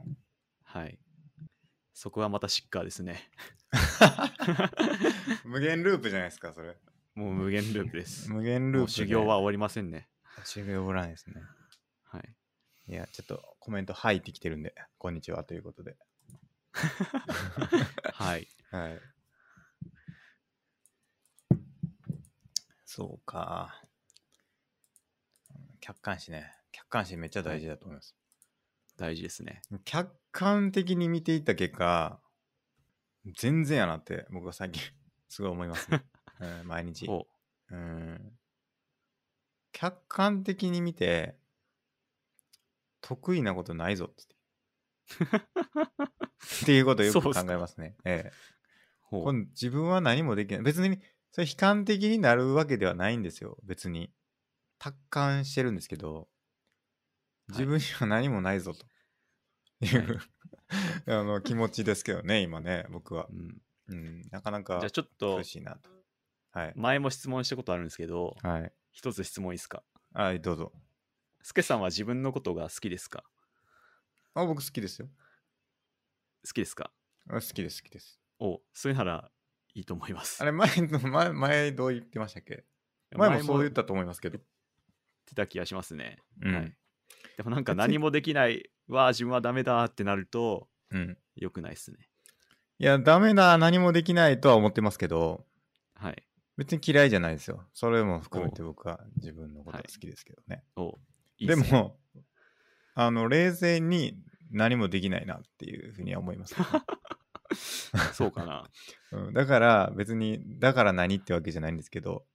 [0.64, 1.00] はい。
[1.94, 3.30] そこがまたシッカーですね。
[5.46, 6.78] 無限ループじゃないですかそれ。
[7.16, 8.30] もう無限ループです。
[8.32, 10.08] 無限ループ、修行は終わりませんね。
[10.44, 11.42] 修行おらんですね。
[12.04, 12.36] はい。
[12.90, 15.98] いや、ちょっとコメント入ってきてるんで、こんにちはということで。
[18.14, 18.48] はい。
[18.70, 19.00] はい。
[22.98, 23.80] そうか。
[25.80, 26.52] 客観視ね。
[26.72, 28.16] 客観視めっちゃ大事だと思います。
[28.98, 29.62] 大事ですね。
[29.86, 32.20] 客観的に見ていった結果、
[33.38, 34.82] 全然やなって僕は最近
[35.30, 36.06] すごい思いますね。
[36.42, 37.08] うん毎日。
[37.08, 37.28] お
[37.70, 38.40] うん。
[39.74, 41.38] 客観的に見て、
[43.02, 44.26] 得意なことないぞって。
[46.64, 47.96] っていうことをよく考えますね。
[48.06, 48.58] ええ。
[49.02, 50.64] ほう今度自分は何もできない。
[50.64, 51.00] 別に、
[51.38, 53.60] それ悲観的になるわけではないんですよ。
[53.64, 54.12] 別に。
[54.80, 56.30] 達観してるんですけど、
[57.50, 58.88] 自分には何もないぞと。
[59.86, 60.20] いう、
[61.06, 63.34] あの気持ちですけどね、今ね、僕はう。
[63.36, 65.92] ん、うん、なかなかじゃあちょっと苦しいなと。
[66.54, 66.74] はい。
[66.76, 68.74] 前も質問したことあるんですけど、はい。
[68.92, 69.84] 一つ質問いいですか？
[70.14, 70.74] はい、どうぞ。
[71.44, 73.24] スケさんは自分のことが好きですか？
[74.34, 75.08] あ、僕好きですよ。
[76.44, 76.92] 好きですか？
[77.30, 78.20] あ好きです、好きです。
[78.40, 79.32] おそれなら
[79.78, 80.42] いいと思います。
[80.42, 82.66] あれ、前の、前、前どう言ってましたっけ？
[83.16, 84.40] 前もそう言ったと思いますけど。
[84.40, 84.46] 言っ
[85.28, 86.18] てた気がしますね。
[86.42, 86.74] うんはい、
[87.38, 91.18] でもなんか何もできない、わあ、自分はダメだってなると、うん。
[91.36, 92.10] 良くないですね。
[92.80, 95.46] いや、ダメだ、何もできないとは思ってますけど、
[95.94, 96.24] はい。
[96.58, 97.64] 別に嫌いじゃないですよ。
[97.76, 100.64] それも含めて僕は自分のことが好きですけどね。
[100.76, 100.98] お
[101.38, 102.00] いいっね、ですも、
[102.96, 104.18] あの、冷静に
[104.50, 106.56] 何もできないなっていうふうには思います、
[108.14, 108.70] そうかな。
[109.12, 109.34] うん。
[109.34, 112.26] だから別に、だから何ってわけじゃないんですけど、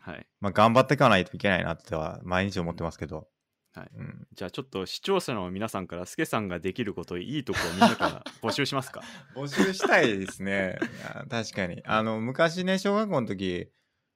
[0.00, 0.26] はい。
[0.40, 3.28] まあ頑張っていかないといけないなっては毎日思ってますけど、
[3.74, 9.00] はいうん、じゃあちょっと視聴者の皆さんからスケさんができることいいとこをみんなから募集しますか？
[9.34, 10.78] 募集したいですね。
[11.30, 11.80] 確かに。
[11.86, 13.70] あの、昔ね、小学校の時、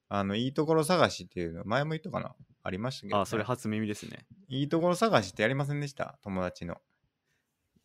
[0.09, 2.35] あの、いいところ探しっていうの、前も言ったかな？
[2.62, 3.23] ありましたけど、ね。
[3.23, 4.27] あ、それ初耳ですね。
[4.48, 6.18] いいところ探しってやりませんでした？
[6.23, 6.77] 友達の。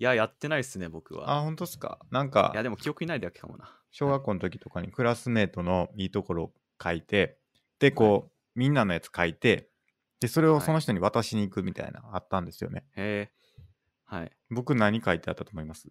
[0.01, 1.31] いや、やってないっすね、僕は。
[1.31, 1.99] あ、本当っすか？
[2.09, 3.71] なんかいや、、でも記憶にないだけかもな。
[3.91, 6.53] 小学校の時とかにクラスメートのいいところを
[6.83, 7.37] 書いて、
[7.77, 9.69] で、こう、みんなのやつ書いて、
[10.19, 12.83] で、それをその人に渡しに行くみたいな、あったんですよね。
[12.95, 13.61] へえ。
[14.05, 14.31] はい。
[14.49, 15.87] 僕何書いてあったと思います？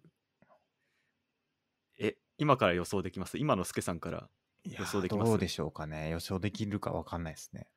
[1.97, 3.37] え、今から予想できます？
[3.37, 4.29] 今のスケさんから。
[4.65, 5.29] 予想できます？
[5.29, 6.09] どうでしょうかね。
[6.09, 7.69] 予想できるかわかんないですね。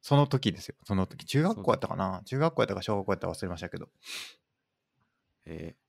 [0.00, 0.74] その時ですよ。
[0.82, 1.24] その時。
[1.24, 2.22] 中学校やったかな？
[2.24, 3.88] 中学校やったか小学校やったか忘れましたけど。
[5.46, 5.82] えー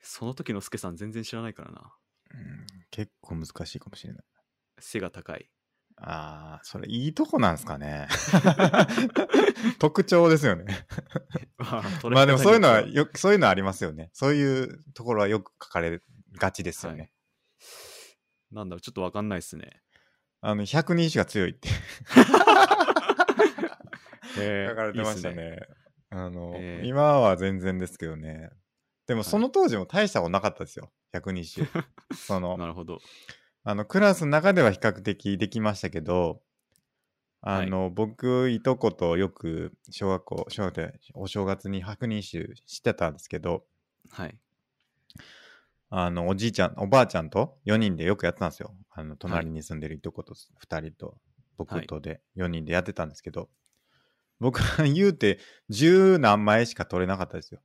[0.00, 1.92] その時のスケさん全然知らないからな。
[2.32, 4.24] うん、結構難しいかもしれない。
[4.78, 5.50] 背が高い。
[5.96, 8.08] ああ、それいいとこなんですかね。
[9.78, 10.86] 特徴ですよね。
[11.58, 14.08] まあまあでもそういうのはよそういうのはありますよね。
[14.14, 16.00] そういうところはよく書かれ
[16.36, 16.98] がちですよね。
[17.00, 17.12] はい
[18.50, 19.82] なんだろう、ちょっとわかんないっすね。
[20.40, 21.68] あの、百人一首が強いって
[24.40, 25.60] え書かれてましたいいっね。
[26.10, 28.50] あの、えー今は全然ですけどね。
[29.06, 30.90] でもいその当時も大したことなかったですよ。
[31.12, 31.66] 百人一首。
[32.12, 32.98] そすねなの、るほど。
[33.64, 36.42] あの、クラスの中では比較的できましたけど、
[37.40, 43.64] あの、僕、いとことよく小学校、小学校でお正月に百人一首してたんですけど、
[44.10, 44.38] はい。
[45.90, 48.74] あの、おじいちゃん、おばあちゃんと4人でよくやってたんですよ。
[48.90, 51.18] あの、隣に住んでるいとこと2人と
[51.56, 53.48] 僕とで4人でやってたんですけど、
[54.40, 55.38] 僕は言うて
[55.68, 57.60] 十何枚しか取れなかったですよ。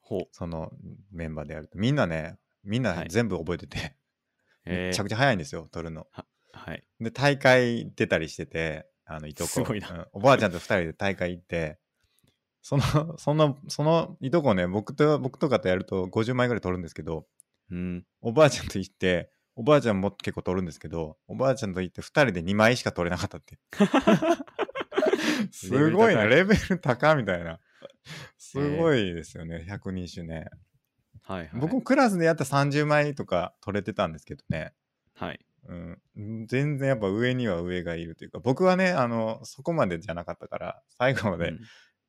[0.00, 0.28] ほう。
[0.32, 0.70] その
[1.10, 1.78] メンバーでやると。
[1.78, 3.96] みんなね、みんはない全部覚えてて、
[4.64, 6.06] えめちゃくちゃ早いんですよ、取るの。
[6.52, 6.84] はい。
[7.00, 9.50] で、大会出たりしてて、あの、いとこ。
[9.50, 11.78] すごいなうんおばあちゃんと2人で大会行って、
[12.62, 17.26] その、その、そのいとこね、僕と、僕とかとやると50枚ぐらい取るんですけど、
[17.70, 18.04] うん。
[18.20, 23.58] おばあちゃんと行って、おばあちゃんも結構取るんですけど、おばあちゃんと行って2人で2枚しか取れなかったって。
[25.52, 27.60] すごいな、レベル高みたいな。
[28.36, 30.46] すごいですよね、百人一首ね。
[31.22, 31.50] はいはい。
[31.54, 34.72] 僕もクラスでやったら30枚とか取れてたんですけどね。
[35.14, 35.40] はい。
[35.68, 41.60] うん、全然やっぱ上には上がいるというか、僕はね、あの、そこまでじゃなかったから、最後までうん、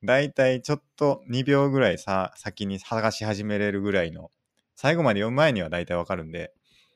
[0.04, 4.32] だいたいちょっと2秒ぐらいさ、先に探し始めれるぐらいの、
[4.76, 6.52] 最後まで読む前には大体わかるんで、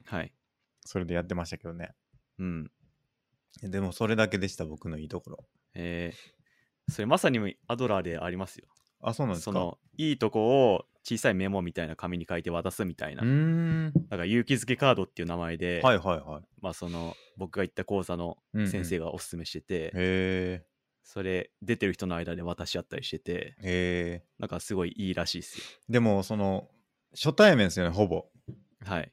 [0.05, 0.33] はい。
[0.83, 1.91] それでやってましたけどね。
[2.39, 2.71] うん。
[3.61, 5.45] でもそれだけでした、僕のいいところ。
[5.79, 8.67] えー、それまさにアドラーでありますよ。
[9.01, 9.51] あ、そうなんですか？
[9.51, 13.21] その、いいとこを小さいメモみたいな紙に書いて渡すみたいな。
[13.21, 13.93] うーん。
[13.93, 16.41] だから勇気づけカードっていう名前で、はいはいはい。
[16.61, 20.65] まあその僕が行った講座のうんうん先生がおすすめしてて、へえ。
[21.03, 24.25] それ出てる人の間で渡し合ったりしててへえ。
[24.39, 26.67] なんかすごいいいらしいですよでも、その、
[27.13, 28.25] 初対面ですよね、ほぼ。
[28.83, 29.11] はい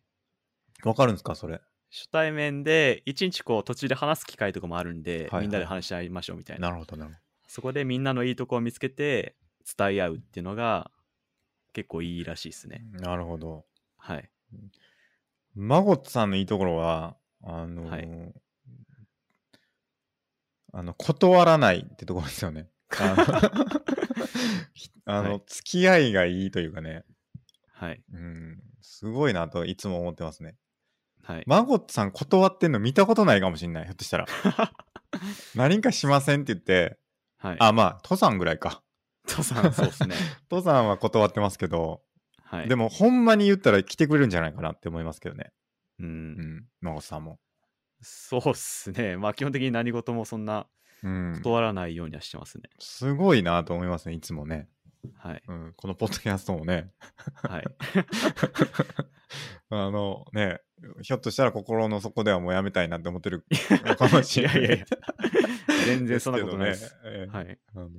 [0.82, 1.60] わかるんですか、それ？
[1.94, 5.42] 初対面で一日こう途中で話す機会とかもあるんで、はいはい。
[5.42, 6.68] みんなで話し合いましょうみたいな。
[6.68, 9.36] なるほど、なるほそこでみんなのいいとこを見つけて
[9.78, 10.90] 伝え合うっていうのが
[11.72, 12.84] 結構いいらしいですね。
[12.94, 13.00] ど。
[13.00, 13.64] なるほど。
[13.96, 14.28] はい。
[15.54, 18.34] マゴットさんのいいところは、あのーはい。
[20.72, 22.68] あの、断らないってところですよね。
[22.98, 23.24] あの
[24.74, 27.04] ひあの、はい付き合いがいいというかね、
[27.72, 28.02] はい。
[28.12, 30.56] うん、すごいなといつも思ってますね。
[31.24, 34.26] はい、マゴットさん断ってんの見たことないかもしんない、ひょっとしたら。
[35.54, 36.98] 何かしませんって言って、
[37.38, 38.82] はいあ、まあ、登山ぐらいか。
[39.26, 40.14] 父さんそうですね
[40.50, 42.02] 登山は断ってますけど、
[42.42, 45.52] はいでもほんまに言ったら来てくれるんじゃないかなって思いますけどね。
[45.98, 47.40] ううんん、マゴットさんも。
[48.00, 50.66] そうっすねまあ基本的に何事もそんな
[51.02, 51.40] うん。
[51.42, 54.68] 断らないようにはしてますね、すごいなと思いますね、いつもね。
[55.16, 55.74] はいうん。
[55.76, 56.92] このポッドキャストもね、
[57.42, 57.64] はい。
[59.70, 60.60] あのね、
[61.02, 63.44] ひょっとしたら心の底ではもうやめたいなって思ってる
[63.84, 64.58] のかもしれない。
[64.58, 64.86] いやいやいや
[65.86, 66.94] 全然そんなことないです。
[66.94, 67.00] ね。
[67.04, 67.58] ええはい。
[67.74, 67.90] あの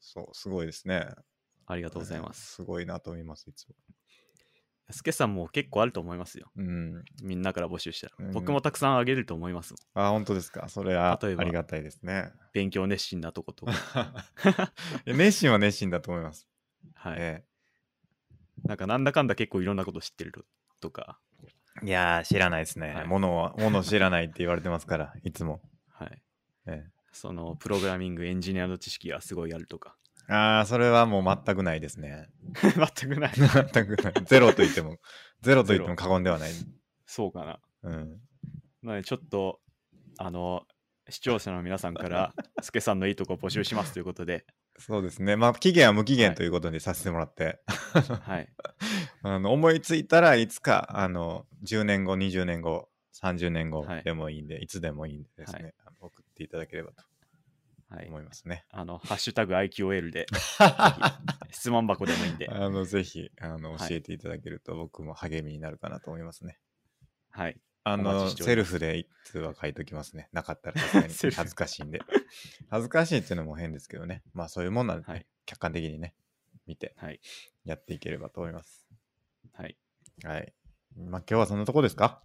[0.00, 1.06] そう、すごいですね。
[1.66, 2.54] ありがとうございます。
[2.54, 3.74] すごいなと思います、いつも。
[4.90, 6.50] スケさんも結構あると思いますよ。
[6.56, 7.04] うん。
[7.22, 8.14] みんなから募集したら。
[8.18, 10.06] うん僕もたくさんあげると思いますもん。
[10.06, 10.68] あ、本当ですか？
[10.68, 12.30] それはありがたいですね。
[12.52, 14.24] 勉強熱心なとことか。
[15.06, 16.48] 熱心は熱心だと思います。
[16.94, 17.16] はい。
[17.18, 17.44] え
[18.64, 20.32] なんかなんだかんだ結構いろんなこと知ってる
[20.80, 21.18] とか。
[21.82, 22.94] えいやー、知らないですね。
[22.94, 25.60] はいものは、ものを知らないって言われてますから、いつも。
[25.90, 26.22] はい。
[26.66, 29.96] えそのプログラミング、エンジニアの知識がすごいあるとか。
[30.28, 32.28] えああ、それはもう全くないですね。
[32.62, 33.32] 全くない。
[33.36, 34.14] 全くない。
[34.24, 34.98] ゼロと言っても、
[35.42, 36.52] ゼロと言っても過言ではない。
[37.06, 37.60] そうかな。
[37.82, 38.20] うん。
[38.82, 39.60] なのでちょっと、
[40.18, 40.66] あの、
[41.08, 44.44] 視聴者の皆さんから、スケさんのいいとこを募集しますということで、
[44.78, 45.36] そうですね。
[45.36, 47.60] まあ、期限は無期はい限ということにさせてもらって、
[48.22, 48.48] はい。
[49.22, 57.02] あの思いついたらいつか、あの、10年後、20年後、30年後はいでもいいんで、い、つでもいいんでですね、はい送っていただければと
[57.88, 58.20] はい思。
[58.20, 58.64] いますね。
[58.70, 60.26] あの、ハッシュタグ IQL で、
[61.50, 66.58] 質問箱でもいいんで、あの、ぜひ、あの、はい教えていただけると僕も励みになるかなと思いますね。
[67.30, 67.60] はい。
[67.84, 70.28] あの、セルフで一通は書いときますね。
[70.32, 72.00] なかったらさす 恥ずかしいんで。
[72.68, 74.24] 恥ずかしいっていうのも変ですけどね。
[74.32, 76.16] まあそういうもんなんで、ねはい客観的にね、
[76.66, 77.20] 見てはい。
[77.64, 78.88] やっていければと思います。
[79.52, 79.78] はい。
[80.24, 80.52] はい。
[80.96, 82.24] まあ今日はそんなとこですか？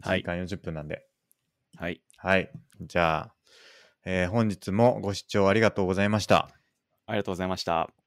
[0.00, 1.06] はい ?1 時間40分なんで。
[1.76, 2.02] はい。
[2.16, 2.50] はい。
[2.80, 3.34] じゃあ、
[4.04, 6.50] えー本日もご視聴ありがとうございました。
[7.06, 8.01] ありがとうございました。